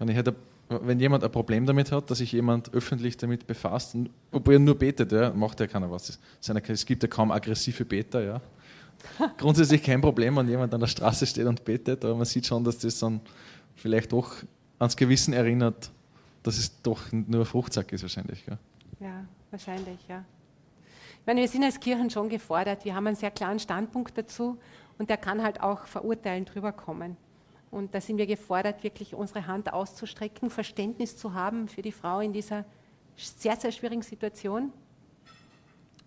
wenn, 0.00 0.08
ich 0.08 0.16
hätte, 0.16 0.34
wenn 0.68 0.98
jemand 0.98 1.22
ein 1.22 1.30
Problem 1.30 1.64
damit 1.64 1.92
hat, 1.92 2.10
dass 2.10 2.18
sich 2.18 2.32
jemand 2.32 2.74
öffentlich 2.74 3.16
damit 3.16 3.46
befasst, 3.46 3.96
obwohl 4.32 4.54
er 4.54 4.58
nur 4.58 4.76
betet, 4.76 5.12
ja, 5.12 5.30
macht 5.30 5.60
ja 5.60 5.68
keiner 5.68 5.88
was. 5.88 6.18
Es 6.66 6.84
gibt 6.84 7.04
ja 7.04 7.08
kaum 7.08 7.30
aggressive 7.30 7.84
Beter, 7.84 8.20
ja. 8.20 8.40
Grundsätzlich 9.38 9.80
kein 9.80 10.00
Problem, 10.00 10.34
wenn 10.34 10.48
jemand 10.48 10.74
an 10.74 10.80
der 10.80 10.88
Straße 10.88 11.24
steht 11.24 11.46
und 11.46 11.64
betet, 11.64 12.04
aber 12.04 12.16
man 12.16 12.24
sieht 12.24 12.46
schon, 12.46 12.64
dass 12.64 12.78
das 12.78 12.98
dann 12.98 13.20
vielleicht 13.76 14.12
doch 14.12 14.34
ans 14.80 14.96
Gewissen 14.96 15.32
erinnert, 15.32 15.92
dass 16.42 16.58
es 16.58 16.82
doch 16.82 17.00
nur 17.12 17.42
ein 17.42 17.46
Fruchtsack 17.46 17.92
ist 17.92 18.02
wahrscheinlich. 18.02 18.44
Gell? 18.44 18.58
Ja, 19.04 19.26
wahrscheinlich, 19.50 19.98
ja. 20.08 20.24
Ich 21.20 21.26
meine, 21.26 21.42
wir 21.42 21.48
sind 21.48 21.62
als 21.62 21.78
Kirchen 21.78 22.08
schon 22.08 22.30
gefordert, 22.30 22.86
wir 22.86 22.94
haben 22.94 23.06
einen 23.06 23.16
sehr 23.16 23.30
klaren 23.30 23.58
Standpunkt 23.58 24.16
dazu 24.16 24.58
und 24.98 25.10
der 25.10 25.18
kann 25.18 25.42
halt 25.42 25.60
auch 25.60 25.84
verurteilend 25.84 26.54
drüber 26.54 26.72
kommen. 26.72 27.18
Und 27.70 27.94
da 27.94 28.00
sind 28.00 28.16
wir 28.16 28.26
gefordert, 28.26 28.82
wirklich 28.82 29.14
unsere 29.14 29.46
Hand 29.46 29.72
auszustrecken, 29.74 30.48
Verständnis 30.48 31.18
zu 31.18 31.34
haben 31.34 31.68
für 31.68 31.82
die 31.82 31.92
Frau 31.92 32.20
in 32.20 32.32
dieser 32.32 32.64
sehr, 33.16 33.56
sehr 33.56 33.72
schwierigen 33.72 34.02
Situation 34.02 34.72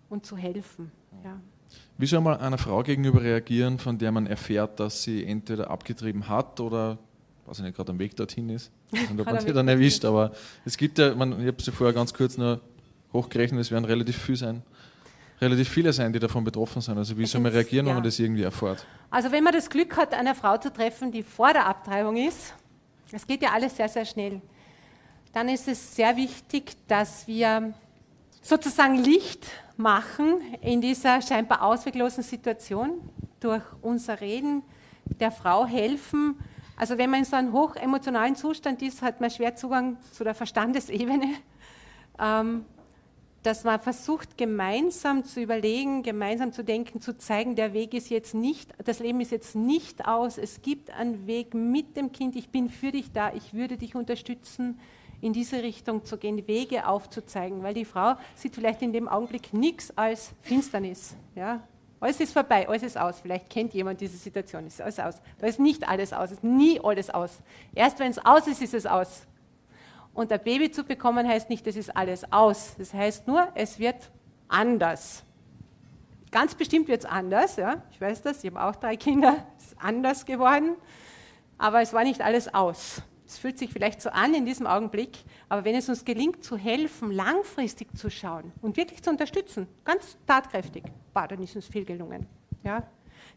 und 0.08 0.26
zu 0.26 0.36
helfen. 0.36 0.90
Ja. 1.22 1.40
Wie 1.98 2.06
soll 2.06 2.20
man 2.20 2.40
einer 2.40 2.58
Frau 2.58 2.82
gegenüber 2.82 3.22
reagieren, 3.22 3.78
von 3.78 3.96
der 3.96 4.10
man 4.10 4.26
erfährt, 4.26 4.80
dass 4.80 5.04
sie 5.04 5.24
entweder 5.24 5.70
abgetrieben 5.70 6.28
hat 6.28 6.58
oder 6.58 6.98
weiß 7.46 7.58
ich 7.58 7.64
nicht, 7.64 7.76
gerade 7.76 7.92
am 7.92 7.98
Weg 7.98 8.16
dorthin 8.16 8.50
ist. 8.50 8.72
Und 9.10 9.20
ob 9.20 9.26
man 9.26 9.40
sie 9.40 9.52
dann 9.52 9.68
erwischt, 9.68 10.04
aber 10.04 10.32
es 10.64 10.76
gibt 10.76 10.98
ja, 10.98 11.14
man, 11.14 11.40
ich 11.40 11.46
habe 11.46 11.62
sie 11.62 11.72
vorher 11.72 11.94
ganz 11.94 12.12
kurz 12.12 12.36
nur 12.36 12.60
hochgerechnet, 13.12 13.60
es 13.60 13.70
werden 13.70 13.84
relativ 13.84 14.16
viel 14.16 14.36
sein, 14.36 14.62
relativ 15.40 15.68
viele 15.68 15.92
sein, 15.92 16.12
die 16.12 16.18
davon 16.18 16.44
betroffen 16.44 16.82
sind. 16.82 16.98
Also 16.98 17.16
wie 17.16 17.26
soll 17.26 17.40
man 17.40 17.52
reagieren, 17.52 17.86
ja. 17.86 17.90
wenn 17.90 17.96
man 17.96 18.04
das 18.04 18.18
irgendwie 18.18 18.42
erfährt? 18.42 18.86
Also 19.10 19.32
wenn 19.32 19.44
man 19.44 19.52
das 19.52 19.68
Glück 19.70 19.96
hat, 19.96 20.14
eine 20.14 20.34
Frau 20.34 20.56
zu 20.58 20.72
treffen, 20.72 21.10
die 21.12 21.22
vor 21.22 21.52
der 21.52 21.66
Abtreibung 21.66 22.16
ist, 22.16 22.54
es 23.10 23.26
geht 23.26 23.42
ja 23.42 23.52
alles 23.52 23.76
sehr, 23.76 23.88
sehr 23.88 24.04
schnell, 24.04 24.40
dann 25.32 25.48
ist 25.48 25.68
es 25.68 25.94
sehr 25.94 26.16
wichtig, 26.16 26.76
dass 26.86 27.26
wir 27.26 27.72
sozusagen 28.42 28.96
Licht 28.96 29.46
machen 29.76 30.40
in 30.60 30.80
dieser 30.80 31.22
scheinbar 31.22 31.62
ausweglosen 31.62 32.22
Situation, 32.22 33.00
durch 33.40 33.62
unser 33.82 34.20
Reden 34.20 34.62
der 35.20 35.30
Frau 35.30 35.64
helfen, 35.64 36.36
also 36.78 36.96
wenn 36.96 37.10
man 37.10 37.20
in 37.20 37.24
so 37.24 37.34
einem 37.34 37.52
hochemotionalen 37.52 38.36
Zustand 38.36 38.80
ist, 38.82 39.02
hat 39.02 39.20
man 39.20 39.30
schwer 39.30 39.56
Zugang 39.56 39.96
zu 40.12 40.22
der 40.22 40.34
Verstandesebene, 40.34 41.34
ähm, 42.20 42.64
dass 43.42 43.64
man 43.64 43.80
versucht, 43.80 44.36
gemeinsam 44.36 45.24
zu 45.24 45.40
überlegen, 45.40 46.02
gemeinsam 46.02 46.52
zu 46.52 46.64
denken, 46.64 47.00
zu 47.00 47.16
zeigen, 47.16 47.54
der 47.54 47.72
Weg 47.72 47.94
ist 47.94 48.10
jetzt 48.10 48.34
nicht, 48.34 48.72
das 48.84 48.98
Leben 48.98 49.20
ist 49.20 49.30
jetzt 49.30 49.54
nicht 49.54 50.06
aus, 50.06 50.38
es 50.38 50.62
gibt 50.62 50.90
einen 50.90 51.26
Weg 51.26 51.54
mit 51.54 51.96
dem 51.96 52.12
Kind, 52.12 52.36
ich 52.36 52.50
bin 52.50 52.68
für 52.68 52.92
dich 52.92 53.12
da, 53.12 53.32
ich 53.32 53.54
würde 53.54 53.76
dich 53.76 53.94
unterstützen, 53.94 54.78
in 55.20 55.32
diese 55.32 55.62
Richtung 55.62 56.04
zu 56.04 56.16
gehen, 56.16 56.46
Wege 56.46 56.86
aufzuzeigen, 56.86 57.62
weil 57.62 57.74
die 57.74 57.84
Frau 57.84 58.14
sieht 58.34 58.54
vielleicht 58.54 58.82
in 58.82 58.92
dem 58.92 59.08
Augenblick 59.08 59.52
nichts 59.52 59.96
als 59.96 60.32
Finsternis. 60.42 61.16
Ja? 61.34 61.62
Alles 62.00 62.20
ist 62.20 62.32
vorbei, 62.32 62.68
alles 62.68 62.84
ist 62.84 62.96
aus. 62.96 63.20
Vielleicht 63.20 63.50
kennt 63.50 63.74
jemand 63.74 64.00
diese 64.00 64.16
Situation, 64.16 64.66
ist 64.66 64.80
alles 64.80 65.00
aus. 65.00 65.14
Da 65.38 65.48
ist 65.48 65.58
nicht 65.58 65.88
alles 65.88 66.12
aus, 66.12 66.30
ist 66.30 66.44
nie 66.44 66.80
alles 66.80 67.10
aus. 67.10 67.40
Erst 67.74 67.98
wenn 67.98 68.10
es 68.10 68.24
aus 68.24 68.46
ist, 68.46 68.62
ist 68.62 68.74
es 68.74 68.86
aus. 68.86 69.26
Und 70.18 70.32
ein 70.32 70.42
Baby 70.42 70.68
zu 70.68 70.82
bekommen 70.82 71.28
heißt 71.28 71.48
nicht, 71.48 71.64
es 71.68 71.76
ist 71.76 71.96
alles 71.96 72.32
aus. 72.32 72.74
Das 72.76 72.92
heißt 72.92 73.28
nur, 73.28 73.52
es 73.54 73.78
wird 73.78 74.10
anders. 74.48 75.22
Ganz 76.32 76.56
bestimmt 76.56 76.88
wird 76.88 77.04
es 77.04 77.06
anders, 77.06 77.54
ja. 77.54 77.84
Ich 77.92 78.00
weiß 78.00 78.22
das, 78.22 78.42
ich 78.42 78.50
habe 78.50 78.64
auch 78.64 78.74
drei 78.74 78.96
Kinder, 78.96 79.46
es 79.56 79.66
ist 79.66 79.76
anders 79.78 80.26
geworden. 80.26 80.74
Aber 81.56 81.82
es 81.82 81.92
war 81.92 82.02
nicht 82.02 82.20
alles 82.20 82.52
aus. 82.52 83.00
Es 83.28 83.38
fühlt 83.38 83.60
sich 83.60 83.72
vielleicht 83.72 84.02
so 84.02 84.10
an 84.10 84.34
in 84.34 84.44
diesem 84.44 84.66
Augenblick, 84.66 85.18
aber 85.48 85.64
wenn 85.64 85.76
es 85.76 85.88
uns 85.88 86.04
gelingt, 86.04 86.42
zu 86.42 86.56
helfen, 86.56 87.12
langfristig 87.12 87.96
zu 87.96 88.10
schauen 88.10 88.50
und 88.60 88.76
wirklich 88.76 89.00
zu 89.00 89.10
unterstützen, 89.10 89.68
ganz 89.84 90.18
tatkräftig, 90.26 90.82
bah, 91.14 91.28
dann 91.28 91.40
ist 91.40 91.54
uns 91.54 91.68
viel 91.68 91.84
gelungen. 91.84 92.26
Ja? 92.64 92.82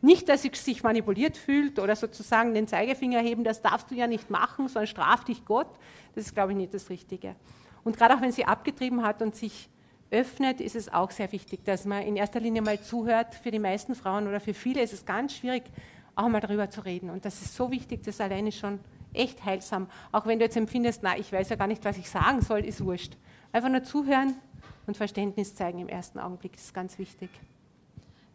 Nicht, 0.01 0.29
dass 0.29 0.41
sie 0.41 0.51
sich 0.53 0.83
manipuliert 0.83 1.37
fühlt 1.37 1.77
oder 1.77 1.95
sozusagen 1.95 2.53
den 2.53 2.67
Zeigefinger 2.67 3.19
heben, 3.19 3.43
das 3.43 3.61
darfst 3.61 3.91
du 3.91 3.95
ja 3.95 4.07
nicht 4.07 4.29
machen, 4.29 4.67
sondern 4.67 4.87
straf 4.87 5.23
dich 5.23 5.45
Gott. 5.45 5.69
Das 6.15 6.25
ist, 6.25 6.33
glaube 6.33 6.51
ich, 6.51 6.57
nicht 6.57 6.73
das 6.73 6.89
Richtige. 6.89 7.35
Und 7.83 7.97
gerade 7.97 8.15
auch 8.15 8.21
wenn 8.21 8.31
sie 8.31 8.45
abgetrieben 8.45 9.03
hat 9.03 9.21
und 9.21 9.35
sich 9.35 9.69
öffnet, 10.09 10.59
ist 10.59 10.75
es 10.75 10.91
auch 10.91 11.11
sehr 11.11 11.31
wichtig, 11.31 11.63
dass 11.63 11.85
man 11.85 12.03
in 12.03 12.15
erster 12.15 12.39
Linie 12.39 12.61
mal 12.61 12.81
zuhört. 12.81 13.35
Für 13.35 13.51
die 13.51 13.59
meisten 13.59 13.95
Frauen 13.95 14.27
oder 14.27 14.39
für 14.39 14.53
viele 14.53 14.81
ist 14.81 14.93
es 14.93 15.05
ganz 15.05 15.35
schwierig, 15.35 15.63
auch 16.15 16.27
mal 16.27 16.41
darüber 16.41 16.69
zu 16.69 16.81
reden. 16.81 17.09
Und 17.09 17.23
das 17.23 17.41
ist 17.41 17.55
so 17.55 17.71
wichtig, 17.71 18.03
dass 18.03 18.19
alleine 18.19 18.51
schon 18.51 18.79
echt 19.13 19.43
heilsam. 19.45 19.87
Auch 20.11 20.25
wenn 20.25 20.39
du 20.39 20.45
jetzt 20.45 20.57
empfindest, 20.57 21.01
na, 21.03 21.17
ich 21.17 21.31
weiß 21.31 21.49
ja 21.49 21.55
gar 21.55 21.67
nicht, 21.67 21.85
was 21.85 21.97
ich 21.97 22.09
sagen 22.09 22.41
soll, 22.41 22.65
ist 22.65 22.83
wurscht. 22.83 23.17
Einfach 23.51 23.69
nur 23.69 23.83
zuhören 23.83 24.35
und 24.87 24.97
Verständnis 24.97 25.55
zeigen 25.55 25.79
im 25.79 25.89
ersten 25.89 26.19
Augenblick, 26.19 26.53
das 26.53 26.65
ist 26.65 26.73
ganz 26.73 26.97
wichtig. 26.97 27.29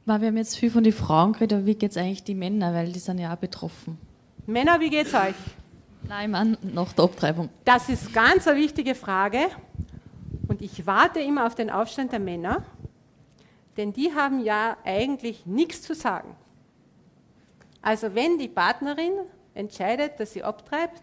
Wir 0.06 0.14
haben 0.14 0.36
jetzt 0.36 0.56
viel 0.56 0.70
von 0.70 0.84
den 0.84 0.92
Frauen 0.92 1.32
geredet, 1.32 1.58
aber 1.58 1.66
wie 1.66 1.74
geht 1.74 1.90
es 1.90 1.96
eigentlich 1.96 2.22
die 2.22 2.36
Männer, 2.36 2.72
weil 2.72 2.92
die 2.92 3.00
sind 3.00 3.18
ja 3.18 3.34
auch 3.34 3.38
betroffen. 3.38 3.98
Männer, 4.46 4.78
wie 4.78 4.88
geht 4.88 5.08
es 5.08 5.14
euch? 5.14 5.34
Nein, 6.08 6.30
Mann, 6.30 6.56
nach 6.62 6.92
der 6.92 7.06
Abtreibung. 7.06 7.48
Das 7.64 7.88
ist 7.88 8.14
ganz 8.14 8.46
eine 8.46 8.56
wichtige 8.56 8.94
Frage 8.94 9.48
und 10.46 10.62
ich 10.62 10.86
warte 10.86 11.18
immer 11.18 11.44
auf 11.44 11.56
den 11.56 11.70
Aufstand 11.70 12.12
der 12.12 12.20
Männer, 12.20 12.62
denn 13.76 13.92
die 13.92 14.14
haben 14.14 14.38
ja 14.44 14.76
eigentlich 14.84 15.44
nichts 15.44 15.82
zu 15.82 15.92
sagen. 15.92 16.36
Also 17.82 18.14
wenn 18.14 18.38
die 18.38 18.46
Partnerin 18.46 19.12
entscheidet, 19.54 20.20
dass 20.20 20.34
sie 20.34 20.44
abtreibt, 20.44 21.02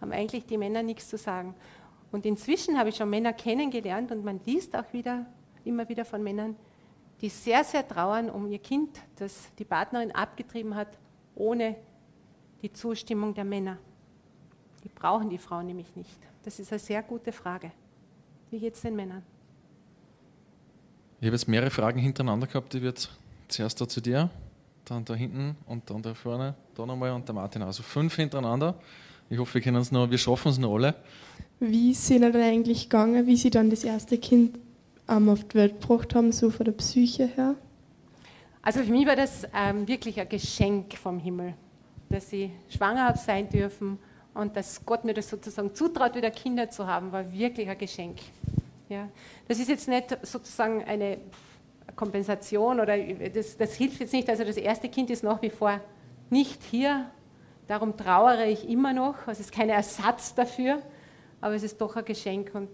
haben 0.00 0.12
eigentlich 0.12 0.46
die 0.46 0.56
Männer 0.56 0.84
nichts 0.84 1.08
zu 1.08 1.18
sagen. 1.18 1.56
Und 2.12 2.24
inzwischen 2.24 2.78
habe 2.78 2.90
ich 2.90 2.96
schon 2.96 3.10
Männer 3.10 3.32
kennengelernt 3.32 4.12
und 4.12 4.24
man 4.24 4.40
liest 4.46 4.76
auch 4.76 4.92
wieder, 4.92 5.26
immer 5.64 5.88
wieder 5.88 6.04
von 6.04 6.22
Männern, 6.22 6.54
die 7.20 7.28
sehr, 7.28 7.64
sehr 7.64 7.86
trauern 7.86 8.30
um 8.30 8.50
ihr 8.50 8.58
Kind, 8.58 9.00
das 9.16 9.48
die 9.58 9.64
Partnerin 9.64 10.12
abgetrieben 10.12 10.74
hat, 10.74 10.88
ohne 11.34 11.76
die 12.62 12.72
Zustimmung 12.72 13.34
der 13.34 13.44
Männer. 13.44 13.78
Die 14.84 14.88
brauchen 14.88 15.30
die 15.30 15.38
Frauen 15.38 15.66
nämlich 15.66 15.94
nicht. 15.96 16.18
Das 16.44 16.58
ist 16.58 16.72
eine 16.72 16.78
sehr 16.78 17.02
gute 17.02 17.32
Frage. 17.32 17.72
Wie 18.50 18.58
geht 18.58 18.74
es 18.74 18.82
den 18.82 18.94
Männern? 18.94 19.22
Ich 21.20 21.26
habe 21.26 21.34
jetzt 21.34 21.48
mehrere 21.48 21.70
Fragen 21.70 21.98
hintereinander 21.98 22.46
gehabt. 22.46 22.74
Ich 22.74 22.82
würde 22.82 23.00
zuerst 23.48 23.80
da 23.80 23.88
zu 23.88 24.00
dir, 24.00 24.30
dann 24.84 25.04
da 25.04 25.14
hinten 25.14 25.56
und 25.66 25.88
dann 25.90 26.02
da 26.02 26.14
vorne, 26.14 26.54
da 26.74 26.86
nochmal 26.86 27.12
und 27.12 27.26
der 27.26 27.34
Martin. 27.34 27.62
Also 27.62 27.82
fünf 27.82 28.14
hintereinander. 28.16 28.78
Ich 29.28 29.38
hoffe, 29.38 29.54
wir 29.54 29.60
können 29.60 29.78
es 29.78 29.90
noch, 29.90 30.08
wir 30.08 30.18
schaffen 30.18 30.50
es 30.50 30.58
noch 30.58 30.74
alle. 30.74 30.94
Wie 31.58 31.94
sind 31.94 32.22
ihr 32.22 32.30
dann 32.30 32.42
eigentlich 32.42 32.84
gegangen, 32.84 33.26
wie 33.26 33.36
sie 33.36 33.50
dann 33.50 33.70
das 33.70 33.82
erste 33.82 34.18
Kind 34.18 34.58
ähm, 35.08 35.28
auf 35.28 35.44
die 35.44 35.54
Welt 35.54 35.80
gebracht 35.80 36.14
haben, 36.14 36.32
so 36.32 36.50
von 36.50 36.64
der 36.64 36.72
Psyche 36.72 37.26
her? 37.26 37.54
Also 38.62 38.82
für 38.82 38.90
mich 38.90 39.06
war 39.06 39.16
das 39.16 39.46
ähm, 39.54 39.86
wirklich 39.86 40.20
ein 40.20 40.28
Geschenk 40.28 40.94
vom 40.94 41.20
Himmel, 41.20 41.54
dass 42.08 42.32
ich 42.32 42.50
schwanger 42.68 43.04
habe 43.04 43.18
sein 43.18 43.48
dürfen 43.48 43.98
und 44.34 44.56
dass 44.56 44.84
Gott 44.84 45.04
mir 45.04 45.14
das 45.14 45.28
sozusagen 45.28 45.74
zutraut, 45.74 46.14
wieder 46.14 46.30
Kinder 46.30 46.68
zu 46.68 46.86
haben, 46.86 47.12
war 47.12 47.32
wirklich 47.32 47.68
ein 47.68 47.78
Geschenk. 47.78 48.18
Ja. 48.88 49.08
Das 49.48 49.58
ist 49.58 49.68
jetzt 49.68 49.88
nicht 49.88 50.18
sozusagen 50.22 50.84
eine 50.84 51.18
Kompensation 51.94 52.80
oder 52.80 52.98
das, 52.98 53.56
das 53.56 53.74
hilft 53.74 54.00
jetzt 54.00 54.12
nicht. 54.12 54.28
Also 54.28 54.44
das 54.44 54.56
erste 54.56 54.88
Kind 54.88 55.10
ist 55.10 55.22
nach 55.22 55.40
wie 55.42 55.50
vor 55.50 55.80
nicht 56.28 56.62
hier, 56.64 57.08
darum 57.68 57.96
trauere 57.96 58.46
ich 58.46 58.68
immer 58.68 58.92
noch. 58.92 59.14
Also 59.26 59.32
es 59.32 59.40
ist 59.40 59.52
kein 59.52 59.68
Ersatz 59.68 60.34
dafür, 60.34 60.82
aber 61.40 61.54
es 61.54 61.62
ist 61.62 61.80
doch 61.80 61.96
ein 61.96 62.04
Geschenk 62.04 62.50
und 62.54 62.68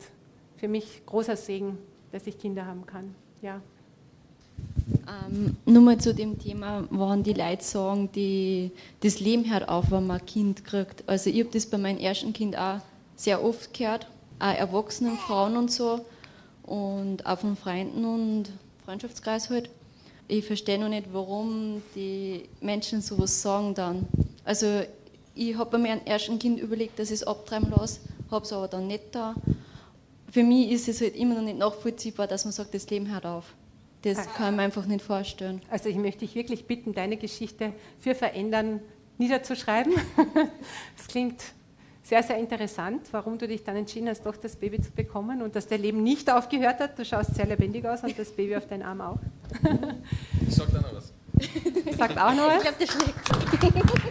für 0.57 0.68
mich 0.68 1.05
großer 1.07 1.37
Segen, 1.37 1.78
dass 2.12 2.26
ich 2.26 2.38
Kinder 2.38 2.66
haben 2.66 2.86
kann. 2.86 3.14
Ja. 3.40 3.60
Ähm, 5.08 5.56
nur 5.64 5.82
mal 5.82 5.98
zu 5.98 6.14
dem 6.14 6.38
Thema, 6.38 6.84
wann 6.90 7.22
die 7.22 7.32
Leute 7.32 7.64
sagen, 7.64 8.10
die, 8.14 8.70
das 9.00 9.18
Leben 9.20 9.50
hört 9.50 9.68
auf, 9.68 9.90
wenn 9.90 10.06
man 10.06 10.20
ein 10.20 10.26
Kind 10.26 10.64
kriegt. 10.64 11.08
Also 11.08 11.30
ich 11.30 11.40
habe 11.40 11.50
das 11.52 11.66
bei 11.66 11.78
meinem 11.78 11.98
ersten 11.98 12.32
Kind 12.32 12.56
auch 12.56 12.80
sehr 13.16 13.42
oft 13.42 13.72
gehört, 13.76 14.06
auch 14.38 14.54
erwachsenen 14.54 15.16
Frauen 15.16 15.56
und 15.56 15.70
so 15.70 16.04
und 16.62 17.26
auch 17.26 17.38
von 17.38 17.56
Freunden 17.56 18.04
und 18.04 18.50
Freundschaftskreis 18.84 19.50
halt. 19.50 19.70
Ich 20.28 20.46
verstehe 20.46 20.78
noch 20.78 20.88
nicht, 20.88 21.06
warum 21.12 21.82
die 21.94 22.48
Menschen 22.60 23.00
sowas 23.00 23.42
sagen 23.42 23.74
dann. 23.74 24.06
Also 24.44 24.82
ich 25.34 25.56
habe 25.56 25.70
bei 25.70 25.78
meinem 25.78 26.00
ersten 26.04 26.38
Kind 26.38 26.60
überlegt, 26.60 26.98
dass 26.98 27.08
ich 27.08 27.20
es 27.20 27.24
abtreiben 27.24 27.70
lasse, 27.70 28.00
habe 28.30 28.44
es 28.44 28.52
aber 28.52 28.68
dann 28.68 28.86
nicht 28.86 29.14
da. 29.14 29.34
Für 30.33 30.43
mich 30.43 30.70
ist 30.70 30.89
es 30.89 31.03
halt 31.03 31.14
immer 31.14 31.35
noch 31.35 31.43
nicht 31.43 31.59
nachvollziehbar, 31.59 32.26
dass 32.26 32.47
man 32.47 32.53
sagt, 32.53 32.72
das 32.72 32.89
Leben 32.89 33.12
hört 33.12 33.26
auf. 33.26 33.45
Das 34.01 34.16
ah. 34.16 34.24
kann 34.35 34.55
ich 34.55 34.57
mir 34.57 34.62
einfach 34.62 34.87
nicht 34.87 35.05
vorstellen. 35.05 35.61
Also 35.70 35.91
ich 35.91 35.97
möchte 35.97 36.20
dich 36.20 36.35
wirklich 36.35 36.64
bitten, 36.66 36.95
deine 36.95 37.18
Geschichte 37.18 37.74
für 38.01 38.14
Verändern 38.14 38.80
niederzuschreiben. 39.18 39.93
Das 40.97 41.07
klingt 41.07 41.43
sehr, 42.03 42.22
sehr 42.22 42.39
interessant, 42.39 43.03
warum 43.12 43.37
du 43.37 43.47
dich 43.47 43.62
dann 43.62 43.76
entschieden 43.76 44.09
hast, 44.09 44.24
doch 44.24 44.37
das 44.37 44.57
Baby 44.57 44.80
zu 44.80 44.91
bekommen 44.91 45.43
und 45.43 45.55
dass 45.55 45.66
dein 45.68 45.83
Leben 45.83 46.03
nicht 46.03 46.30
aufgehört 46.30 46.80
hat. 46.80 46.99
Du 46.99 47.05
schaust 47.05 47.35
sehr 47.35 47.47
lebendig 47.47 47.85
aus 47.85 48.03
und 48.03 48.18
das 48.18 48.33
Baby 48.33 48.57
auf 48.57 48.66
deinen 48.66 48.83
Arm 48.83 49.03
auch. 49.03 49.18
Ich 50.49 50.55
sag 50.55 50.72
da 50.72 50.80
noch 50.80 50.95
was. 50.95 51.12
Sagt 51.97 52.18
auch 52.18 52.35
noch 52.35 52.47
was? 52.49 52.57
Ich 52.57 52.62
glaube, 52.62 52.76
das 52.80 52.91
schlägt. 52.91 54.01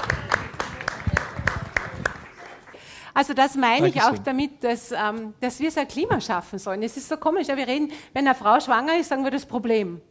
Also 3.13 3.33
das 3.33 3.55
meine 3.55 3.87
ich 3.87 4.01
auch 4.01 4.17
damit, 4.17 4.63
dass, 4.63 4.91
ähm, 4.91 5.33
dass 5.39 5.59
wir 5.59 5.71
so 5.71 5.81
ein 5.81 5.87
Klima 5.87 6.21
schaffen 6.21 6.59
sollen. 6.59 6.81
Es 6.83 6.95
ist 6.95 7.09
so 7.09 7.17
komisch, 7.17 7.47
ja, 7.47 7.57
wir 7.57 7.67
reden, 7.67 7.91
wenn 8.13 8.25
eine 8.25 8.35
Frau 8.35 8.59
schwanger 8.59 8.97
ist, 8.97 9.09
sagen 9.09 9.23
wir 9.23 9.31
das 9.31 9.45
Problem. 9.45 10.01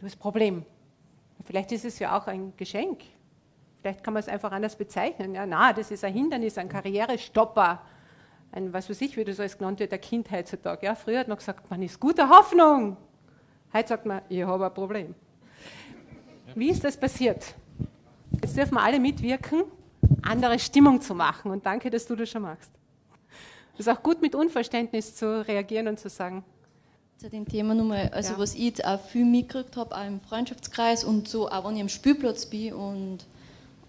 Das 0.00 0.16
Problem. 0.16 0.64
Vielleicht 1.44 1.72
ist 1.72 1.84
es 1.84 1.98
ja 1.98 2.16
auch 2.16 2.26
ein 2.26 2.54
Geschenk. 2.56 3.02
Vielleicht 3.80 4.02
kann 4.02 4.14
man 4.14 4.20
es 4.20 4.28
einfach 4.28 4.50
anders 4.50 4.76
bezeichnen. 4.76 5.34
Ja, 5.34 5.44
na, 5.44 5.72
das 5.74 5.90
ist 5.90 6.04
ein 6.04 6.14
Hindernis, 6.14 6.56
ein 6.56 6.70
Karrierestopper, 6.70 7.82
ein, 8.52 8.72
was 8.72 8.88
weiß 8.88 9.00
ich, 9.02 9.16
wie 9.16 9.24
das 9.24 9.38
alles 9.38 9.58
genannt 9.58 9.78
wird, 9.80 9.92
der 9.92 9.98
Kind 9.98 10.30
heutzutage. 10.30 10.86
Ja, 10.86 10.94
früher 10.94 11.20
hat 11.20 11.28
man 11.28 11.36
gesagt, 11.36 11.70
man 11.70 11.82
ist 11.82 12.00
guter 12.00 12.30
Hoffnung. 12.30 12.96
Heute 13.74 13.88
sagt 13.88 14.06
man, 14.06 14.22
ich 14.30 14.42
habe 14.42 14.64
ein 14.64 14.72
Problem. 14.72 15.14
Wie 16.54 16.70
ist 16.70 16.82
das 16.82 16.96
passiert? 16.96 17.54
Jetzt 18.40 18.56
dürfen 18.56 18.74
wir 18.74 18.82
alle 18.82 18.98
mitwirken 18.98 19.64
andere 20.22 20.58
Stimmung 20.58 21.00
zu 21.00 21.14
machen. 21.14 21.50
Und 21.50 21.64
danke, 21.66 21.90
dass 21.90 22.06
du 22.06 22.16
das 22.16 22.28
schon 22.28 22.42
machst. 22.42 22.70
Es 23.74 23.86
ist 23.86 23.88
auch 23.88 24.02
gut, 24.02 24.22
mit 24.22 24.34
Unverständnis 24.34 25.14
zu 25.16 25.46
reagieren 25.46 25.88
und 25.88 25.98
zu 25.98 26.08
sagen. 26.08 26.44
Zu 27.18 27.28
dem 27.28 27.46
Thema 27.46 27.74
nochmal, 27.74 28.10
also 28.12 28.34
ja. 28.34 28.38
was 28.38 28.54
ich 28.54 28.62
jetzt 28.62 28.84
auch 28.84 29.00
viel 29.00 29.24
mitgekriegt 29.24 29.76
habe, 29.76 29.96
auch 29.96 30.06
im 30.06 30.20
Freundschaftskreis 30.20 31.04
und 31.04 31.28
so, 31.28 31.48
auch 31.48 31.66
wenn 31.66 31.76
ich 31.76 31.82
am 31.82 31.88
Spielplatz 31.88 32.46
bin 32.46 32.74
und 32.74 33.18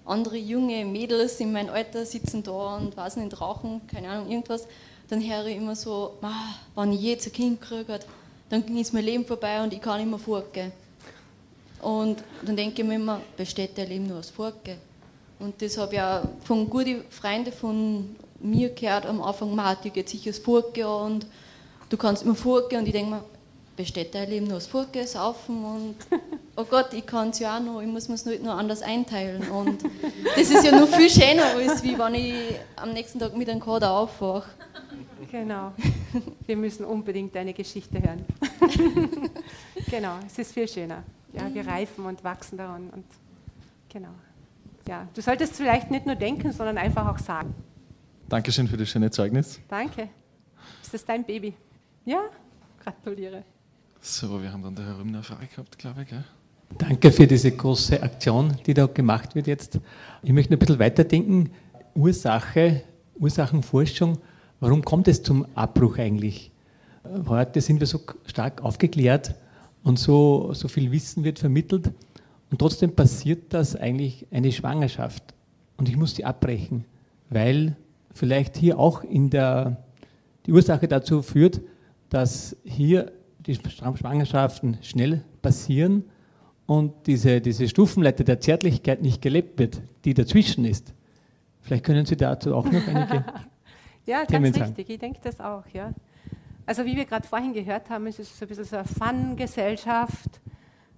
andere 0.06 0.38
junge 0.38 0.86
Mädels 0.86 1.40
in 1.40 1.52
meinem 1.52 1.70
Alter 1.70 2.06
sitzen 2.06 2.44
da 2.44 2.78
und 2.78 2.96
weiß 2.96 3.18
nicht, 3.18 3.40
rauchen, 3.42 3.82
keine 3.88 4.10
Ahnung, 4.10 4.30
irgendwas, 4.30 4.68
dann 5.10 5.22
höre 5.22 5.48
ich 5.48 5.58
immer 5.58 5.76
so, 5.76 6.14
wenn 6.76 6.94
ich 6.94 7.02
jetzt 7.02 7.28
ein 7.28 7.34
Kind 7.34 7.62
kriege, 7.62 8.00
dann 8.50 8.64
ist 8.78 8.94
mein 8.94 9.04
Leben 9.04 9.26
vorbei 9.26 9.62
und 9.64 9.74
ich 9.74 9.82
kann 9.82 10.00
nicht 10.00 10.10
mehr 10.10 10.20
fortgehen. 10.20 10.72
Und 11.82 12.24
dann 12.44 12.56
denke 12.56 12.82
ich 12.82 12.88
mir 12.88 12.96
immer, 12.96 13.22
besteht 13.38 13.78
der 13.78 13.86
Leben 13.86 14.08
nur 14.08 14.20
aus 14.20 14.30
Fortgehen? 14.30 14.80
Und 15.40 15.62
das 15.62 15.78
habe 15.78 15.96
ich 15.96 16.02
auch 16.02 16.24
von 16.44 16.70
guten 16.70 17.04
Freunden 17.10 17.52
von 17.52 18.16
mir 18.40 18.70
gehört 18.70 19.06
am 19.06 19.22
Anfang, 19.22 19.56
Martin 19.56 19.92
geht 19.92 20.10
sicher 20.10 20.30
das 20.32 20.40
Furke 20.40 20.88
und 20.88 21.26
du 21.90 21.98
kannst 21.98 22.24
immer 22.24 22.36
Furke 22.36 22.78
und 22.78 22.86
ich 22.86 22.92
denke 22.92 23.12
mir, 23.12 23.24
besteht 23.76 24.16
dein 24.16 24.30
Leben 24.30 24.48
nur 24.48 24.58
aus 24.58 24.68
Furke, 24.68 25.06
Saufen 25.06 25.64
und 25.64 25.96
oh 26.56 26.64
Gott, 26.64 26.94
ich 26.94 27.06
kann 27.06 27.30
es 27.30 27.40
ja 27.40 27.58
auch 27.58 27.62
noch, 27.62 27.82
ich 27.82 27.88
muss 27.88 28.08
mir 28.08 28.16
es 28.16 28.26
nur 28.26 28.54
anders 28.54 28.82
einteilen 28.82 29.50
und 29.50 29.84
das 30.36 30.50
ist 30.50 30.64
ja 30.64 30.78
noch 30.78 30.88
viel 30.88 31.10
schöner, 31.10 31.46
als 31.56 31.84
wie 31.84 31.98
wenn 31.98 32.16
ich 32.16 32.56
am 32.76 32.94
nächsten 32.94 33.20
Tag 33.20 33.36
mit 33.36 33.50
einem 33.50 33.60
Kader 33.60 33.92
aufwache. 33.92 34.50
Genau, 35.32 35.74
wir 36.46 36.56
müssen 36.56 36.86
unbedingt 36.86 37.36
deine 37.36 37.54
Geschichte 37.54 38.02
hören. 38.02 38.26
genau, 39.90 40.16
es 40.26 40.38
ist 40.38 40.54
viel 40.54 40.68
schöner. 40.68 41.04
Ja, 41.34 41.54
wir 41.54 41.68
reifen 41.68 42.06
und 42.06 42.24
wachsen 42.24 42.58
daran 42.58 42.90
und 42.92 43.06
genau 43.90 44.10
ja, 44.88 45.08
du 45.14 45.22
solltest 45.22 45.56
vielleicht 45.56 45.92
nicht 45.92 46.06
nur 46.06 46.16
denken, 46.16 46.52
sondern 46.52 46.78
einfach 46.78 47.08
auch 47.08 47.20
sagen. 47.20 47.54
Dankeschön 48.30 48.68
für 48.68 48.78
das 48.78 48.90
schöne 48.90 49.12
Zeugnis. 49.12 49.60
Danke. 49.68 50.10
Ist 50.82 50.94
das 50.94 51.06
dein 51.06 51.24
Baby? 51.24 51.54
Ja? 52.06 52.22
Gratuliere. 52.84 53.44
So, 54.00 54.42
wir 54.42 54.52
haben 54.52 54.62
dann 54.62 54.76
da 54.76 54.84
herum 54.84 55.08
eine 55.08 55.24
Frage 55.24 55.48
gehabt, 55.48 55.78
glaube 55.78 56.04
ich. 56.04 56.10
Gell? 56.10 56.24
Danke 56.78 57.12
für 57.12 57.28
diese 57.28 57.52
große 57.52 58.02
Aktion, 58.02 58.58
die 58.66 58.74
da 58.74 58.86
gemacht 58.86 59.36
wird 59.36 59.48
jetzt. 59.48 59.80
Ich 60.22 60.32
möchte 60.32 60.54
ein 60.54 60.60
bisschen 60.60 60.80
weiterdenken. 60.80 61.52
Ursache, 61.96 62.84
Ursachenforschung, 63.16 64.18
warum 64.60 64.84
kommt 64.84 65.08
es 65.08 65.24
zum 65.24 65.46
Abbruch 65.56 65.98
eigentlich? 65.98 66.52
Heute 67.28 67.62
sind 67.62 67.80
wir 67.80 67.88
so 67.88 68.02
stark 68.26 68.62
aufgeklärt 68.64 69.36
und 69.84 69.98
so, 69.98 70.54
so 70.54 70.68
viel 70.68 70.92
Wissen 70.92 71.24
wird 71.24 71.40
vermittelt. 71.40 71.92
Und 72.56 72.60
trotzdem 72.60 72.96
passiert 72.96 73.54
das 73.54 73.76
eigentlich 73.76 74.28
eine 74.32 74.50
Schwangerschaft. 74.50 75.34
Und 75.76 75.90
ich 75.90 75.98
muss 75.98 76.14
die 76.14 76.24
abbrechen, 76.24 76.86
weil 77.30 77.76
vielleicht 78.14 78.56
hier 78.56 78.80
auch 78.80 79.04
in 79.04 79.30
der, 79.30 79.84
die 80.46 80.54
Ursache 80.54 80.88
dazu 80.88 81.22
führt, 81.22 81.60
dass 82.08 82.56
hier 82.64 83.12
die 83.40 83.56
Schwangerschaften 83.56 84.78
schnell 84.84 85.22
passieren 85.42 86.06
und 86.66 86.94
diese, 87.08 87.42
diese 87.42 87.68
Stufenleiter 87.68 88.24
der 88.24 88.40
Zärtlichkeit 88.40 89.02
nicht 89.02 89.22
gelebt 89.22 89.60
wird, 89.60 89.82
die 90.06 90.14
dazwischen 90.14 90.64
ist. 90.64 90.94
Vielleicht 91.60 91.84
können 91.84 92.06
Sie 92.06 92.16
dazu 92.16 92.56
auch 92.56 92.72
noch 92.72 92.88
einige 92.88 93.26
ja, 94.06 94.24
Themen 94.24 94.54
ganz 94.54 94.70
richtig. 94.70 94.92
Ich 94.92 95.00
denke 95.00 95.20
das 95.22 95.42
auch. 95.42 95.66
Ja. 95.74 95.94
Also 96.66 96.86
wie 96.86 96.96
wir 96.96 97.04
gerade 97.04 97.28
vorhin 97.28 97.52
gehört 97.52 97.90
haben, 97.90 98.08
ist 98.08 98.20
es 98.20 98.40
so 98.40 98.46
ein 98.46 98.48
bisschen 98.48 98.64
so 98.64 98.78
eine 98.78 98.86
Fun-Gesellschaft. 98.86 100.40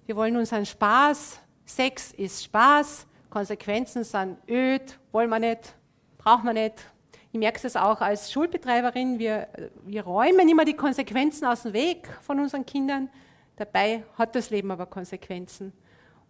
Wir 0.06 0.14
wollen 0.14 0.36
unseren 0.36 0.64
Spaß. 0.64 1.40
Sex 1.68 2.12
ist 2.12 2.44
Spaß. 2.44 3.06
Konsequenzen 3.28 4.02
sind 4.02 4.38
öd, 4.48 4.98
wollen 5.12 5.28
wir 5.28 5.38
nicht, 5.38 5.74
brauchen 6.16 6.46
wir 6.46 6.54
nicht. 6.54 6.86
Ich 7.30 7.38
merke 7.38 7.64
es 7.66 7.76
auch 7.76 8.00
als 8.00 8.32
Schulbetreiberin, 8.32 9.18
wir, 9.18 9.48
wir 9.84 10.02
räumen 10.02 10.48
immer 10.48 10.64
die 10.64 10.72
Konsequenzen 10.72 11.44
aus 11.44 11.64
dem 11.64 11.74
Weg 11.74 12.08
von 12.22 12.40
unseren 12.40 12.64
Kindern. 12.64 13.10
Dabei 13.56 14.02
hat 14.16 14.34
das 14.34 14.48
Leben 14.48 14.70
aber 14.70 14.86
Konsequenzen. 14.86 15.74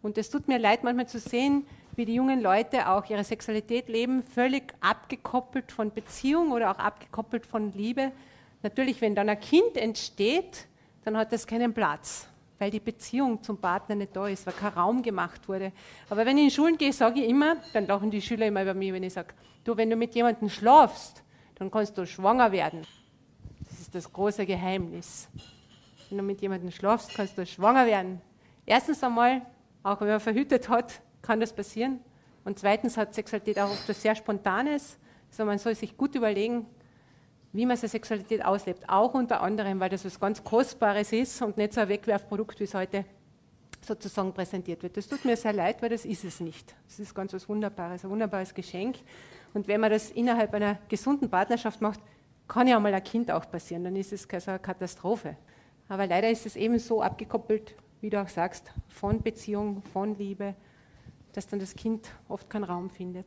Und 0.03 0.19
es 0.19 0.29
tut 0.29 0.49
mir 0.49 0.59
leid, 0.59 0.83
manchmal 0.83 1.07
zu 1.07 1.21
sehen, 1.21 1.67
wie 1.95 2.05
die 2.05 2.15
jungen 2.15 2.41
Leute 2.41 2.89
auch 2.89 3.09
ihre 3.09 3.23
Sexualität 3.23 3.89
leben, 3.89 4.25
völlig 4.25 4.75
abgekoppelt 4.81 5.71
von 5.71 5.93
Beziehung 5.93 6.51
oder 6.51 6.73
auch 6.73 6.79
abgekoppelt 6.79 7.47
von 7.47 7.73
Liebe. 7.73 8.11
Natürlich, 8.65 9.01
wenn 9.01 9.15
dann 9.15 9.29
ein 9.29 9.39
Kind 9.39 9.77
entsteht, 9.77 10.67
dann 11.05 11.17
hat 11.17 11.31
das 11.31 11.47
keinen 11.47 11.73
Platz 11.73 12.28
weil 12.59 12.71
die 12.71 12.81
Beziehung 12.81 13.43
zum 13.43 13.59
Partner 13.59 13.95
nicht 13.95 14.15
da 14.15 14.27
ist, 14.27 14.47
weil 14.47 14.55
kein 14.55 14.73
Raum 14.73 15.03
gemacht 15.03 15.49
wurde. 15.49 15.73
Aber 16.11 16.27
wenn 16.27 16.39
ich 16.39 16.45
in 16.45 16.51
Schulen 16.51 16.77
gehe, 16.77 16.93
sage 16.93 17.21
ich 17.21 17.29
immer, 17.29 17.57
dann 17.73 17.87
lachen 17.87 18.11
die 18.11 18.21
Schüler 18.21 18.47
immer 18.47 18.63
über 18.63 18.75
mich, 18.75 18.93
wenn 18.93 19.03
ich 19.03 19.13
sage, 19.13 19.35
du, 19.65 19.77
wenn 19.77 19.91
du 19.91 19.97
mit 19.97 20.15
jemandem 20.15 20.49
schlafst, 20.49 21.23
dann 21.57 21.71
kannst 21.71 21.97
du 21.97 22.07
schwanger 22.07 22.51
werden. 22.53 22.83
Das 23.69 23.81
ist 23.81 23.95
das 23.95 24.13
große 24.13 24.47
Geheimnis. 24.47 25.29
Wenn 26.09 26.19
du 26.19 26.25
mit 26.25 26.41
jemandem 26.41 26.71
schlafst, 26.71 27.15
kannst 27.15 27.37
du 27.39 27.47
schwanger 27.47 27.87
werden. 27.87 28.21
Erstens 28.67 29.03
einmal, 29.03 29.43
auch 29.83 30.01
wenn 30.01 30.09
man 30.09 30.21
verhütet 30.21 30.69
hat, 30.69 31.01
kann 31.23 31.41
das 31.41 31.53
passieren. 31.53 32.01
Und 32.45 32.59
zweitens 32.59 32.97
hat 32.97 33.15
Sexualität 33.15 33.59
auch 33.59 33.71
etwas 33.71 34.01
sehr 34.03 34.15
Spontanes. 34.15 34.99
Also 35.31 35.45
man 35.45 35.59
soll 35.59 35.75
sich 35.75 35.97
gut 35.97 36.15
überlegen, 36.15 36.67
wie 37.53 37.67
man 37.67 37.77
seine 37.77 37.89
Sexualität 37.89 38.45
auslebt. 38.45 38.89
Auch 38.89 39.15
unter 39.15 39.41
anderem, 39.41 39.81
weil 39.81 39.89
das 39.89 40.05
was 40.05 40.21
ganz 40.21 40.43
Kostbares 40.43 41.13
ist 41.13 41.41
und 41.43 41.57
nicht 41.57 41.73
so 41.73 41.81
ein 41.81 41.89
Wegwerfprodukt, 41.89 42.61
wie 42.61 42.65
es 42.65 42.75
heute 42.75 43.05
sozusagen 43.81 44.33
präsentiert 44.33 44.83
wird. 44.83 44.97
Das 44.97 45.09
tut 45.09 45.25
mir 45.25 45.37
sehr 45.37 45.53
leid, 45.53 45.81
weil 45.81 45.91
das 45.91 46.05
ist 46.05 46.25
es 46.25 46.41
nicht. 46.41 46.75
Das 46.87 46.99
ist 46.99 47.15
ganz 47.15 47.33
was 47.33 47.49
Wunderbares, 47.49 48.05
ein 48.05 48.11
wunderbares 48.11 48.53
Geschenk. 48.53 48.97
Und 49.55 49.69
wenn 49.69 49.81
man 49.81 49.91
das 49.91 50.11
innerhalb 50.11 50.53
einer 50.53 50.79
gesunden 50.89 51.31
Partnerschaft 51.31 51.81
macht, 51.81 52.01
kann 52.47 52.67
ja 52.67 52.79
mal 52.81 52.93
ein 52.93 53.05
Kind 53.05 53.31
auch 53.31 53.51
passieren, 53.51 53.85
dann 53.85 53.97
ist 53.97 54.13
es 54.13 54.27
keine 54.27 54.59
Katastrophe. 54.59 55.37
Aber 55.89 56.07
leider 56.07 56.31
ist 56.31 56.47
es 56.47 56.57
eben 56.57 56.79
so 56.79 57.03
abgekoppelt, 57.03 57.75
wie 58.01 58.11
du 58.11 58.21
auch 58.21 58.29
sagst, 58.29 58.73
von 58.89 59.23
Beziehung, 59.23 59.83
von 59.93 60.17
Liebe, 60.17 60.55
dass 61.33 61.47
dann 61.47 61.61
das 61.61 61.75
Kind 61.75 62.11
oft 62.29 62.49
keinen 62.49 62.65
Raum 62.65 62.91
findet. 62.91 63.27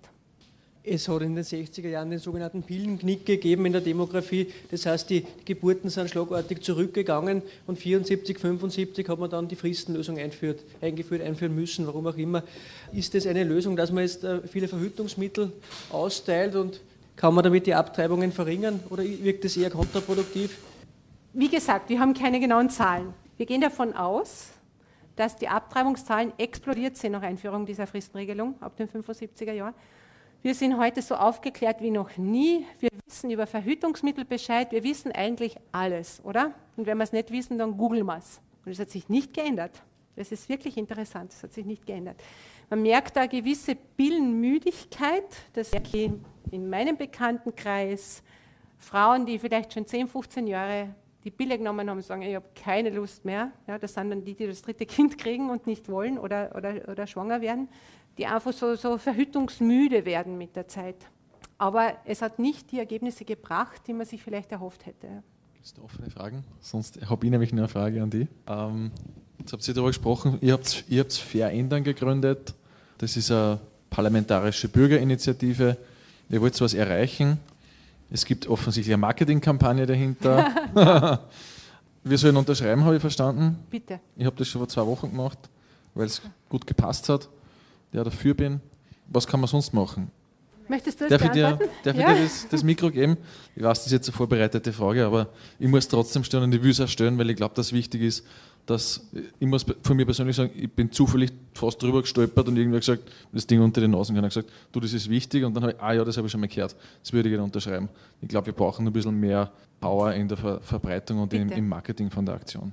Es 0.83 1.07
hat 1.07 1.21
in 1.21 1.35
den 1.35 1.43
60er 1.43 1.89
Jahren 1.89 2.09
den 2.09 2.17
sogenannten 2.17 2.63
Pillenknick 2.63 3.23
gegeben 3.23 3.67
in 3.67 3.73
der 3.73 3.81
Demografie. 3.81 4.51
Das 4.71 4.87
heißt, 4.87 5.11
die 5.11 5.27
Geburten 5.45 5.91
sind 5.91 6.09
schlagartig 6.09 6.63
zurückgegangen 6.63 7.43
und 7.67 7.77
74, 7.77 8.39
75 8.39 9.07
hat 9.07 9.19
man 9.19 9.29
dann 9.29 9.47
die 9.47 9.55
Fristenlösung 9.55 10.17
einführt, 10.17 10.63
eingeführt, 10.81 11.21
einführen 11.21 11.53
müssen, 11.53 11.85
warum 11.85 12.07
auch 12.07 12.17
immer. 12.17 12.43
Ist 12.93 13.13
das 13.13 13.27
eine 13.27 13.43
Lösung, 13.43 13.75
dass 13.75 13.91
man 13.91 14.03
jetzt 14.03 14.23
äh, 14.23 14.39
viele 14.47 14.67
Verhütungsmittel 14.67 15.51
austeilt 15.91 16.55
und 16.55 16.81
kann 17.15 17.35
man 17.35 17.43
damit 17.43 17.67
die 17.67 17.75
Abtreibungen 17.75 18.31
verringern 18.31 18.79
oder 18.89 19.03
wirkt 19.03 19.45
das 19.45 19.55
eher 19.57 19.69
kontraproduktiv? 19.69 20.57
Wie 21.33 21.49
gesagt, 21.49 21.89
wir 21.89 21.99
haben 21.99 22.15
keine 22.15 22.39
genauen 22.39 22.71
Zahlen. 22.71 23.13
Wir 23.37 23.45
gehen 23.45 23.61
davon 23.61 23.93
aus, 23.93 24.49
dass 25.15 25.35
die 25.35 25.47
Abtreibungszahlen 25.47 26.33
explodiert 26.39 26.97
sind 26.97 27.11
nach 27.11 27.21
Einführung 27.21 27.67
dieser 27.67 27.85
Fristenregelung 27.85 28.55
ab 28.61 28.75
den 28.77 28.89
75er 28.89 29.53
Jahren. 29.53 29.75
Wir 30.43 30.55
sind 30.55 30.79
heute 30.79 31.03
so 31.03 31.13
aufgeklärt 31.13 31.81
wie 31.81 31.91
noch 31.91 32.17
nie. 32.17 32.65
Wir 32.79 32.89
wissen 33.05 33.29
über 33.29 33.45
Verhütungsmittel 33.45 34.25
Bescheid. 34.25 34.71
Wir 34.71 34.83
wissen 34.83 35.11
eigentlich 35.11 35.55
alles, 35.71 36.19
oder? 36.25 36.55
Und 36.77 36.87
wenn 36.87 36.97
wir 36.97 37.03
es 37.03 37.11
nicht 37.11 37.29
wissen, 37.29 37.59
dann 37.59 37.77
googeln 37.77 38.07
wir 38.07 38.17
es. 38.17 38.41
Und 38.65 38.71
es 38.71 38.79
hat 38.79 38.89
sich 38.89 39.07
nicht 39.07 39.35
geändert. 39.35 39.83
Das 40.15 40.31
ist 40.31 40.49
wirklich 40.49 40.77
interessant. 40.77 41.31
Es 41.31 41.43
hat 41.43 41.53
sich 41.53 41.63
nicht 41.63 41.85
geändert. 41.85 42.19
Man 42.71 42.81
merkt 42.81 43.15
da 43.17 43.27
gewisse 43.27 43.75
Pillenmüdigkeit. 43.75 45.25
Das 45.53 45.73
merke 45.73 45.95
ich 45.95 46.11
in 46.49 46.67
meinem 46.67 46.97
Bekanntenkreis. 46.97 48.23
Frauen, 48.79 49.27
die 49.27 49.37
vielleicht 49.37 49.73
schon 49.73 49.85
10, 49.85 50.07
15 50.07 50.47
Jahre 50.47 50.95
die 51.23 51.29
Pille 51.29 51.55
genommen 51.55 51.87
haben, 51.87 52.01
sagen, 52.01 52.23
ich 52.23 52.33
habe 52.33 52.47
keine 52.55 52.89
Lust 52.89 53.23
mehr. 53.25 53.51
Ja, 53.67 53.77
das 53.77 53.93
sind 53.93 54.09
dann 54.09 54.25
die, 54.25 54.33
die 54.33 54.47
das 54.47 54.63
dritte 54.63 54.87
Kind 54.87 55.19
kriegen 55.19 55.51
und 55.51 55.67
nicht 55.67 55.87
wollen 55.87 56.17
oder, 56.17 56.55
oder, 56.55 56.89
oder 56.89 57.05
schwanger 57.05 57.41
werden 57.41 57.69
die 58.17 58.25
einfach 58.25 58.53
so, 58.53 58.75
so 58.75 58.97
verhütungsmüde 58.97 60.05
werden 60.05 60.37
mit 60.37 60.55
der 60.55 60.67
Zeit. 60.67 60.95
Aber 61.57 61.93
es 62.05 62.21
hat 62.21 62.39
nicht 62.39 62.71
die 62.71 62.79
Ergebnisse 62.79 63.23
gebracht, 63.23 63.81
die 63.87 63.93
man 63.93 64.05
sich 64.05 64.21
vielleicht 64.21 64.51
erhofft 64.51 64.85
hätte. 64.85 65.23
Gibt 65.53 65.65
es 65.65 65.75
offene 65.83 66.09
Fragen? 66.09 66.43
Sonst 66.59 66.99
habe 67.07 67.25
ich 67.25 67.31
nämlich 67.31 67.51
eine 67.51 67.67
Frage 67.67 68.01
an 68.01 68.09
die. 68.09 68.27
Ähm, 68.47 68.91
jetzt 69.37 69.53
habt 69.53 69.67
ihr 69.67 69.73
darüber 69.73 69.89
gesprochen, 69.89 70.39
ihr 70.41 70.53
habt, 70.53 70.85
ihr 70.89 71.01
habt 71.01 71.13
Verändern 71.13 71.83
gegründet. 71.83 72.55
Das 72.97 73.15
ist 73.15 73.31
eine 73.31 73.59
parlamentarische 73.89 74.69
Bürgerinitiative. 74.69 75.77
Ihr 76.29 76.41
wollt 76.41 76.59
was 76.59 76.73
erreichen. 76.73 77.39
Es 78.09 78.25
gibt 78.25 78.47
offensichtlich 78.47 78.93
eine 78.93 79.01
Marketingkampagne 79.01 79.85
dahinter. 79.85 80.49
Wir 82.03 82.17
sollen 82.17 82.37
unterschreiben, 82.37 82.83
habe 82.83 82.95
ich 82.95 83.01
verstanden. 83.01 83.59
Bitte. 83.69 83.99
Ich 84.15 84.25
habe 84.25 84.35
das 84.35 84.47
schon 84.47 84.59
vor 84.59 84.67
zwei 84.67 84.85
Wochen 84.87 85.11
gemacht, 85.11 85.37
weil 85.93 86.07
es 86.07 86.21
gut 86.49 86.65
gepasst 86.65 87.07
hat 87.09 87.29
der 87.93 88.03
dafür 88.03 88.33
bin. 88.33 88.61
Was 89.07 89.27
kann 89.27 89.39
man 89.39 89.47
sonst 89.47 89.73
machen? 89.73 90.11
Möchtest 90.67 91.01
du 91.01 91.09
das 91.09 91.19
darf 91.19 91.25
ich 91.25 91.31
dir, 91.31 91.59
darf 91.83 91.97
ja. 91.97 92.11
ich 92.11 92.17
dir 92.17 92.23
das, 92.23 92.47
das, 92.49 92.63
Mikro 92.63 92.89
geben? 92.89 93.17
Ich 93.57 93.61
weiß, 93.61 93.79
das 93.79 93.87
ist 93.87 93.91
jetzt 93.91 94.07
eine 94.07 94.15
vorbereitete 94.15 94.71
Frage, 94.71 95.05
aber 95.05 95.27
ich 95.59 95.67
muss 95.67 95.85
trotzdem 95.85 96.23
stellen 96.23 96.43
und 96.43 96.55
ich 96.55 96.63
will 96.63 96.71
es 96.71 96.79
auch 96.79 96.87
stellen, 96.87 97.17
weil 97.17 97.29
ich 97.29 97.35
glaube, 97.35 97.53
dass 97.55 97.73
wichtig 97.73 98.01
ist, 98.03 98.25
dass 98.65 99.05
ich 99.39 99.47
muss 99.47 99.65
von 99.83 99.97
mir 99.97 100.05
persönlich 100.05 100.35
sagen, 100.35 100.51
ich 100.55 100.71
bin 100.71 100.89
zufällig 100.89 101.31
fast 101.53 101.81
drüber 101.83 102.01
gestolpert 102.01 102.47
und 102.47 102.55
irgendwie 102.57 102.79
gesagt, 102.79 103.03
das 103.33 103.45
Ding 103.45 103.59
unter 103.59 103.81
den 103.81 103.91
Nasen 103.91 104.15
kann. 104.15 104.23
Ich 104.23 104.33
gesagt, 104.33 104.49
du, 104.71 104.79
das 104.79 104.93
ist 104.93 105.09
wichtig 105.09 105.43
und 105.43 105.53
dann 105.53 105.63
habe 105.63 105.73
ich, 105.73 105.81
ah 105.81 105.91
ja, 105.91 106.05
das 106.05 106.15
habe 106.15 106.27
ich 106.27 106.31
schon 106.31 106.39
mal 106.39 106.47
gehört, 106.47 106.73
das 107.03 107.11
würde 107.11 107.27
ich 107.27 107.33
gerne 107.33 107.43
unterschreiben. 107.43 107.89
Ich 108.21 108.29
glaube, 108.29 108.45
wir 108.45 108.53
brauchen 108.53 108.87
ein 108.87 108.93
bisschen 108.93 109.19
mehr 109.19 109.51
Power 109.81 110.13
in 110.13 110.29
der 110.29 110.37
Ver 110.37 110.61
Verbreitung 110.61 111.19
und 111.19 111.33
im, 111.33 111.49
im 111.51 111.67
Marketing 111.67 112.09
von 112.09 112.25
der 112.25 112.35
Aktion. 112.35 112.71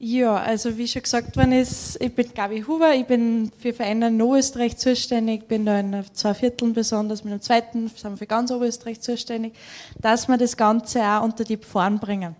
Ja, 0.00 0.36
also 0.36 0.78
wie 0.78 0.86
schon 0.86 1.02
gesagt 1.02 1.36
worden 1.36 1.50
ist, 1.50 2.00
ich 2.00 2.14
bin 2.14 2.32
Gabi 2.32 2.62
Huber, 2.62 2.94
ich 2.94 3.04
bin 3.04 3.50
für 3.58 3.72
Vereine 3.72 4.12
Oberösterreich 4.24 4.76
zuständig, 4.76 5.48
bin 5.48 5.66
da 5.66 5.80
in 5.80 6.04
zwei 6.12 6.34
Vierteln 6.34 6.72
besonders, 6.72 7.24
mit 7.24 7.32
dem 7.32 7.40
zweiten 7.40 7.88
sind 7.88 8.12
wir 8.12 8.16
für 8.16 8.26
ganz 8.26 8.52
Oberösterreich 8.52 9.00
zuständig, 9.00 9.54
dass 10.00 10.28
wir 10.28 10.36
das 10.36 10.56
Ganze 10.56 11.02
auch 11.02 11.24
unter 11.24 11.42
die 11.42 11.56
Pforn 11.56 11.98
bringen 11.98 12.36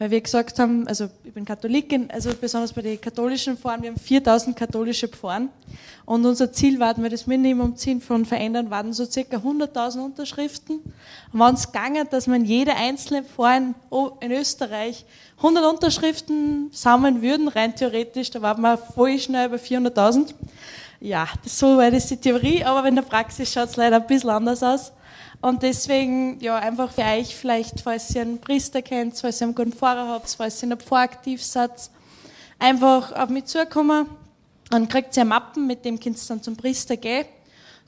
weil 0.00 0.10
wir 0.10 0.20
gesagt 0.22 0.58
haben, 0.58 0.88
also 0.88 1.10
ich 1.24 1.34
bin 1.34 1.44
Katholikin, 1.44 2.10
also 2.10 2.30
besonders 2.34 2.72
bei 2.72 2.80
den 2.80 2.98
katholischen 2.98 3.58
Pfarren, 3.58 3.82
wir 3.82 3.90
haben 3.90 4.00
4000 4.00 4.56
katholische 4.56 5.08
Pfarren 5.08 5.50
und 6.06 6.24
unser 6.24 6.50
Ziel 6.50 6.80
war, 6.80 6.96
wir 6.96 7.10
das 7.10 7.26
Minimumziel 7.26 8.00
von 8.00 8.24
verändern, 8.24 8.70
waren 8.70 8.94
so 8.94 9.04
circa 9.04 9.36
100.000 9.36 10.02
Unterschriften. 10.02 10.76
Und 11.34 11.40
wenn 11.40 11.54
es 11.54 11.70
gegangen, 11.70 12.08
dass 12.10 12.26
man 12.26 12.46
jede 12.46 12.74
einzelne 12.76 13.24
Pfarr 13.24 13.74
in 14.20 14.32
Österreich 14.32 15.04
100 15.36 15.66
Unterschriften 15.66 16.70
sammeln 16.72 17.20
würden, 17.20 17.48
rein 17.48 17.76
theoretisch, 17.76 18.30
da 18.30 18.40
waren 18.40 18.62
wir 18.62 18.78
voll 18.78 19.18
schnell 19.18 19.48
über 19.48 19.56
400.000. 19.56 20.32
Ja, 21.00 21.28
so 21.44 21.76
war 21.76 21.90
das 21.90 22.06
die 22.06 22.16
Theorie, 22.16 22.64
aber 22.64 22.88
in 22.88 22.96
der 22.96 23.02
Praxis 23.02 23.52
schaut 23.52 23.68
es 23.68 23.76
leider 23.76 23.96
ein 23.96 24.06
bisschen 24.06 24.30
anders 24.30 24.62
aus. 24.62 24.92
Und 25.40 25.62
deswegen, 25.62 26.38
ja, 26.40 26.56
einfach 26.56 26.92
für 26.92 27.02
euch 27.02 27.34
vielleicht, 27.34 27.80
falls 27.80 28.14
ihr 28.14 28.22
einen 28.22 28.40
Priester 28.40 28.82
kennt, 28.82 29.16
falls 29.16 29.40
ihr 29.40 29.46
einen 29.46 29.54
guten 29.54 29.72
Pfarrer 29.72 30.08
habt, 30.08 30.28
falls 30.36 30.60
ihr 30.60 30.64
in 30.64 30.70
der 30.70 30.78
Pfarr 30.78 31.02
aktiv 31.02 31.42
seid, 31.42 31.70
einfach 32.58 33.12
auf 33.12 33.30
mich 33.30 33.46
zukommen. 33.46 34.06
Dann 34.68 34.88
kriegt 34.88 35.16
ihr 35.16 35.24
Mappen, 35.24 35.66
mit 35.66 35.84
dem 35.84 35.98
könnt 35.98 36.18
ihr 36.18 36.28
dann 36.28 36.42
zum 36.42 36.56
Priester 36.56 36.96
gehen. 36.96 37.24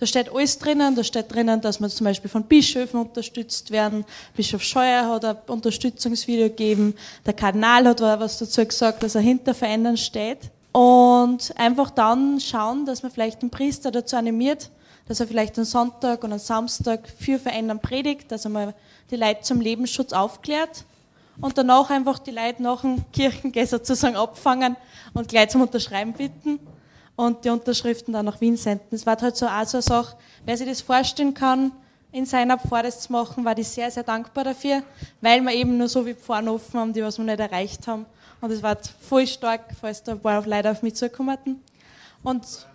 Da 0.00 0.07
steht 0.07 0.34
alles 0.34 0.59
drinnen, 0.59 0.96
da 0.96 1.05
steht 1.05 1.32
drinnen, 1.32 1.61
dass 1.61 1.78
wir 1.78 1.88
zum 1.88 2.07
Beispiel 2.07 2.28
von 2.28 2.42
Bischöfen 2.42 2.98
unterstützt 2.98 3.70
werden. 3.70 4.05
Bischof 4.34 4.62
Scheuer 4.62 5.07
hat 5.07 5.24
ein 5.24 5.36
Unterstützungsvideo 5.46 6.48
gegeben. 6.48 6.94
Der 7.24 7.34
Kardinal 7.34 7.86
hat 7.86 8.00
was 8.00 8.38
dazu 8.38 8.66
gesagt, 8.66 9.05
dass 9.05 9.14
er 9.14 9.20
hinter 9.20 9.55
Verändern 9.55 9.96
steht. 9.96 10.50
Und 10.72 11.55
einfach 11.57 11.90
dann 11.90 12.40
schauen, 12.40 12.84
dass 12.84 13.05
man 13.05 13.12
vielleicht 13.12 13.42
den 13.42 13.50
Priester 13.50 13.92
dazu 13.92 14.16
animiert, 14.16 14.70
dass 15.07 15.20
er 15.20 15.26
vielleicht 15.26 15.59
am 15.59 15.64
Sonntag 15.64 16.24
und 16.24 16.32
am 16.32 16.38
Samstag 16.38 17.09
für 17.09 17.38
Verändern 17.38 17.80
predigt, 17.80 18.30
dass 18.30 18.44
er 18.44 18.50
mal 18.50 18.74
die 19.11 19.16
Leute 19.16 19.42
zum 19.42 19.61
Lebensschutz 19.61 20.12
aufklärt 20.12 20.84
und 21.40 21.57
danach 21.59 21.90
einfach 21.90 22.18
die 22.18 22.30
Leute 22.30 22.62
nach 22.62 22.82
dem 22.82 23.05
Kirchengeh 23.12 23.64
sozusagen 23.64 24.16
abfangen 24.16 24.76
und 25.14 25.28
gleich 25.28 25.50
zum 25.50 25.62
Unterschreiben 25.62 26.12
bitten 26.12 26.61
und 27.16 27.44
die 27.44 27.50
Unterschriften 27.50 28.12
dann 28.12 28.26
nach 28.26 28.40
Wien 28.40 28.57
senden. 28.57 28.86
Das 28.90 29.07
war 29.07 29.20
halt 29.20 29.36
so 29.36 29.46
auch 29.46 29.64
so 29.64 29.78
eine 29.78 29.82
Sache, 29.82 30.16
wer 30.44 30.57
sich 30.57 30.68
das 30.68 30.80
vorstellen 30.80 31.34
kann, 31.34 31.72
in 32.12 32.26
seiner 32.26 32.59
Pfarre 32.59 32.84
das 32.84 33.00
zu 33.00 33.12
machen, 33.12 33.44
war 33.44 33.57
ich 33.57 33.68
sehr, 33.68 33.90
sehr 33.90 34.03
dankbar 34.03 34.44
dafür, 34.44 34.82
weil 35.22 35.40
wir 35.40 35.53
eben 35.53 35.78
nur 35.78 35.88
so 35.88 36.05
wie 36.05 36.14
Pfarren 36.14 36.48
offen 36.48 36.78
haben, 36.78 36.92
die 36.92 37.03
was 37.03 37.16
wir 37.16 37.24
nicht 37.24 37.40
erreicht 37.40 37.86
haben. 37.88 38.05
Und 38.40 38.50
es 38.50 38.62
war 38.62 38.76
voll 39.00 39.26
stark, 39.26 39.62
falls 39.80 40.03
da 40.03 40.12
ein 40.12 40.20
paar 40.20 40.46
leider 40.46 40.72
auf 40.72 40.82
mich 40.82 40.94
zugekommen. 40.94 41.62
Und 42.22 42.44
das 42.44 42.66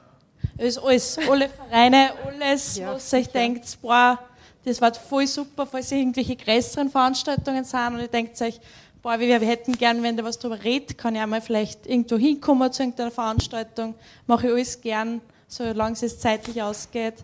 ist 0.57 0.77
alles, 0.79 1.17
alle 1.29 1.49
Vereine, 1.49 2.11
alles, 2.25 2.77
ja, 2.77 2.93
was 2.93 3.09
sich 3.09 3.27
denkt, 3.27 3.77
boah, 3.81 4.19
das 4.65 4.81
war 4.81 4.93
voll 4.93 5.27
super, 5.27 5.65
falls 5.65 5.91
irgendwelche 5.91 6.35
größeren 6.35 6.89
Veranstaltungen 6.89 7.63
sind 7.63 7.93
und 7.93 7.99
ihr 7.99 8.07
denkt 8.07 8.41
euch, 8.41 8.59
boah, 9.01 9.19
wir, 9.19 9.39
hätten 9.39 9.73
gern, 9.73 10.03
wenn 10.03 10.17
der 10.17 10.25
was 10.25 10.39
darüber 10.39 10.61
redet, 10.63 10.97
kann 10.97 11.15
ich 11.15 11.21
einmal 11.21 11.41
vielleicht 11.41 11.85
irgendwo 11.85 12.17
hinkommen 12.17 12.71
zu 12.71 12.83
irgendeiner 12.83 13.11
Veranstaltung, 13.11 13.95
mache 14.25 14.47
ich 14.47 14.53
alles 14.53 14.81
gern, 14.81 15.21
solange 15.47 15.93
es 15.93 16.01
jetzt 16.01 16.21
zeitlich 16.21 16.61
ausgeht. 16.61 17.23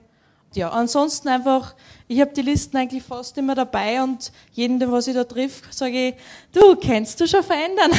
Ja, 0.53 0.69
ansonsten 0.69 1.29
einfach, 1.29 1.73
ich 2.07 2.21
habe 2.21 2.31
die 2.31 2.43
Listen 2.43 2.77
eigentlich 2.77 3.01
fast 3.01 3.37
immer 3.39 3.55
dabei 3.55 4.03
und 4.03 4.31
jeden, 4.51 4.79
was 4.91 5.07
ich 5.07 5.15
da 5.15 5.23
triff, 5.23 5.63
sage 5.71 6.09
ich, 6.09 6.15
du, 6.53 6.75
kennst 6.75 7.19
du 7.19 7.27
schon 7.27 7.43
verändern? 7.43 7.91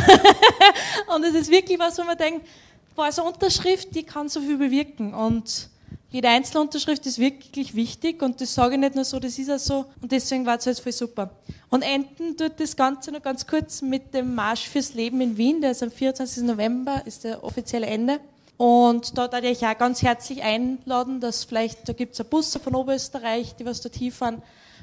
und 1.15 1.25
es 1.25 1.35
ist 1.35 1.51
wirklich 1.51 1.79
was, 1.79 1.99
wo 1.99 2.05
man 2.05 2.17
denkt, 2.17 2.47
boah, 2.95 3.11
so 3.13 3.23
eine 3.23 3.33
Unterschrift, 3.33 3.95
die 3.95 4.03
kann 4.03 4.29
so 4.29 4.41
viel 4.41 4.57
bewirken. 4.57 5.15
Und 5.15 5.69
jede 6.11 6.29
einzelne 6.29 6.61
Unterschrift 6.61 7.05
ist 7.07 7.19
wirklich 7.19 7.75
wichtig 7.75 8.23
und 8.23 8.41
das 8.41 8.55
sage 8.55 8.75
ich 8.75 8.81
nicht 8.81 8.95
nur 8.95 9.05
so, 9.05 9.19
das 9.19 9.37
ist 9.39 9.51
auch 9.51 9.59
so. 9.59 9.87
Und 10.01 10.13
deswegen 10.13 10.47
war 10.47 10.57
es 10.59 10.65
jetzt 10.65 10.81
voll 10.81 10.93
super. 10.93 11.31
Und 11.71 11.83
enden 11.83 12.37
tut 12.37 12.53
das 12.59 12.77
Ganze 12.77 13.11
noch 13.11 13.23
ganz 13.23 13.47
kurz 13.47 13.83
mit 13.83 14.15
dem 14.15 14.35
Marsch 14.35 14.69
fürs 14.69 14.95
Leben 14.95 15.21
in 15.21 15.37
Wien, 15.37 15.61
der 15.61 15.73
ist 15.73 15.83
am 15.83 15.91
24. 15.91 16.45
November, 16.45 17.03
ist 17.05 17.25
der 17.25 17.43
offizielle 17.43 17.87
Ende. 17.87 18.21
Und 18.57 19.19
da 19.19 19.27
darf 19.27 19.43
ich 19.43 19.67
auch 19.67 19.77
ganz 19.77 20.03
herzlich 20.03 20.41
einladen, 20.43 21.19
dass 21.19 21.43
vielleicht, 21.43 21.89
da 21.89 21.93
gibt 21.93 22.15
es 22.15 22.21
ein 22.21 22.29
Busse 22.29 22.61
von 22.61 22.77
Oberösterreich, 22.77 23.57
die 23.57 23.67
was 23.67 23.81
dort 23.81 23.97
hinfahren. 23.97 24.41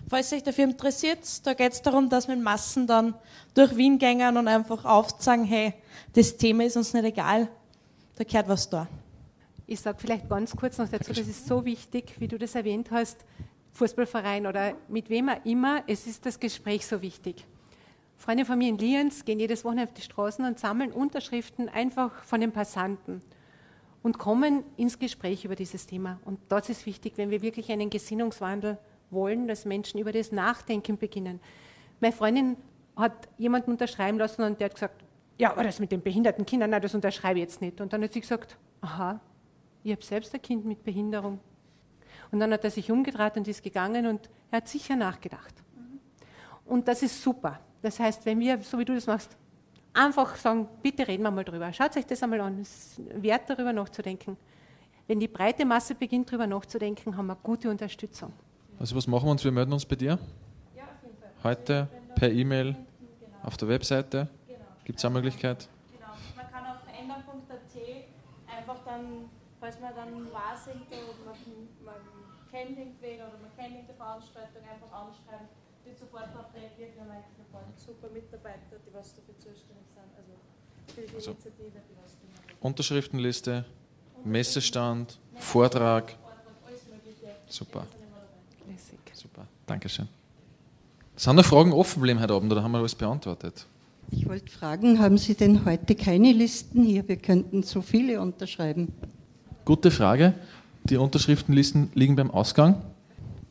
Falls 0.09 0.33
euch 0.33 0.43
dafür 0.43 0.65
interessiert, 0.65 1.19
da 1.45 1.53
geht 1.53 1.71
es 1.71 1.81
darum, 1.81 2.09
dass 2.09 2.27
wir 2.27 2.35
in 2.35 2.43
Massen 2.43 2.87
dann 2.87 3.13
durch 3.53 3.77
Wien 3.77 3.97
gängen 3.97 4.35
und 4.35 4.49
einfach 4.49 4.83
aufzeigen, 4.83 5.45
hey, 5.45 5.73
das 6.13 6.35
Thema 6.35 6.65
ist 6.65 6.75
uns 6.75 6.93
nicht 6.93 7.05
egal, 7.05 7.47
gehört 8.25 8.47
was 8.47 8.69
da. 8.69 8.87
Ich 9.67 9.79
sage 9.79 9.97
vielleicht 9.99 10.27
ganz 10.29 10.55
kurz 10.55 10.77
noch 10.77 10.89
dazu, 10.89 11.13
das 11.13 11.27
ist 11.27 11.47
so 11.47 11.63
wichtig, 11.63 12.15
wie 12.19 12.27
du 12.27 12.37
das 12.37 12.55
erwähnt 12.55 12.91
hast. 12.91 13.25
Fußballverein 13.73 14.47
oder 14.47 14.75
mit 14.89 15.09
wem 15.09 15.29
auch 15.29 15.45
immer, 15.45 15.83
es 15.87 16.07
ist 16.07 16.25
das 16.25 16.39
Gespräch 16.39 16.85
so 16.85 17.01
wichtig. 17.01 17.45
Freunde 18.17 18.45
von 18.45 18.57
mir 18.57 18.69
in 18.69 18.77
Lienz 18.77 19.25
gehen 19.25 19.39
jedes 19.39 19.63
Wochenende 19.63 19.89
auf 19.89 19.93
die 19.93 20.01
Straßen 20.01 20.45
und 20.45 20.59
sammeln 20.59 20.91
Unterschriften 20.91 21.69
einfach 21.69 22.23
von 22.23 22.41
den 22.41 22.51
Passanten 22.51 23.21
und 24.03 24.17
kommen 24.17 24.63
ins 24.77 24.99
Gespräch 24.99 25.45
über 25.45 25.55
dieses 25.55 25.87
Thema. 25.87 26.19
Und 26.25 26.39
das 26.49 26.69
ist 26.69 26.85
wichtig, 26.85 27.13
wenn 27.15 27.29
wir 27.29 27.41
wirklich 27.41 27.71
einen 27.71 27.89
Gesinnungswandel 27.89 28.77
wollen, 29.09 29.47
dass 29.47 29.65
Menschen 29.65 29.99
über 29.99 30.11
das 30.11 30.31
Nachdenken 30.31 30.97
beginnen. 30.97 31.39
Meine 31.99 32.13
Freundin 32.13 32.57
hat 32.95 33.27
jemanden 33.37 33.71
unterschreiben 33.71 34.17
lassen 34.17 34.43
und 34.43 34.59
der 34.59 34.65
hat 34.65 34.75
gesagt, 34.75 35.03
ja, 35.41 35.49
aber 35.49 35.63
das 35.63 35.79
mit 35.79 35.91
den 35.91 36.03
behinderten 36.03 36.45
Kindern, 36.45 36.69
nein, 36.69 36.83
das 36.83 36.93
unterschreibe 36.93 37.39
ich 37.39 37.45
jetzt 37.45 37.61
nicht. 37.61 37.81
Und 37.81 37.91
dann 37.91 38.03
hat 38.03 38.13
sie 38.13 38.21
gesagt, 38.21 38.57
aha, 38.79 39.19
ich 39.83 39.91
habe 39.91 40.03
selbst 40.03 40.31
ein 40.35 40.41
Kind 40.43 40.65
mit 40.65 40.83
Behinderung. 40.83 41.39
Und 42.31 42.39
dann 42.39 42.53
hat 42.53 42.63
er 42.63 42.69
sich 42.69 42.91
umgedreht 42.91 43.37
und 43.37 43.47
ist 43.47 43.63
gegangen 43.63 44.05
und 44.05 44.29
er 44.51 44.57
hat 44.57 44.67
sicher 44.67 44.95
nachgedacht. 44.95 45.55
Und 46.63 46.87
das 46.87 47.01
ist 47.01 47.23
super. 47.23 47.59
Das 47.81 47.99
heißt, 47.99 48.23
wenn 48.27 48.39
wir, 48.39 48.61
so 48.61 48.77
wie 48.77 48.85
du 48.85 48.93
das 48.93 49.07
machst, 49.07 49.35
einfach 49.93 50.35
sagen, 50.35 50.67
bitte 50.83 51.07
reden 51.07 51.23
wir 51.23 51.31
mal 51.31 51.43
drüber. 51.43 51.73
Schaut 51.73 51.97
euch 51.97 52.05
das 52.05 52.21
einmal 52.21 52.41
an. 52.41 52.59
Es 52.61 52.99
ist 52.99 53.01
wert, 53.23 53.49
darüber 53.49 53.73
nachzudenken. 53.73 54.37
Wenn 55.07 55.19
die 55.19 55.27
breite 55.27 55.65
Masse 55.65 55.95
beginnt, 55.95 56.29
darüber 56.29 56.45
nachzudenken, 56.45 57.17
haben 57.17 57.25
wir 57.25 57.35
gute 57.41 57.67
Unterstützung. 57.67 58.31
Also 58.77 58.95
was 58.95 59.07
machen 59.07 59.25
wir 59.25 59.31
uns? 59.31 59.43
Wir 59.43 59.51
melden 59.51 59.73
uns 59.73 59.87
bei 59.87 59.95
dir? 59.95 60.19
Ja, 60.75 60.83
auf 60.83 60.89
jeden 61.01 61.17
Fall. 61.17 61.31
Heute 61.43 61.87
per 62.13 62.31
E-Mail 62.31 62.75
auf 63.41 63.57
der 63.57 63.69
Webseite. 63.69 64.29
Gibt 64.83 64.99
es 64.99 65.05
eine 65.05 65.13
Möglichkeit? 65.13 65.67
Genau. 65.91 66.13
Man 66.35 66.51
kann 66.51 66.65
auf 66.65 66.81
verändern.at 66.83 67.75
einfach 68.57 68.77
dann, 68.85 69.29
falls 69.59 69.79
man 69.79 69.95
dann 69.95 70.31
wahrsingt 70.33 70.87
oder 70.87 71.15
man, 71.25 71.37
man 71.85 72.01
kennt 72.51 72.77
irgendwen 72.77 73.21
oder 73.21 73.37
man 73.41 73.51
kennt 73.55 73.87
die 73.87 73.93
Veranstaltung, 73.93 74.61
einfach 74.63 74.91
anschreiben 74.91 75.47
wird 75.85 75.97
sofort 75.97 76.27
darauf 76.33 76.53
reagiert. 76.53 76.95
Wir 76.95 77.01
haben 77.01 77.11
eigentlich 77.11 77.39
ein 77.39 77.51
paar 77.51 77.65
super 77.75 78.09
Mitarbeiter, 78.09 78.77
die 78.85 78.93
was 78.93 79.15
dafür 79.15 79.35
zuständig 79.39 79.87
sind. 79.93 80.11
Also 80.15 80.31
für 80.93 81.01
die 81.01 81.15
also, 81.15 81.31
Initiative, 81.31 81.81
die 81.89 81.95
was 82.01 82.17
Unterschriftenliste, 82.59 83.65
Messestand, 84.23 85.19
Vortrag. 85.35 86.15
Super. 87.47 87.85
Super, 89.13 89.45
Dankeschön. 89.67 90.07
Sind 91.15 91.35
noch 91.35 91.45
Fragen 91.45 91.73
offen 91.73 91.95
geblieben 91.95 92.21
heute 92.21 92.33
Abend 92.33 92.51
oder 92.51 92.63
haben 92.63 92.71
wir 92.71 92.79
alles 92.79 92.95
beantwortet? 92.95 93.67
Ich 94.13 94.27
wollte 94.27 94.51
fragen, 94.51 94.99
haben 94.99 95.17
Sie 95.17 95.35
denn 95.35 95.63
heute 95.65 95.95
keine 95.95 96.33
Listen 96.33 96.83
hier? 96.83 97.07
Wir 97.07 97.15
könnten 97.15 97.63
so 97.63 97.81
viele 97.81 98.21
unterschreiben. 98.21 98.93
Gute 99.63 99.89
Frage. 99.89 100.33
Die 100.83 100.97
Unterschriftenlisten 100.97 101.91
liegen 101.93 102.17
beim 102.17 102.29
Ausgang. 102.29 102.81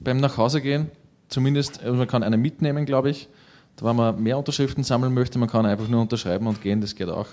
Beim 0.01 0.19
Nachhausegehen 0.19 0.91
zumindest, 1.31 1.83
also 1.83 1.95
man 1.95 2.07
kann 2.07 2.23
eine 2.23 2.37
mitnehmen, 2.37 2.85
glaube 2.85 3.11
ich. 3.11 3.29
Wenn 3.81 3.97
man 3.97 4.23
mehr 4.23 4.37
Unterschriften 4.37 4.85
sammeln 4.85 5.15
möchte, 5.15 5.39
man 5.39 5.49
kann 5.49 5.65
einfach 5.65 5.89
nur 5.89 6.03
unterschreiben 6.03 6.47
und 6.47 6.61
gehen, 6.61 6.83
das 6.83 6.95
geht 6.95 7.09
auch. 7.09 7.29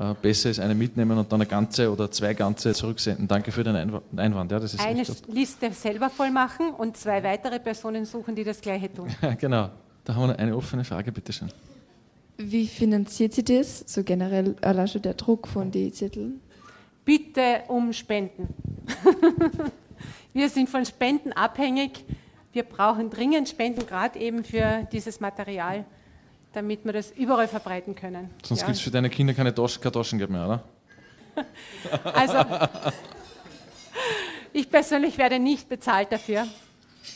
Äh, 0.00 0.14
besser 0.22 0.48
ist 0.48 0.58
eine 0.58 0.74
mitnehmen 0.74 1.18
und 1.18 1.30
dann 1.30 1.42
eine 1.42 1.48
ganze 1.48 1.92
oder 1.92 2.10
zwei 2.10 2.32
ganze 2.32 2.72
zurücksenden. 2.72 3.28
Danke 3.28 3.52
für 3.52 3.62
den 3.62 3.76
Einwand. 4.16 4.50
Ja, 4.50 4.58
das 4.58 4.72
ist 4.72 4.80
eine 4.80 5.04
Liste 5.28 5.70
selber 5.72 6.08
voll 6.08 6.30
machen 6.30 6.70
und 6.70 6.96
zwei 6.96 7.22
weitere 7.22 7.60
Personen 7.60 8.06
suchen, 8.06 8.34
die 8.34 8.44
das 8.44 8.60
Gleiche 8.62 8.90
tun. 8.92 9.08
genau. 9.38 9.68
Da 10.04 10.14
haben 10.14 10.28
wir 10.28 10.38
eine 10.38 10.56
offene 10.56 10.84
Frage, 10.84 11.12
bitteschön. 11.12 11.50
Wie 12.36 12.66
finanziert 12.66 13.32
Sie 13.34 13.44
das, 13.44 13.84
so 13.86 14.02
generell 14.02 14.56
allein 14.60 14.88
schon 14.88 15.02
der 15.02 15.14
Druck 15.14 15.46
von 15.46 15.70
den 15.70 15.92
Zetteln? 15.92 16.40
Bitte 17.04 17.62
um 17.68 17.92
Spenden. 17.92 18.48
wir 20.32 20.48
sind 20.48 20.68
von 20.68 20.84
Spenden 20.84 21.32
abhängig 21.32 22.04
wir 22.54 22.62
brauchen 22.62 23.10
dringend 23.10 23.48
Spenden, 23.48 23.84
gerade 23.84 24.18
eben 24.18 24.44
für 24.44 24.86
dieses 24.92 25.18
Material, 25.18 25.84
damit 26.52 26.84
wir 26.84 26.92
das 26.92 27.10
überall 27.10 27.48
verbreiten 27.48 27.96
können. 27.96 28.30
Sonst 28.44 28.60
ja. 28.60 28.66
gibt 28.66 28.76
es 28.76 28.82
für 28.82 28.92
deine 28.92 29.10
Kinder 29.10 29.34
keine 29.34 29.52
Taschen, 29.52 29.82
kein 29.82 29.92
Taschengeld 29.92 30.30
mehr, 30.30 30.44
oder? 30.46 30.64
also, 32.04 32.68
ich 34.52 34.70
persönlich 34.70 35.18
werde 35.18 35.40
nicht 35.40 35.68
bezahlt 35.68 36.12
dafür. 36.12 36.46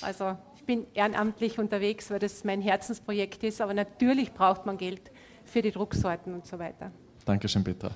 Also, 0.01 0.37
bin 0.69 0.87
ehrenamtlich 0.93 1.59
unterwegs, 1.59 2.11
weil 2.11 2.19
das 2.19 2.45
mein 2.45 2.61
Herzensprojekt 2.61 3.43
ist, 3.43 3.63
aber 3.63 3.73
natürlich 3.73 4.35
braucht 4.35 4.67
man 4.67 4.77
Geld 4.77 5.01
für 5.47 5.63
die 5.63 5.71
Drucksorten 5.71 6.35
und 6.35 6.47
so 6.47 6.59
weiter. 6.59 6.93
Dankeschön, 7.25 7.65
Petra. 7.65 7.91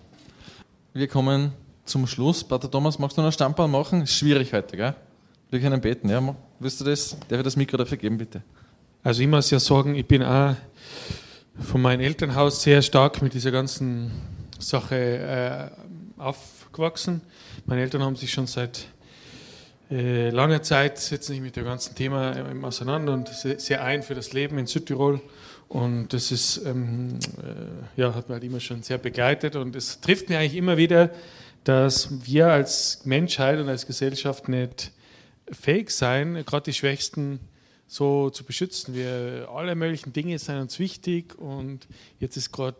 Wir 0.94 1.06
kommen 1.06 1.52
zum 1.84 2.06
Schluss. 2.06 2.42
Pater 2.42 2.70
Thomas, 2.70 2.98
magst 2.98 3.18
du 3.18 3.20
noch 3.20 3.28
ein 3.28 3.32
Stammball 3.32 3.68
machen? 3.68 4.00
Ist 4.00 4.14
schwierig 4.14 4.54
heute, 4.54 4.78
gell? 4.78 4.94
Wir 5.50 5.60
können 5.60 5.82
beten, 5.82 6.08
ja? 6.08 6.34
Willst 6.60 6.80
du 6.80 6.84
das? 6.86 7.14
Darf 7.28 7.40
ich 7.40 7.44
das 7.44 7.56
Mikro 7.56 7.76
dafür 7.76 7.98
geben, 7.98 8.16
bitte? 8.16 8.42
Also 9.02 9.20
ich 9.20 9.28
muss 9.28 9.50
ja 9.50 9.60
sagen, 9.60 9.94
ich 9.94 10.06
bin 10.06 10.22
auch 10.22 10.54
von 11.60 11.82
meinem 11.82 12.00
Elternhaus 12.00 12.62
sehr 12.62 12.80
stark 12.80 13.20
mit 13.20 13.34
dieser 13.34 13.50
ganzen 13.50 14.10
Sache 14.58 14.96
äh, 14.96 16.20
aufgewachsen. 16.20 17.20
Meine 17.66 17.82
Eltern 17.82 18.02
haben 18.02 18.16
sich 18.16 18.32
schon 18.32 18.46
seit 18.46 18.86
äh, 19.90 20.30
langer 20.30 20.62
Zeit 20.62 20.98
setzen 20.98 21.32
sich 21.32 21.40
mit 21.40 21.56
dem 21.56 21.64
ganzen 21.64 21.94
Thema 21.94 22.36
ähm, 22.36 22.64
auseinander 22.64 23.12
und 23.12 23.28
sehr 23.28 23.84
ein 23.84 24.02
für 24.02 24.14
das 24.14 24.32
Leben 24.32 24.58
in 24.58 24.66
Südtirol. 24.66 25.20
Und 25.68 26.12
das 26.12 26.30
ist, 26.32 26.58
ähm, 26.66 27.18
äh, 27.38 28.00
ja, 28.00 28.14
hat 28.14 28.28
mich 28.28 28.34
halt 28.34 28.44
immer 28.44 28.60
schon 28.60 28.82
sehr 28.82 28.98
begleitet. 28.98 29.56
Und 29.56 29.74
es 29.74 30.00
trifft 30.00 30.28
mir 30.28 30.38
eigentlich 30.38 30.56
immer 30.56 30.76
wieder, 30.76 31.10
dass 31.64 32.26
wir 32.26 32.48
als 32.48 33.04
Menschheit 33.04 33.58
und 33.58 33.68
als 33.68 33.86
Gesellschaft 33.86 34.48
nicht 34.48 34.92
fähig 35.50 35.90
sein, 35.90 36.42
gerade 36.46 36.64
die 36.64 36.74
Schwächsten 36.74 37.40
so 37.86 38.30
zu 38.30 38.44
beschützen. 38.44 38.94
Wir 38.94 39.48
alle 39.54 39.74
möglichen 39.74 40.12
Dinge 40.12 40.38
sind 40.38 40.58
uns 40.58 40.78
wichtig 40.78 41.38
und 41.38 41.86
jetzt 42.18 42.36
ist 42.36 42.52
gerade 42.52 42.78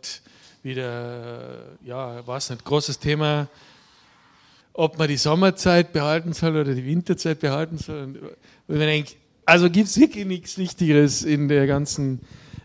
wieder, 0.63 1.77
ja, 1.83 2.25
was 2.25 2.49
nicht, 2.49 2.65
großes 2.65 2.99
Thema, 2.99 3.47
ob 4.73 4.97
man 4.97 5.07
die 5.07 5.17
Sommerzeit 5.17 5.93
behalten 5.93 6.33
soll 6.33 6.57
oder 6.57 6.73
die 6.73 6.85
Winterzeit 6.85 7.39
behalten 7.39 7.77
soll. 7.77 8.03
Und 8.03 8.19
man 8.67 8.79
denkt, 8.79 9.15
also 9.45 9.69
gibt 9.69 9.87
es 9.87 9.99
wirklich 9.99 10.25
nichts 10.25 10.57
Wichtigeres 10.57 11.23
in 11.23 11.47
der 11.47 11.67
ganzen 11.67 12.21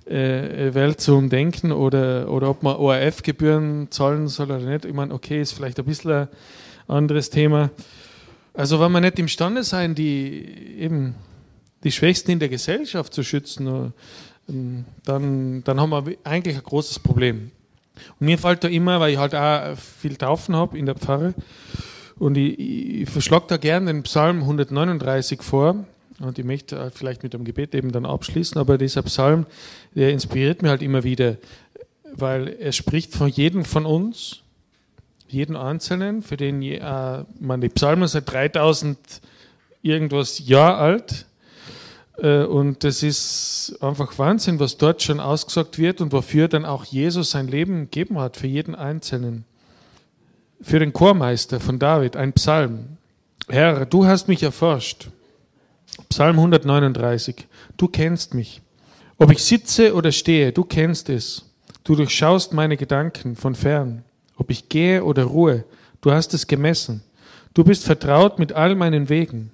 äh, 0.06 0.72
Welt 0.74 1.00
zu 1.00 1.16
umdenken 1.16 1.72
oder, 1.72 2.30
oder 2.30 2.50
ob 2.50 2.62
man 2.62 2.76
ORF-Gebühren 2.76 3.90
zahlen 3.90 4.28
soll 4.28 4.46
oder 4.46 4.58
nicht. 4.60 4.84
Ich 4.84 4.94
meine, 4.94 5.12
okay, 5.12 5.40
ist 5.40 5.52
vielleicht 5.52 5.78
ein 5.78 5.84
bisschen 5.84 6.12
ein 6.12 6.28
anderes 6.86 7.30
Thema. 7.30 7.70
Also 8.54 8.80
wenn 8.80 8.90
wir 8.92 9.00
nicht 9.00 9.18
imstande 9.18 9.62
sein, 9.62 9.94
die 9.94 10.46
eben 10.78 11.14
die 11.84 11.92
Schwächsten 11.92 12.30
in 12.30 12.38
der 12.38 12.48
Gesellschaft 12.48 13.12
zu 13.12 13.22
schützen, 13.22 13.92
ähm, 14.48 14.84
dann, 15.04 15.62
dann 15.64 15.80
haben 15.80 15.90
wir 15.90 16.16
eigentlich 16.24 16.56
ein 16.56 16.62
großes 16.62 17.00
Problem. 17.00 17.50
Und 18.18 18.26
mir 18.26 18.38
fällt 18.38 18.64
da 18.64 18.68
immer, 18.68 19.00
weil 19.00 19.12
ich 19.12 19.18
halt 19.18 19.34
auch 19.34 19.76
viel 19.76 20.16
Taufen 20.16 20.56
habe 20.56 20.78
in 20.78 20.86
der 20.86 20.94
Pfarre, 20.94 21.34
und 22.18 22.36
ich, 22.36 22.58
ich 23.02 23.10
verschlage 23.10 23.46
da 23.48 23.56
gerne 23.56 23.92
den 23.92 24.02
Psalm 24.02 24.40
139 24.40 25.42
vor. 25.42 25.84
Und 26.20 26.36
ich 26.38 26.44
möchte 26.44 26.90
vielleicht 26.92 27.22
mit 27.22 27.32
dem 27.32 27.44
Gebet 27.44 27.74
eben 27.74 27.92
dann 27.92 28.04
abschließen, 28.04 28.60
aber 28.60 28.76
dieser 28.76 29.02
Psalm, 29.02 29.46
der 29.94 30.10
inspiriert 30.10 30.62
mich 30.62 30.70
halt 30.70 30.82
immer 30.82 31.04
wieder, 31.04 31.36
weil 32.12 32.56
er 32.58 32.72
spricht 32.72 33.14
von 33.14 33.28
jedem 33.28 33.64
von 33.64 33.86
uns 33.86 34.40
jeden 35.28 35.56
Einzelnen, 35.56 36.22
für 36.22 36.36
den 36.36 36.62
äh, 36.62 37.24
man 37.38 37.60
die 37.60 37.68
Psalmen 37.68 38.08
seit 38.08 38.30
3000 38.32 38.98
irgendwas 39.82 40.40
Jahr 40.46 40.78
alt. 40.78 41.26
Äh, 42.16 42.44
und 42.44 42.82
das 42.82 43.02
ist 43.02 43.76
einfach 43.80 44.18
Wahnsinn, 44.18 44.58
was 44.58 44.76
dort 44.76 45.02
schon 45.02 45.20
ausgesagt 45.20 45.78
wird 45.78 46.00
und 46.00 46.12
wofür 46.12 46.48
dann 46.48 46.64
auch 46.64 46.84
Jesus 46.84 47.30
sein 47.30 47.46
Leben 47.46 47.82
gegeben 47.82 48.18
hat, 48.18 48.36
für 48.36 48.46
jeden 48.46 48.74
Einzelnen. 48.74 49.44
Für 50.60 50.78
den 50.78 50.92
Chormeister 50.92 51.60
von 51.60 51.78
David, 51.78 52.16
ein 52.16 52.32
Psalm. 52.32 52.96
Herr, 53.48 53.86
du 53.86 54.06
hast 54.06 54.28
mich 54.28 54.42
erforscht. 54.42 55.08
Psalm 56.08 56.36
139. 56.36 57.46
Du 57.76 57.88
kennst 57.88 58.34
mich. 58.34 58.60
Ob 59.18 59.30
ich 59.30 59.42
sitze 59.42 59.94
oder 59.94 60.12
stehe, 60.12 60.52
du 60.52 60.64
kennst 60.64 61.08
es. 61.08 61.44
Du 61.84 61.94
durchschaust 61.94 62.52
meine 62.52 62.76
Gedanken 62.76 63.36
von 63.36 63.54
fern 63.54 64.04
ob 64.38 64.50
ich 64.50 64.68
gehe 64.68 65.04
oder 65.04 65.24
ruhe, 65.24 65.64
du 66.00 66.12
hast 66.12 66.32
es 66.32 66.46
gemessen. 66.46 67.02
Du 67.54 67.64
bist 67.64 67.84
vertraut 67.84 68.38
mit 68.38 68.52
all 68.52 68.76
meinen 68.76 69.08
Wegen. 69.08 69.50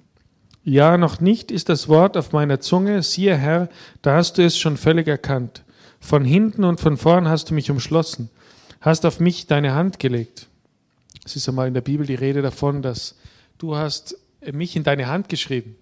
Ja, 0.63 0.97
noch 0.97 1.19
nicht 1.19 1.51
ist 1.51 1.69
das 1.69 1.89
Wort 1.89 2.15
auf 2.15 2.31
meiner 2.31 2.59
Zunge, 2.59 3.03
siehe 3.03 3.35
Herr, 3.35 3.67
da 4.01 4.15
hast 4.15 4.37
du 4.37 4.43
es 4.43 4.57
schon 4.57 4.77
völlig 4.77 5.07
erkannt. 5.07 5.63
Von 5.99 6.23
hinten 6.23 6.63
und 6.63 6.79
von 6.79 6.97
vorn 6.97 7.27
hast 7.27 7.49
du 7.49 7.55
mich 7.55 7.71
umschlossen, 7.71 8.29
hast 8.79 9.05
auf 9.05 9.19
mich 9.19 9.47
deine 9.47 9.73
Hand 9.73 9.99
gelegt. 9.99 10.47
Es 11.25 11.35
ist 11.35 11.49
einmal 11.49 11.67
in 11.67 11.73
der 11.73 11.81
Bibel 11.81 12.05
die 12.05 12.15
Rede 12.15 12.41
davon, 12.41 12.81
dass 12.81 13.15
du 13.57 13.75
hast 13.75 14.17
mich 14.53 14.75
in 14.75 14.83
deine 14.83 15.07
Hand 15.07 15.27
geschrieben. 15.27 15.75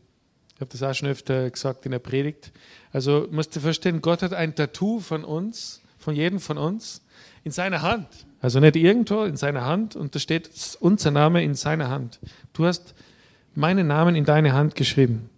Ich 0.56 0.62
habe 0.62 0.72
das 0.72 0.82
auch 0.82 0.94
schon 0.94 1.10
öfter 1.10 1.50
gesagt 1.50 1.86
in 1.86 1.92
der 1.92 2.00
Predigt. 2.00 2.52
Also 2.94 3.28
musst 3.30 3.56
du 3.56 3.60
verstehen, 3.60 4.02
Gott 4.02 4.22
hat 4.22 4.34
ein 4.34 4.56
Tattoo 4.56 5.00
von 5.00 5.26
uns, 5.26 5.82
von 5.98 6.16
jedem 6.16 6.40
von 6.40 6.58
uns, 6.58 7.02
in 7.44 7.52
seiner 7.52 7.82
Hand. 7.82 8.08
Also 8.40 8.60
nicht 8.60 8.78
irgendwo 8.78 9.24
in 9.24 9.36
seiner 9.36 9.66
Hand 9.66 9.96
und 9.96 10.16
da 10.16 10.20
steht 10.20 10.50
unser 10.80 11.12
Name 11.12 11.44
in 11.44 11.56
seiner 11.56 11.90
Hand. 11.90 12.20
Du 12.54 12.66
hast 12.66 12.94
meinen 13.54 13.88
Namen 13.88 14.16
in 14.16 14.26
deine 14.26 14.54
Hand 14.54 14.76
geschrieben. 14.76 15.30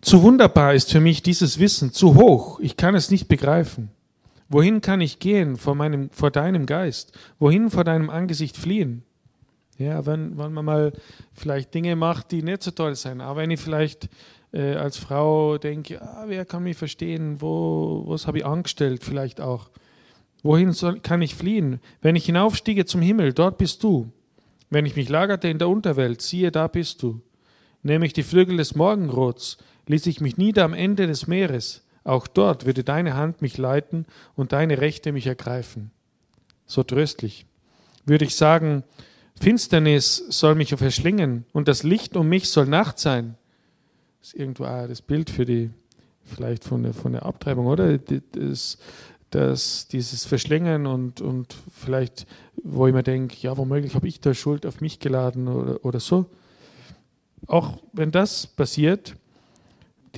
Zu 0.00 0.22
wunderbar 0.22 0.74
ist 0.74 0.90
für 0.90 1.00
mich 1.00 1.22
dieses 1.22 1.58
Wissen, 1.58 1.92
zu 1.92 2.14
hoch, 2.14 2.60
ich 2.60 2.76
kann 2.76 2.94
es 2.94 3.10
nicht 3.10 3.28
begreifen. 3.28 3.90
Wohin 4.48 4.80
kann 4.80 5.00
ich 5.00 5.18
gehen 5.18 5.56
vor, 5.56 5.74
meinem, 5.74 6.10
vor 6.10 6.30
deinem 6.30 6.66
Geist? 6.66 7.12
Wohin 7.38 7.70
vor 7.70 7.84
deinem 7.84 8.08
Angesicht 8.08 8.56
fliehen? 8.56 9.02
Ja, 9.78 10.04
wenn, 10.06 10.36
wenn 10.36 10.52
man 10.52 10.64
mal 10.64 10.92
vielleicht 11.32 11.72
Dinge 11.72 11.94
macht, 11.94 12.32
die 12.32 12.42
nicht 12.42 12.62
so 12.62 12.72
toll 12.72 12.96
sind, 12.96 13.20
aber 13.20 13.40
wenn 13.40 13.50
ich 13.52 13.60
vielleicht 13.60 14.08
äh, 14.52 14.74
als 14.74 14.96
Frau 14.96 15.56
denke, 15.56 16.02
ah, 16.02 16.24
wer 16.26 16.44
kann 16.44 16.64
mich 16.64 16.76
verstehen, 16.76 17.40
wo, 17.40 18.04
was 18.06 18.26
habe 18.26 18.38
ich 18.38 18.46
angestellt 18.46 19.04
vielleicht 19.04 19.40
auch. 19.40 19.70
Wohin 20.42 20.72
soll, 20.72 21.00
kann 21.00 21.22
ich 21.22 21.34
fliehen? 21.34 21.80
Wenn 22.00 22.16
ich 22.16 22.26
hinaufstiege 22.26 22.86
zum 22.86 23.02
Himmel, 23.02 23.32
dort 23.32 23.58
bist 23.58 23.82
du. 23.82 24.10
Wenn 24.70 24.84
ich 24.84 24.96
mich 24.96 25.08
lagerte 25.08 25.48
in 25.48 25.58
der 25.58 25.68
Unterwelt, 25.68 26.22
siehe, 26.22 26.50
da 26.50 26.66
bist 26.66 27.02
du. 27.02 27.20
Nehme 27.82 28.04
ich 28.04 28.12
die 28.12 28.22
Flügel 28.22 28.56
des 28.56 28.74
Morgenrots, 28.74 29.58
ließ 29.86 30.06
ich 30.06 30.20
mich 30.20 30.36
nieder 30.36 30.64
am 30.64 30.74
Ende 30.74 31.06
des 31.06 31.26
Meeres, 31.26 31.84
auch 32.04 32.26
dort 32.26 32.66
würde 32.66 32.84
deine 32.84 33.14
Hand 33.14 33.42
mich 33.42 33.58
leiten 33.58 34.06
und 34.34 34.52
deine 34.52 34.80
Rechte 34.80 35.12
mich 35.12 35.26
ergreifen. 35.26 35.90
So 36.66 36.82
tröstlich. 36.82 37.46
Würde 38.04 38.24
ich 38.24 38.34
sagen, 38.34 38.84
Finsternis 39.38 40.24
soll 40.28 40.54
mich 40.54 40.74
verschlingen 40.74 41.44
und 41.52 41.68
das 41.68 41.82
Licht 41.82 42.16
um 42.16 42.28
mich 42.28 42.48
soll 42.48 42.66
Nacht 42.66 42.98
sein. 42.98 43.36
Das 44.20 44.34
ist 44.34 44.40
irgendwo 44.40 44.64
auch 44.64 44.86
das 44.86 45.02
Bild 45.02 45.30
für 45.30 45.44
die, 45.44 45.70
vielleicht 46.24 46.64
von 46.64 46.82
der, 46.82 46.92
von 46.92 47.12
der 47.12 47.24
Abtreibung, 47.24 47.66
oder? 47.66 47.98
Das, 47.98 48.78
das, 49.30 49.88
dieses 49.88 50.24
Verschlingen 50.24 50.86
und, 50.86 51.20
und 51.20 51.54
vielleicht, 51.74 52.26
wo 52.62 52.86
ich 52.86 52.94
mir 52.94 53.02
denke, 53.02 53.36
ja, 53.40 53.56
womöglich 53.56 53.94
habe 53.94 54.08
ich 54.08 54.20
da 54.20 54.34
Schuld 54.34 54.66
auf 54.66 54.80
mich 54.80 54.98
geladen 54.98 55.48
oder, 55.48 55.84
oder 55.84 56.00
so. 56.00 56.26
Auch 57.46 57.78
wenn 57.92 58.10
das 58.10 58.46
passiert, 58.46 59.14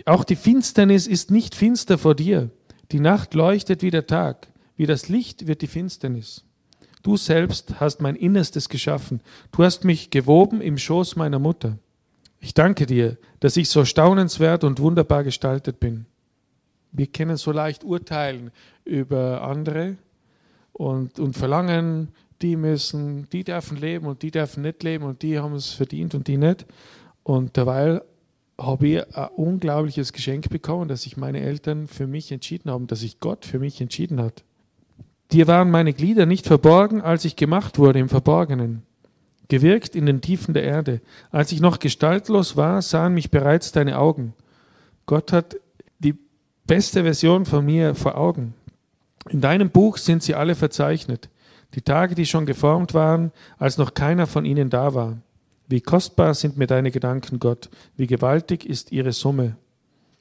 auch 0.07 0.25
die 0.25 0.37
Finsternis 0.37 1.07
ist 1.07 1.31
nicht 1.31 1.55
finster 1.55 1.99
vor 1.99 2.15
dir. 2.15 2.51
Die 2.93 3.01
Nacht 3.01 3.35
leuchtet 3.35 3.83
wie 3.83 3.91
der 3.91 4.07
Tag. 4.07 4.49
Wie 4.77 4.87
das 4.87 5.09
Licht 5.09 5.47
wird 5.47 5.63
die 5.63 5.67
Finsternis. 5.67 6.45
Du 7.03 7.17
selbst 7.17 7.81
hast 7.81 8.01
mein 8.01 8.17
Innerstes 8.17 8.69
geschaffen. 8.69 9.21
Du 9.53 9.65
hast 9.65 9.85
mich 9.85 10.11
gewoben 10.11 10.61
im 10.61 10.77
Schoß 10.77 11.17
meiner 11.17 11.39
Mutter. 11.39 11.79
Ich 12.41 12.55
danke 12.55 12.87
dir, 12.87 13.17
dass 13.41 13.57
ich 13.57 13.69
so 13.69 13.85
staunenswert 13.85 14.65
und 14.65 14.81
wunderbar 14.81 15.25
gestaltet 15.25 15.81
bin. 15.81 16.07
Wir 16.93 17.07
können 17.07 17.37
so 17.37 17.53
leicht 17.53 17.85
urteilen 17.85 18.51
über 18.85 19.43
andere 19.43 19.97
und, 20.73 21.19
und 21.19 21.37
verlangen, 21.37 22.09
die 22.43 22.57
müssen, 22.57 23.29
die 23.31 23.45
dürfen 23.45 23.77
leben 23.77 24.07
und 24.07 24.23
die 24.23 24.31
dürfen 24.31 24.63
nicht 24.63 24.83
leben 24.83 25.05
und 25.05 25.23
die 25.23 25.39
haben 25.39 25.55
es 25.55 25.73
verdient 25.73 26.15
und 26.15 26.27
die 26.27 26.39
nicht. 26.39 26.67
Und 27.23 27.57
derweil 27.57 28.03
habe 28.59 28.89
ich 28.89 29.17
ein 29.17 29.29
unglaubliches 29.37 30.13
Geschenk 30.13 30.49
bekommen, 30.49 30.89
dass 30.89 31.03
sich 31.03 31.17
meine 31.17 31.41
Eltern 31.41 31.87
für 31.87 32.07
mich 32.07 32.33
entschieden 32.33 32.71
haben, 32.71 32.87
dass 32.87 33.01
sich 33.01 33.21
Gott 33.21 33.45
für 33.45 33.59
mich 33.59 33.81
entschieden 33.81 34.21
hat. 34.21 34.45
Dir 35.33 35.47
waren 35.47 35.71
meine 35.71 35.93
Glieder 35.93 36.27
nicht 36.27 36.47
verborgen, 36.47 37.01
als 37.01 37.25
ich 37.25 37.37
gemacht 37.37 37.79
wurde 37.79 37.99
im 38.01 38.09
Verborgenen, 38.09 38.83
gewirkt 39.49 39.95
in 39.95 40.07
den 40.07 40.21
Tiefen 40.21 40.55
der 40.55 40.65
Erde. 40.65 41.01
Als 41.31 41.53
ich 41.53 41.61
noch 41.61 41.79
gestaltlos 41.79 42.57
war, 42.57 42.83
sahen 42.83 43.15
mich 43.15 43.31
bereits 43.31 43.71
deine 43.73 43.99
Augen. 43.99 44.35
Gott 45.07 45.33
hat 45.33 45.57
die 46.01 46.17
beste 46.67 47.03
Version 47.03 47.47
von 47.47 47.65
mir 47.65 47.95
vor 47.95 48.17
Augen. 48.17 48.55
In 49.29 49.41
deinem 49.41 49.71
Buch 49.71 49.99
sind 49.99 50.23
sie 50.23 50.35
alle 50.35 50.55
verzeichnet, 50.55 51.29
die 51.75 51.83
Tage, 51.83 52.15
die 52.15 52.27
schon 52.27 52.47
geformt 52.47 52.95
waren, 52.95 53.31
als 53.59 53.79
noch 53.79 53.95
keiner 53.95 54.27
von 54.27 54.45
ihnen 54.45 54.71
da 54.71 54.95
war. 54.95 55.19
Wie 55.69 55.81
kostbar 55.81 56.35
sind 56.35 56.57
mir 56.57 56.67
deine 56.67 56.91
Gedanken, 56.91 57.39
Gott, 57.39 57.71
wie 57.97 58.09
gewaltig 58.09 58.67
ist 58.67 58.91
ihre 58.91 59.13
Summe. 59.13 59.57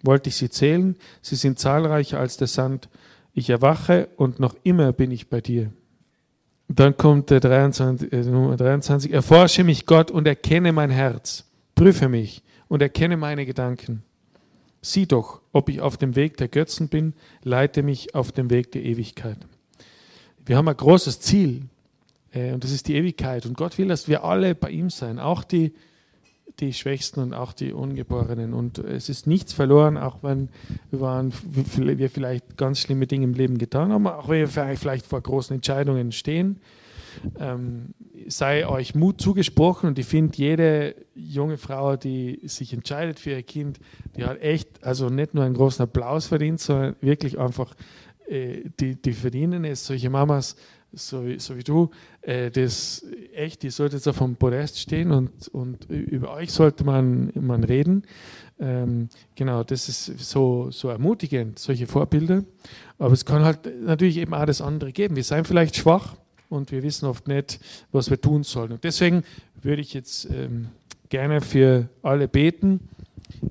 Wollte 0.03 0.29
ich 0.29 0.35
sie 0.35 0.49
zählen, 0.49 0.95
sie 1.21 1.35
sind 1.35 1.57
zahlreicher 1.57 2.19
als 2.19 2.37
der 2.37 2.47
Sand. 2.47 2.87
Ich 3.39 3.49
erwache 3.49 4.09
und 4.17 4.41
noch 4.41 4.53
immer 4.63 4.91
bin 4.91 5.11
ich 5.11 5.29
bei 5.29 5.39
dir. 5.39 5.71
Dann 6.67 6.97
kommt 6.97 7.29
der 7.29 7.39
23, 7.39 8.11
äh, 8.11 8.23
Nummer 8.23 8.57
23. 8.57 9.13
Erforsche 9.13 9.63
mich, 9.63 9.85
Gott, 9.85 10.11
und 10.11 10.27
erkenne 10.27 10.73
mein 10.73 10.89
Herz. 10.89 11.45
Prüfe 11.73 12.09
mich 12.09 12.43
und 12.67 12.81
erkenne 12.81 13.15
meine 13.15 13.45
Gedanken. 13.45 14.03
Sieh 14.81 15.05
doch, 15.05 15.39
ob 15.53 15.69
ich 15.69 15.79
auf 15.79 15.95
dem 15.95 16.17
Weg 16.17 16.35
der 16.35 16.49
Götzen 16.49 16.89
bin, 16.89 17.13
leite 17.41 17.81
mich 17.81 18.13
auf 18.13 18.33
dem 18.33 18.49
Weg 18.49 18.73
der 18.73 18.83
Ewigkeit. 18.83 19.37
Wir 20.45 20.57
haben 20.57 20.67
ein 20.67 20.75
großes 20.75 21.21
Ziel, 21.21 21.61
äh, 22.33 22.51
und 22.51 22.65
das 22.65 22.73
ist 22.73 22.89
die 22.89 22.95
Ewigkeit. 22.95 23.45
Und 23.45 23.55
Gott 23.55 23.77
will, 23.77 23.87
dass 23.87 24.09
wir 24.09 24.25
alle 24.25 24.53
bei 24.53 24.69
ihm 24.69 24.89
sein, 24.89 25.17
auch 25.17 25.45
die, 25.45 25.71
die 26.59 26.73
Schwächsten 26.73 27.19
und 27.21 27.33
auch 27.33 27.53
die 27.53 27.73
Ungeborenen. 27.73 28.53
Und 28.53 28.77
es 28.79 29.09
ist 29.09 29.27
nichts 29.27 29.53
verloren, 29.53 29.97
auch 29.97 30.23
wenn 30.23 30.49
wir 30.91 32.09
vielleicht 32.09 32.57
ganz 32.57 32.79
schlimme 32.79 33.07
Dinge 33.07 33.25
im 33.25 33.33
Leben 33.33 33.57
getan 33.57 33.91
haben, 33.91 34.07
auch 34.07 34.29
wenn 34.29 34.39
wir 34.39 34.77
vielleicht 34.77 35.05
vor 35.05 35.21
großen 35.21 35.55
Entscheidungen 35.55 36.11
stehen. 36.11 36.59
Ähm, 37.39 37.93
sei 38.27 38.67
euch 38.67 38.95
Mut 38.95 39.19
zugesprochen 39.19 39.89
und 39.89 39.99
ich 39.99 40.05
finde, 40.05 40.37
jede 40.37 40.95
junge 41.15 41.57
Frau, 41.57 41.95
die 41.95 42.39
sich 42.43 42.73
entscheidet 42.73 43.19
für 43.19 43.31
ihr 43.31 43.43
Kind, 43.43 43.79
die 44.15 44.23
hat 44.23 44.41
echt, 44.41 44.83
also 44.83 45.09
nicht 45.09 45.33
nur 45.33 45.43
einen 45.43 45.55
großen 45.55 45.83
Applaus 45.83 46.27
verdient, 46.27 46.59
sondern 46.59 46.95
wirklich 47.01 47.39
einfach, 47.39 47.75
äh, 48.29 48.63
die, 48.79 48.95
die 48.95 49.13
verdienen 49.13 49.65
es. 49.65 49.85
Solche 49.85 50.09
Mamas 50.09 50.55
so 50.91 51.25
wie, 51.25 51.39
so 51.39 51.55
wie 51.55 51.63
du, 51.63 51.89
äh, 52.21 52.49
das 52.49 53.05
echt, 53.33 53.63
ihr 53.63 53.71
solltet 53.71 54.07
auf 54.07 54.17
dem 54.17 54.35
Podest 54.35 54.79
stehen 54.79 55.11
und, 55.11 55.47
und 55.49 55.85
über 55.89 56.33
euch 56.33 56.51
sollte 56.51 56.83
man, 56.83 57.31
man 57.35 57.63
reden. 57.63 58.03
Ähm, 58.59 59.09
genau, 59.35 59.63
das 59.63 59.87
ist 59.87 60.05
so, 60.19 60.71
so 60.71 60.89
ermutigend, 60.89 61.59
solche 61.59 61.87
Vorbilder. 61.87 62.43
Aber 62.97 63.13
es 63.13 63.23
kann 63.23 63.43
halt 63.43 63.59
natürlich 63.81 64.17
eben 64.17 64.33
auch 64.33 64.45
das 64.45 64.61
andere 64.61 64.91
geben. 64.91 65.15
Wir 65.15 65.23
sind 65.23 65.47
vielleicht 65.47 65.75
schwach 65.75 66.15
und 66.49 66.71
wir 66.71 66.83
wissen 66.83 67.05
oft 67.05 67.27
nicht, 67.27 67.59
was 67.91 68.09
wir 68.09 68.19
tun 68.19 68.43
sollen. 68.43 68.73
Und 68.73 68.83
deswegen 68.83 69.23
würde 69.61 69.81
ich 69.81 69.93
jetzt 69.93 70.25
ähm, 70.29 70.69
gerne 71.09 71.41
für 71.41 71.87
alle 72.01 72.27
beten. 72.27 72.89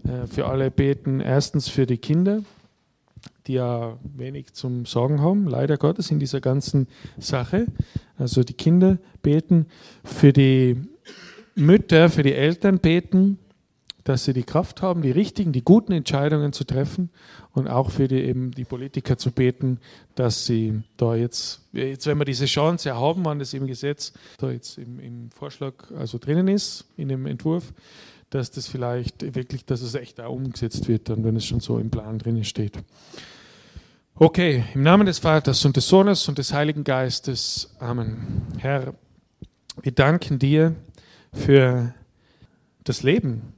Äh, 0.05 0.27
für 0.27 0.47
alle 0.47 0.71
beten, 0.71 1.21
erstens 1.21 1.69
für 1.69 1.87
die 1.87 1.99
Kinder 1.99 2.43
die 3.47 3.55
ja 3.55 3.99
wenig 4.03 4.53
zum 4.53 4.87
Sorgen 4.87 5.21
haben, 5.21 5.47
leider 5.47 5.77
Gottes, 5.77 6.11
in 6.11 6.19
dieser 6.19 6.41
ganzen 6.41 6.89
Sache. 7.19 7.67
Also 8.17 8.43
die 8.43 8.55
Kinder 8.55 8.99
beten, 9.23 9.67
für 10.05 10.33
die 10.33 10.77
Mütter, 11.55 12.11
für 12.11 12.23
die 12.23 12.35
Eltern 12.35 12.79
beten, 12.79 13.39
dass 14.09 14.25
sie 14.25 14.33
die 14.33 14.43
Kraft 14.43 14.81
haben, 14.81 15.03
die 15.03 15.11
richtigen, 15.11 15.53
die 15.53 15.63
guten 15.63 15.93
Entscheidungen 15.93 16.55
zu 16.55 16.65
treffen 16.65 17.11
und 17.53 17.69
auch 17.69 17.91
für 17.91 18.09
die, 18.09 18.23
eben 18.23 18.53
die 18.53 18.65
Politiker 18.65 19.19
zu 19.19 19.33
beten, 19.33 19.81
dass 20.15 20.47
sie 20.47 20.81
da 20.97 21.15
jetzt, 21.15 21.61
jetzt 21.73 22.07
wenn 22.07 22.17
wir 22.17 22.25
diese 22.25 22.47
Chance 22.47 22.95
haben, 22.95 23.27
wann 23.27 23.39
das 23.39 23.53
im 23.53 23.67
Gesetz 23.67 24.15
da 24.39 24.51
jetzt 24.51 24.79
im, 24.79 24.99
im 24.99 25.31
Vorschlag 25.31 25.75
also 25.95 26.17
drinnen 26.17 26.49
ist, 26.49 26.87
in 26.97 27.09
dem 27.09 27.27
Entwurf, 27.27 27.75
dass 28.31 28.51
das 28.51 28.69
vielleicht 28.69 29.35
wirklich, 29.35 29.65
dass 29.65 29.81
es 29.81 29.95
echt 29.95 30.21
auch 30.21 30.35
umgesetzt 30.35 30.89
wird, 30.89 31.09
dann 31.09 31.25
wenn 31.25 31.37
es 31.37 31.47
schon 31.47 31.61
so 31.61 31.79
im 31.79 31.91
Plan 31.91 32.19
drinnen 32.19 32.45
steht. 32.45 32.79
Okay, 34.15 34.65
im 34.75 34.83
Namen 34.83 35.07
des 35.07 35.21
Vaters 35.21 35.65
und 35.65 35.77
des 35.77 35.89
Sohnes 35.89 36.29
und 36.29 36.39
des 36.39 36.53
Heiligen 36.53 36.85
Geistes. 36.85 37.71
Amen. 37.79 38.43
Herr, 38.59 38.95
wir 39.81 39.93
danken 39.93 40.39
dir 40.39 40.75
für 41.33 41.95
das 42.85 43.03
Leben, 43.03 43.53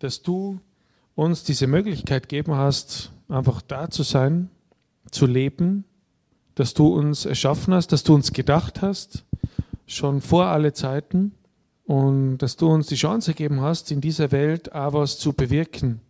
dass 0.00 0.22
du 0.22 0.58
uns 1.14 1.44
diese 1.44 1.66
Möglichkeit 1.66 2.28
gegeben 2.28 2.54
hast, 2.54 3.12
einfach 3.28 3.62
da 3.62 3.88
zu 3.88 4.02
sein, 4.02 4.50
zu 5.10 5.26
leben, 5.26 5.84
dass 6.54 6.74
du 6.74 6.88
uns 6.88 7.24
erschaffen 7.24 7.72
hast, 7.74 7.92
dass 7.92 8.02
du 8.02 8.14
uns 8.14 8.32
gedacht 8.32 8.82
hast, 8.82 9.24
schon 9.86 10.20
vor 10.20 10.46
alle 10.46 10.72
Zeiten 10.72 11.32
und 11.86 12.38
dass 12.38 12.56
du 12.56 12.68
uns 12.68 12.86
die 12.86 12.94
Chance 12.94 13.32
gegeben 13.32 13.60
hast, 13.60 13.90
in 13.90 14.00
dieser 14.00 14.32
Welt 14.32 14.74
auch 14.74 14.94
was 14.94 15.18
zu 15.18 15.32
bewirken, 15.32 16.00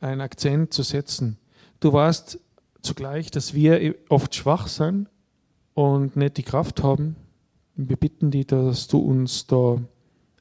einen 0.00 0.20
Akzent 0.20 0.72
zu 0.72 0.82
setzen. 0.82 1.38
Du 1.80 1.92
warst 1.92 2.38
zugleich, 2.82 3.30
dass 3.30 3.54
wir 3.54 3.94
oft 4.10 4.34
schwach 4.34 4.68
sind 4.68 5.08
und 5.72 6.16
nicht 6.16 6.36
die 6.36 6.42
Kraft 6.42 6.82
haben. 6.82 7.16
Wir 7.74 7.96
bitten 7.96 8.30
dich, 8.30 8.46
dass 8.46 8.86
du 8.86 8.98
uns 8.98 9.46
da 9.46 9.78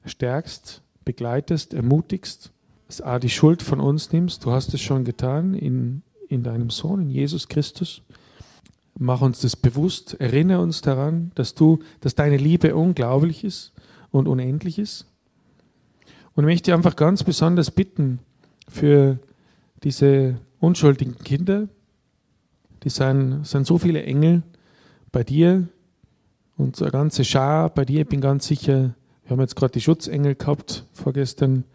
stärkst, 0.06 0.82
begleitest, 1.06 1.74
ermutigst, 1.74 2.52
dass 2.88 3.02
auch 3.02 3.20
die 3.20 3.30
Schuld 3.30 3.62
von 3.62 3.80
uns 3.80 4.12
nimmst. 4.12 4.44
Du 4.44 4.52
hast 4.52 4.74
es 4.74 4.82
schon 4.82 5.06
getan 5.06 5.54
in, 5.54 6.04
in 6.28 6.44
deinem 6.44 6.70
Sohn, 6.70 7.02
in 7.04 7.10
Jesus 7.10 7.48
Christus. 7.48 8.02
Mach 9.00 9.22
uns 9.22 9.40
das 9.40 9.56
bewusst, 9.56 10.20
erinnere 10.20 10.62
uns 10.62 10.82
daran, 10.82 11.32
dass 11.36 11.56
du, 11.56 11.80
dass 12.02 12.14
deine 12.16 12.38
Liebe 12.38 12.76
unglaublich 12.76 13.44
ist 13.44 13.74
und 14.14 14.28
unendlich 14.28 14.80
ist. 14.80 15.06
Und 16.36 16.46
ich 16.46 16.54
möchte 16.54 16.74
einfach 16.74 16.96
ganz 16.96 17.24
besonders 17.24 17.72
bitten 17.72 18.20
für 18.70 19.20
diese 19.84 20.40
unschuldigen 20.60 21.18
Kinder, 21.18 21.68
die 22.84 22.90
sind, 22.90 23.46
sind 23.46 23.68
so 23.68 23.78
viele 23.78 24.04
Engel 24.04 24.44
bei 25.12 25.24
dir 25.24 25.68
und 26.58 26.76
so 26.76 26.86
eine 26.86 26.92
ganze 26.92 27.26
Schar 27.26 27.70
bei 27.70 27.86
dir. 27.86 28.02
Ich 28.02 28.08
bin 28.08 28.22
ganz 28.22 28.48
sicher, 28.48 28.96
wir 29.24 29.32
haben 29.32 29.42
jetzt 29.42 29.56
gerade 29.56 29.74
die 29.74 29.82
Schutzengel 29.82 30.36
gehabt 30.36 30.86
vorgestern 30.94 31.66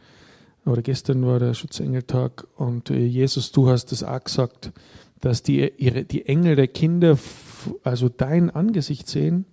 oder 0.65 0.83
gestern 0.83 1.27
war 1.27 1.39
der 1.39 1.55
Schutzengeltag 1.55 2.47
und 2.57 2.91
äh, 2.91 2.99
Jesus, 2.99 3.53
du 3.53 3.69
hast 3.69 3.91
es 3.93 4.03
auch 4.03 4.23
gesagt, 4.23 4.73
dass 5.21 5.43
die, 5.43 5.73
ihre, 5.77 6.05
die 6.05 6.27
Engel 6.27 6.57
der 6.57 6.69
Kinder 6.69 7.19
also 7.83 8.09
dein 8.09 8.51
Angesicht 8.51 9.09
sehen 9.09 9.47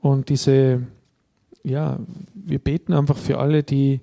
und 0.00 0.28
diese, 0.28 0.86
ja, 1.62 1.98
wir 2.34 2.58
beten 2.58 2.92
einfach 2.92 3.16
für 3.16 3.38
alle, 3.38 3.62
die 3.62 4.00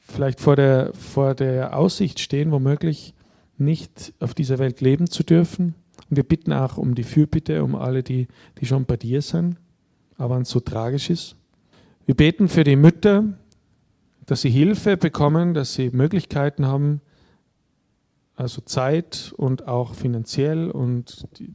vielleicht 0.00 0.40
vor 0.40 0.56
der, 0.56 0.92
vor 0.94 1.34
der 1.34 1.76
Aussicht 1.76 2.20
stehen, 2.20 2.50
womöglich 2.50 3.14
nicht 3.58 4.14
auf 4.20 4.34
dieser 4.34 4.58
Welt 4.58 4.80
leben 4.80 5.08
zu 5.08 5.22
dürfen. 5.22 5.74
Und 6.08 6.16
wir 6.16 6.22
bitten 6.22 6.52
auch 6.52 6.78
um 6.78 6.94
die 6.94 7.02
Fürbitte, 7.02 7.62
um 7.62 7.74
alle, 7.74 8.02
die, 8.02 8.28
die 8.60 8.66
schon 8.66 8.86
bei 8.86 8.96
dir 8.96 9.20
sind, 9.22 9.56
aber 10.16 10.36
wenn 10.36 10.42
es 10.42 10.50
so 10.50 10.60
tragisch 10.60 11.10
ist. 11.10 11.36
Wir 12.06 12.14
beten 12.14 12.48
für 12.48 12.64
die 12.64 12.76
Mütter, 12.76 13.24
dass 14.24 14.42
sie 14.42 14.50
Hilfe 14.50 14.96
bekommen, 14.96 15.54
dass 15.54 15.74
sie 15.74 15.90
Möglichkeiten 15.90 16.66
haben, 16.66 17.00
also 18.36 18.60
Zeit 18.60 19.34
und 19.36 19.66
auch 19.66 19.94
finanziell 19.94 20.70
und 20.70 21.26
die 21.38 21.52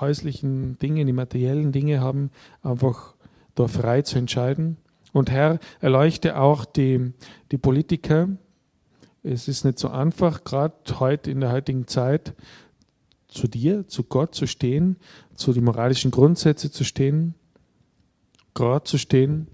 häuslichen 0.00 0.78
Dinge, 0.78 1.04
die 1.04 1.12
materiellen 1.12 1.70
Dinge 1.70 2.00
haben, 2.00 2.30
einfach 2.62 3.13
da 3.54 3.68
frei 3.68 4.02
zu 4.02 4.18
entscheiden. 4.18 4.76
Und 5.12 5.30
Herr, 5.30 5.58
erleuchte 5.80 6.38
auch 6.38 6.64
die, 6.64 7.12
die 7.52 7.58
Politiker. 7.58 8.28
Es 9.22 9.48
ist 9.48 9.64
nicht 9.64 9.78
so 9.78 9.88
einfach, 9.88 10.44
gerade 10.44 10.74
heute 10.98 11.30
in 11.30 11.40
der 11.40 11.52
heutigen 11.52 11.86
Zeit, 11.86 12.34
zu 13.28 13.48
dir, 13.48 13.86
zu 13.88 14.04
Gott 14.04 14.34
zu 14.34 14.46
stehen, 14.46 14.96
zu 15.34 15.52
den 15.52 15.64
moralischen 15.64 16.10
Grundsätzen 16.10 16.70
zu 16.70 16.84
stehen, 16.84 17.34
gerade 18.54 18.84
zu 18.84 18.96
stehen. 18.98 19.48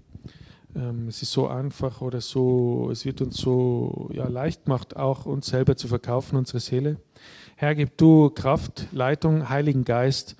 Ähm, 0.75 1.07
es 1.07 1.21
ist 1.21 1.31
so 1.31 1.47
einfach 1.47 2.01
oder 2.01 2.21
so, 2.21 2.89
es 2.91 3.05
wird 3.05 3.21
uns 3.21 3.37
so 3.37 4.09
ja, 4.13 4.27
leicht 4.27 4.65
gemacht, 4.65 4.95
auch 4.95 5.25
uns 5.25 5.47
selber 5.47 5.75
zu 5.75 5.87
verkaufen, 5.87 6.37
unsere 6.37 6.59
Seele. 6.59 6.97
Herr, 7.55 7.75
gib 7.75 7.97
du 7.97 8.29
Kraft, 8.29 8.87
Leitung, 8.91 9.49
Heiligen 9.49 9.83
Geist 9.83 10.35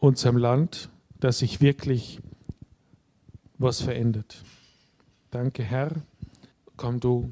unserem 0.00 0.36
Land, 0.36 0.88
dass 1.20 1.38
sich 1.38 1.60
wirklich 1.60 2.20
was 3.58 3.80
verändert. 3.80 4.42
Danke, 5.30 5.62
Herr. 5.62 5.90
Komm 6.76 7.00
du, 7.00 7.30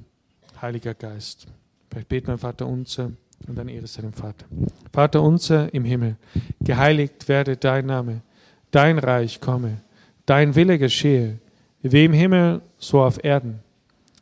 Heiliger 0.60 0.94
Geist. 0.94 1.46
Vielleicht 1.90 2.08
beten 2.08 2.28
wir 2.28 2.38
Vater 2.38 2.66
unser 2.66 3.12
und 3.46 3.56
dann 3.56 3.68
Ehre 3.68 3.86
seinem 3.86 4.12
Vater. 4.12 4.46
Vater 4.92 5.22
unser 5.22 5.72
im 5.72 5.84
Himmel, 5.84 6.16
geheiligt 6.60 7.28
werde 7.28 7.56
dein 7.56 7.86
Name, 7.86 8.22
dein 8.70 8.98
Reich 8.98 9.40
komme, 9.40 9.78
dein 10.26 10.54
Wille 10.54 10.78
geschehe, 10.78 11.38
wie 11.82 12.04
im 12.04 12.12
Himmel, 12.12 12.62
so 12.78 13.02
auf 13.02 13.22
Erden. 13.22 13.60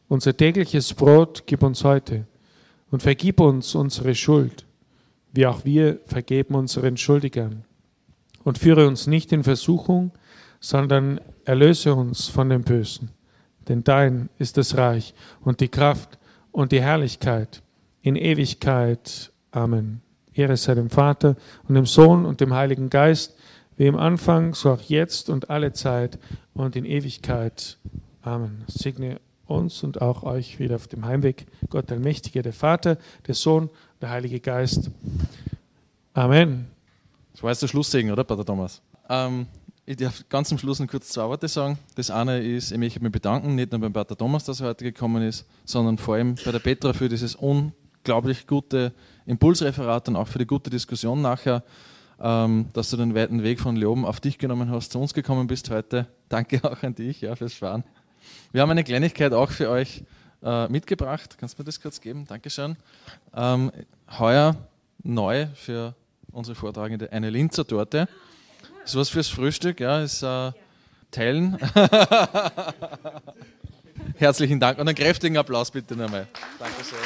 Unser 0.09 0.36
tägliches 0.36 0.92
Brot 0.92 1.44
gib 1.46 1.62
uns 1.62 1.82
heute 1.82 2.26
und 2.90 3.02
vergib 3.02 3.40
uns 3.40 3.74
unsere 3.74 4.14
Schuld, 4.14 4.66
wie 5.32 5.46
auch 5.46 5.64
wir 5.64 5.98
vergeben 6.07 6.55
unseren 6.55 6.96
Schuldigern. 6.96 7.64
Und 8.44 8.59
führe 8.59 8.86
uns 8.86 9.07
nicht 9.07 9.32
in 9.32 9.42
Versuchung, 9.42 10.12
sondern 10.64 11.20
erlöse 11.44 11.94
uns 11.94 12.28
von 12.28 12.48
dem 12.48 12.62
Bösen. 12.62 13.10
Denn 13.68 13.84
dein 13.84 14.30
ist 14.38 14.56
das 14.56 14.78
Reich 14.78 15.12
und 15.42 15.60
die 15.60 15.68
Kraft 15.68 16.18
und 16.52 16.72
die 16.72 16.80
Herrlichkeit 16.80 17.62
in 18.00 18.16
Ewigkeit. 18.16 19.30
Amen. 19.50 20.00
Ehre 20.32 20.56
sei 20.56 20.74
dem 20.74 20.88
Vater 20.88 21.36
und 21.68 21.74
dem 21.74 21.84
Sohn 21.84 22.24
und 22.24 22.40
dem 22.40 22.54
Heiligen 22.54 22.88
Geist, 22.88 23.36
wie 23.76 23.86
im 23.86 23.96
Anfang, 23.96 24.54
so 24.54 24.72
auch 24.72 24.80
jetzt 24.80 25.28
und 25.28 25.50
alle 25.50 25.74
Zeit 25.74 26.18
und 26.54 26.76
in 26.76 26.86
Ewigkeit. 26.86 27.76
Amen. 28.22 28.64
Segne 28.66 29.20
uns 29.44 29.82
und 29.82 30.00
auch 30.00 30.22
euch 30.22 30.58
wieder 30.60 30.76
auf 30.76 30.88
dem 30.88 31.04
Heimweg. 31.04 31.44
Gott 31.68 31.92
Allmächtige, 31.92 32.40
der 32.40 32.54
Vater, 32.54 32.96
der 33.26 33.34
Sohn, 33.34 33.68
der 34.00 34.08
Heilige 34.08 34.40
Geist. 34.40 34.90
Amen. 36.14 36.68
Das 37.32 37.42
war 37.42 37.50
jetzt 37.50 37.60
der 37.60 37.68
Schlusssegen, 37.68 38.10
oder, 38.10 38.24
Pater 38.24 38.46
Thomas? 38.46 38.80
Ähm, 39.10 39.46
ich 39.87 39.97
darf 39.97 40.24
ganz 40.28 40.49
zum 40.49 40.59
Schluss 40.59 40.80
noch 40.80 40.87
kurz 40.87 41.09
zwei 41.09 41.28
Worte 41.28 41.47
sagen. 41.47 41.78
Das 41.95 42.11
eine 42.11 42.41
ist, 42.41 42.72
ich 42.72 42.78
möchte 42.78 43.01
mich 43.01 43.12
bedanken, 43.12 43.55
nicht 43.55 43.70
nur 43.70 43.80
beim 43.80 43.93
Pater 43.93 44.16
Thomas, 44.16 44.45
dass 44.45 44.61
er 44.61 44.68
heute 44.68 44.85
gekommen 44.85 45.22
ist, 45.22 45.47
sondern 45.64 45.99
vor 45.99 46.14
allem 46.14 46.37
bei 46.43 46.53
der 46.53 46.59
Petra 46.59 46.95
für 46.95 47.09
dieses 47.09 47.35
unglaublich 47.35 48.47
gute 48.47 48.95
Impulsreferat 49.26 50.09
und 50.09 50.16
auch 50.16 50.28
für 50.28 50.39
die 50.39 50.47
gute 50.47 50.70
Diskussion 50.70 51.20
nachher, 51.20 51.62
ähm, 52.18 52.66
dass 52.72 52.91
du 52.91 52.97
den 52.97 53.14
weiten 53.14 53.43
Weg 53.43 53.61
von 53.61 53.76
Leoben 53.76 54.07
auf 54.07 54.20
dich 54.20 54.39
genommen 54.39 54.70
hast, 54.70 54.93
zu 54.93 54.99
uns 54.99 55.12
gekommen 55.12 55.47
bist 55.47 55.68
heute. 55.68 56.07
Danke 56.30 56.61
auch 56.64 56.82
an 56.82 56.95
dich 56.95 57.20
ja, 57.20 57.37
fürs 57.37 57.55
Fahren. 57.55 57.85
Wir 58.53 58.62
haben 58.62 58.70
eine 58.70 58.85
Kleinigkeit 58.85 59.35
auch 59.35 59.51
für 59.51 59.68
euch 59.68 60.03
äh, 60.43 60.66
mitgebracht. 60.68 61.37
Kannst 61.39 61.59
du 61.59 61.62
mir 61.62 61.66
das 61.66 61.78
kurz 61.78 62.01
geben? 62.01 62.24
Dankeschön. 62.26 62.76
Ähm, 63.35 63.70
heuer 64.18 64.57
neu 65.03 65.47
für 65.55 65.95
unsere 66.32 66.55
Vortragende 66.55 67.12
eine 67.12 67.28
Linzer 67.28 67.66
Torte. 67.66 68.09
Ist 68.85 68.97
was 68.97 69.09
fürs 69.09 69.28
Frühstück, 69.28 69.80
ja, 69.80 70.01
ist 70.03 70.22
äh, 70.22 70.53
teilen. 71.11 71.59
Herzlichen 74.16 74.61
Dank 74.61 74.78
und 74.78 74.87
einen 74.87 74.95
kräftigen 74.95 75.39
Applaus 75.39 75.70
bitte 75.70 75.97
nochmal. 75.97 76.26
Danke 76.59 76.85
sehr. 76.85 76.99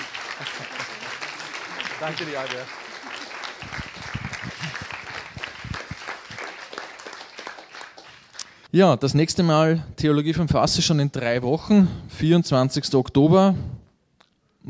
Danke 2.01 2.25
dir, 2.25 2.41
Albert. 2.41 2.67
Ja, 8.73 8.97
das 8.97 9.15
nächste 9.15 9.45
Mal 9.45 9.85
Theologie 9.97 10.35
vom 10.35 10.49
Fass 10.49 10.77
ist 10.77 10.85
schon 10.85 10.99
in 10.99 11.13
drei 11.13 11.43
Wochen, 11.43 11.89
24. 12.09 12.93
Oktober. 12.95 13.55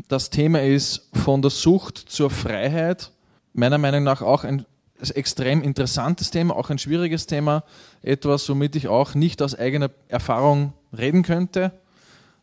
Das 0.09 0.29
Thema 0.29 0.63
ist 0.63 1.09
von 1.15 1.41
der 1.41 1.51
Sucht 1.51 1.97
zur 1.97 2.31
Freiheit. 2.31 3.11
Meiner 3.55 3.79
Meinung 3.79 4.05
nach 4.05 4.21
auch 4.21 4.45
ein 4.45 4.67
extrem 5.01 5.63
interessantes 5.63 6.31
Thema, 6.31 6.57
auch 6.57 6.71
ein 6.71 6.79
schwieriges 6.79 7.27
Thema, 7.27 7.65
etwas, 8.03 8.49
womit 8.49 8.77
ich 8.77 8.89
auch 8.89 9.15
nicht 9.15 9.43
aus 9.43 9.55
eigener 9.55 9.91
Erfahrung 10.09 10.73
reden 10.97 11.23
könnte. 11.23 11.73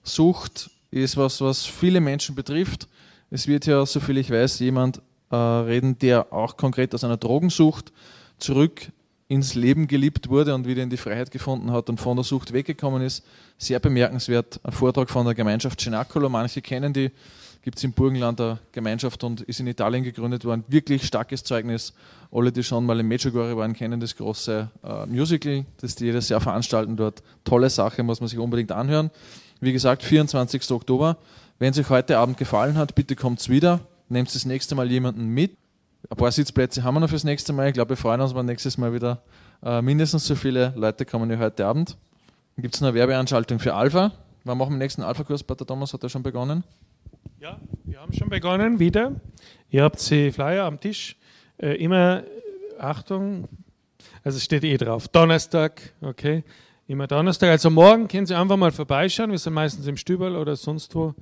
Sucht 0.03 0.69
ist 0.91 1.17
was, 1.17 1.41
was 1.41 1.65
viele 1.65 1.99
Menschen 1.99 2.35
betrifft. 2.35 2.87
Es 3.31 3.47
wird 3.47 3.65
ja, 3.65 3.85
soviel 3.85 4.17
ich 4.17 4.29
weiß, 4.29 4.59
jemand 4.59 5.01
äh, 5.31 5.35
reden, 5.35 5.97
der 5.99 6.31
auch 6.31 6.57
konkret 6.57 6.93
aus 6.93 7.03
einer 7.03 7.17
Drogensucht 7.17 7.91
zurück 8.37 8.91
ins 9.27 9.55
Leben 9.55 9.87
geliebt 9.87 10.29
wurde 10.29 10.53
und 10.53 10.67
wieder 10.67 10.83
in 10.83 10.89
die 10.89 10.97
Freiheit 10.97 11.31
gefunden 11.31 11.71
hat 11.71 11.89
und 11.89 11.99
von 11.99 12.15
der 12.15 12.23
Sucht 12.23 12.53
weggekommen 12.53 13.01
ist. 13.01 13.25
Sehr 13.57 13.79
bemerkenswert. 13.79 14.59
Ein 14.63 14.71
Vortrag 14.71 15.09
von 15.09 15.25
der 15.25 15.33
Gemeinschaft 15.33 15.81
Cenacolo. 15.81 16.29
Manche 16.29 16.61
kennen 16.61 16.93
die 16.93 17.11
gibt 17.65 17.79
es 17.79 17.83
im 17.83 17.93
Burgenland 17.93 18.39
eine 18.39 18.59
Gemeinschaft 18.73 19.23
und 19.23 19.41
ist 19.41 19.59
in 19.59 19.65
Italien 19.65 20.03
gegründet 20.03 20.45
worden. 20.45 20.63
Wirklich 20.67 21.03
starkes 21.03 21.43
Zeugnis. 21.43 21.93
Alle, 22.31 22.51
die 22.51 22.63
schon 22.63 22.85
mal 22.85 22.99
im 22.99 23.07
Medjugorje 23.07 23.57
waren, 23.57 23.73
kennen 23.73 23.99
das 23.99 24.15
große 24.15 24.69
äh, 24.83 25.05
Musical, 25.07 25.65
das 25.81 25.95
die 25.95 26.05
jedes 26.05 26.29
Jahr 26.29 26.39
veranstalten 26.41 26.95
dort. 26.95 27.23
Tolle 27.43 27.71
Sache, 27.71 28.03
muss 28.03 28.19
man 28.19 28.29
sich 28.29 28.37
unbedingt 28.37 28.71
anhören. 28.71 29.09
Wie 29.61 29.73
gesagt, 29.73 30.03
24. 30.03 30.69
Oktober. 30.69 31.17
Wenn 31.57 31.71
es 31.71 31.79
euch 31.79 31.89
heute 31.89 32.19
Abend 32.19 32.37
gefallen 32.37 32.77
hat, 32.77 32.93
bitte 32.93 33.15
kommt 33.15 33.49
wieder. 33.49 33.79
Nehmt 34.09 34.33
das 34.35 34.45
nächste 34.45 34.75
Mal 34.75 34.91
jemanden 34.91 35.25
mit. 35.29 35.57
Ein 36.07 36.17
paar 36.17 36.31
Sitzplätze 36.31 36.83
haben 36.83 36.93
wir 36.93 36.99
noch 36.99 37.09
fürs 37.09 37.23
nächste 37.23 37.51
Mal. 37.51 37.69
Ich 37.69 37.73
glaube, 37.73 37.89
wir 37.89 37.97
freuen 37.97 38.21
uns, 38.21 38.35
wenn 38.35 38.45
nächstes 38.45 38.77
Mal 38.77 38.93
wieder 38.93 39.23
äh, 39.63 39.81
mindestens 39.81 40.27
so 40.27 40.35
viele 40.35 40.71
Leute 40.75 41.03
kommen 41.03 41.31
wie 41.31 41.37
heute 41.37 41.65
Abend. 41.65 41.97
Dann 42.55 42.61
gibt 42.61 42.75
es 42.75 42.83
eine 42.83 42.93
Werbeanschaltung 42.93 43.57
für 43.57 43.73
Alpha. 43.73 44.11
Wann 44.43 44.59
machen 44.59 44.69
wir 44.69 44.75
den 44.75 44.79
nächsten 44.83 45.01
Alpha-Kurs? 45.01 45.41
Pater 45.41 45.65
Thomas 45.65 45.93
hat 45.93 46.03
er 46.03 46.09
schon 46.09 46.21
begonnen. 46.21 46.63
Ja, 47.39 47.59
wir 47.83 47.99
haben 47.99 48.13
schon 48.13 48.29
begonnen 48.29 48.79
wieder. 48.79 49.19
Ihr 49.69 49.83
habt 49.83 50.09
die 50.09 50.31
Flyer 50.31 50.65
am 50.65 50.79
Tisch. 50.79 51.15
Äh, 51.57 51.75
immer, 51.83 52.23
Achtung, 52.79 53.47
also 54.23 54.37
es 54.37 54.43
steht 54.43 54.63
eh 54.63 54.77
drauf, 54.77 55.07
Donnerstag, 55.07 55.93
okay, 56.01 56.43
immer 56.87 57.07
Donnerstag. 57.07 57.49
Also 57.49 57.69
morgen 57.69 58.07
können 58.07 58.25
Sie 58.25 58.35
einfach 58.35 58.57
mal 58.57 58.71
vorbeischauen. 58.71 59.31
Wir 59.31 59.37
sind 59.37 59.53
meistens 59.53 59.87
im 59.87 59.97
Stüberl 59.97 60.35
oder 60.35 60.55
sonst 60.55 60.93
wo, 60.95 61.13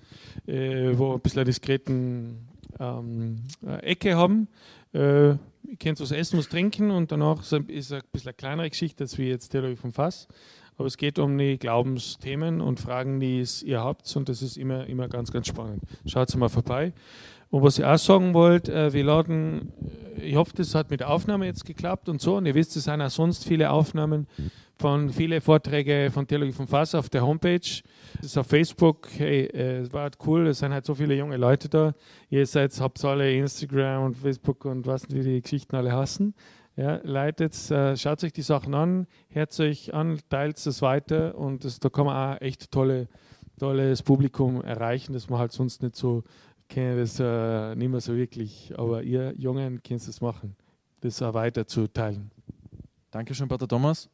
äh, 0.48 0.98
wo 0.98 1.14
ein 1.14 1.20
bisschen 1.20 1.40
eine 1.40 1.46
diskreten 1.46 2.48
ähm, 2.80 3.44
äh, 3.66 3.84
Ecke 3.84 4.16
haben. 4.16 4.48
Äh, 4.94 5.30
ihr 5.30 5.78
könnt 5.80 6.00
was 6.00 6.12
essen, 6.12 6.38
was 6.40 6.50
trinken 6.50 6.92
und 6.92 7.12
danach 7.12 7.42
ist 7.42 7.52
es 7.52 7.54
ein 7.54 7.66
bisschen 7.66 8.30
eine 8.30 8.34
kleinere 8.34 8.70
Geschichte 8.70 9.04
als 9.04 9.18
wie 9.18 9.30
jetzt 9.30 9.50
Theologie 9.50 9.76
vom 9.76 9.94
Fass. 9.94 10.28
Aber 10.78 10.88
es 10.88 10.98
geht 10.98 11.20
um 11.20 11.38
die 11.38 11.58
Glaubensthemen 11.58 12.62
und 12.62 12.80
Fragen, 12.80 13.20
die 13.20 13.44
ihr 13.66 13.82
habt. 13.82 14.16
Und 14.16 14.30
das 14.30 14.42
ist 14.42 14.58
immer, 14.58 14.88
immer 14.88 15.08
ganz, 15.08 15.32
ganz 15.32 15.48
spannend. 15.48 15.84
Schaut 16.06 16.36
mal 16.36 16.50
vorbei. 16.50 16.94
Und 17.54 17.62
was 17.62 17.78
ich 17.78 17.86
auch 17.86 18.00
sagen 18.00 18.34
wollte, 18.34 18.74
äh, 18.74 18.94
wir 18.94 19.04
laden, 19.04 19.72
äh, 20.18 20.24
ich 20.24 20.36
hoffe, 20.36 20.54
das 20.56 20.74
hat 20.74 20.90
mit 20.90 21.02
der 21.02 21.10
Aufnahme 21.10 21.46
jetzt 21.46 21.66
geklappt 21.66 22.10
und 22.10 22.20
so. 22.20 22.38
Und 22.38 22.48
ihr 22.48 22.56
wisst, 22.56 22.76
es 22.76 22.86
sind 22.86 23.00
auch 23.00 23.12
sonst 23.12 23.46
viele 23.46 23.70
Aufnahmen 23.70 24.26
von 24.80 25.12
viele 25.12 25.40
Vorträge 25.40 26.10
von 26.12 26.28
Theologie 26.28 26.52
von 26.52 26.68
Fass 26.68 26.96
auf 26.96 27.10
der 27.10 27.22
Homepage. 27.22 27.60
Das 28.16 28.26
ist 28.26 28.38
auf 28.40 28.48
Facebook. 28.48 29.08
Hey, 29.18 29.44
äh, 29.46 29.82
es 29.82 29.94
war 29.94 30.02
halt 30.02 30.18
cool, 30.26 30.48
es 30.48 30.60
sind 30.60 30.74
halt 30.74 30.86
so 30.86 30.96
viele 30.96 31.16
junge 31.16 31.38
Leute 31.38 31.70
da. 31.70 31.94
Ihr 32.32 32.46
seid, 32.48 32.78
habt 32.80 33.06
alle 33.06 33.32
Instagram 33.32 34.06
und 34.06 34.18
Facebook 34.18 34.66
und 34.66 34.88
was 34.88 35.08
wie 35.12 35.22
die 35.22 35.42
Geschichten 35.42 35.76
alle 35.76 35.92
hassen. 35.92 36.34
Ja, 36.76 37.00
leitet, 37.04 37.54
äh, 37.70 37.96
schaut 37.96 38.24
euch 38.24 38.34
die 38.34 38.42
Sachen 38.42 38.74
an, 38.74 39.06
hört 39.30 39.60
euch 39.60 39.94
an, 39.94 40.20
teilt 40.30 40.58
es 40.66 40.82
weiter 40.82 41.36
und 41.38 41.64
das, 41.66 41.80
da 41.80 41.90
kann 41.90 42.08
man 42.08 42.16
auch 42.36 42.42
echt 42.42 42.72
tolle, 42.72 43.08
tolles 43.60 44.02
Publikum 44.02 44.64
erreichen, 44.64 45.14
das 45.14 45.30
man 45.30 45.40
halt 45.40 45.52
sonst 45.52 45.84
nicht 45.84 45.96
so 45.96 46.24
kennt, 46.70 47.00
das 47.00 47.20
äh, 47.20 47.76
nicht 47.76 47.90
mehr 47.90 48.02
so 48.02 48.16
wirklich. 48.16 48.74
Aber 48.76 49.04
ihr 49.04 49.34
Jungen 49.38 49.84
könnt 49.84 50.02
es 50.02 50.20
machen, 50.20 50.56
das 51.02 51.22
auch 51.22 51.36
weiter 51.36 51.68
zu 51.68 51.88
teilen. 51.88 52.32
Dankeschön, 53.12 53.48
Pater 53.48 53.68
Thomas. 53.68 54.10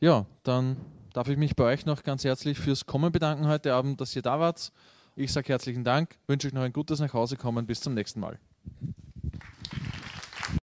Ja, 0.00 0.26
dann 0.42 0.76
darf 1.12 1.28
ich 1.28 1.36
mich 1.36 1.54
bei 1.54 1.64
euch 1.64 1.86
noch 1.86 2.02
ganz 2.02 2.24
herzlich 2.24 2.58
fürs 2.58 2.84
Kommen 2.84 3.12
bedanken 3.12 3.46
heute 3.46 3.74
Abend, 3.74 4.00
dass 4.00 4.16
ihr 4.16 4.22
da 4.22 4.40
wart. 4.40 4.72
Ich 5.14 5.32
sage 5.32 5.48
herzlichen 5.48 5.84
Dank, 5.84 6.18
wünsche 6.26 6.48
euch 6.48 6.54
noch 6.54 6.62
ein 6.62 6.72
gutes 6.72 6.98
Nachhausekommen. 6.98 7.64
Bis 7.66 7.80
zum 7.80 7.94
nächsten 7.94 8.18
Mal. 8.18 8.40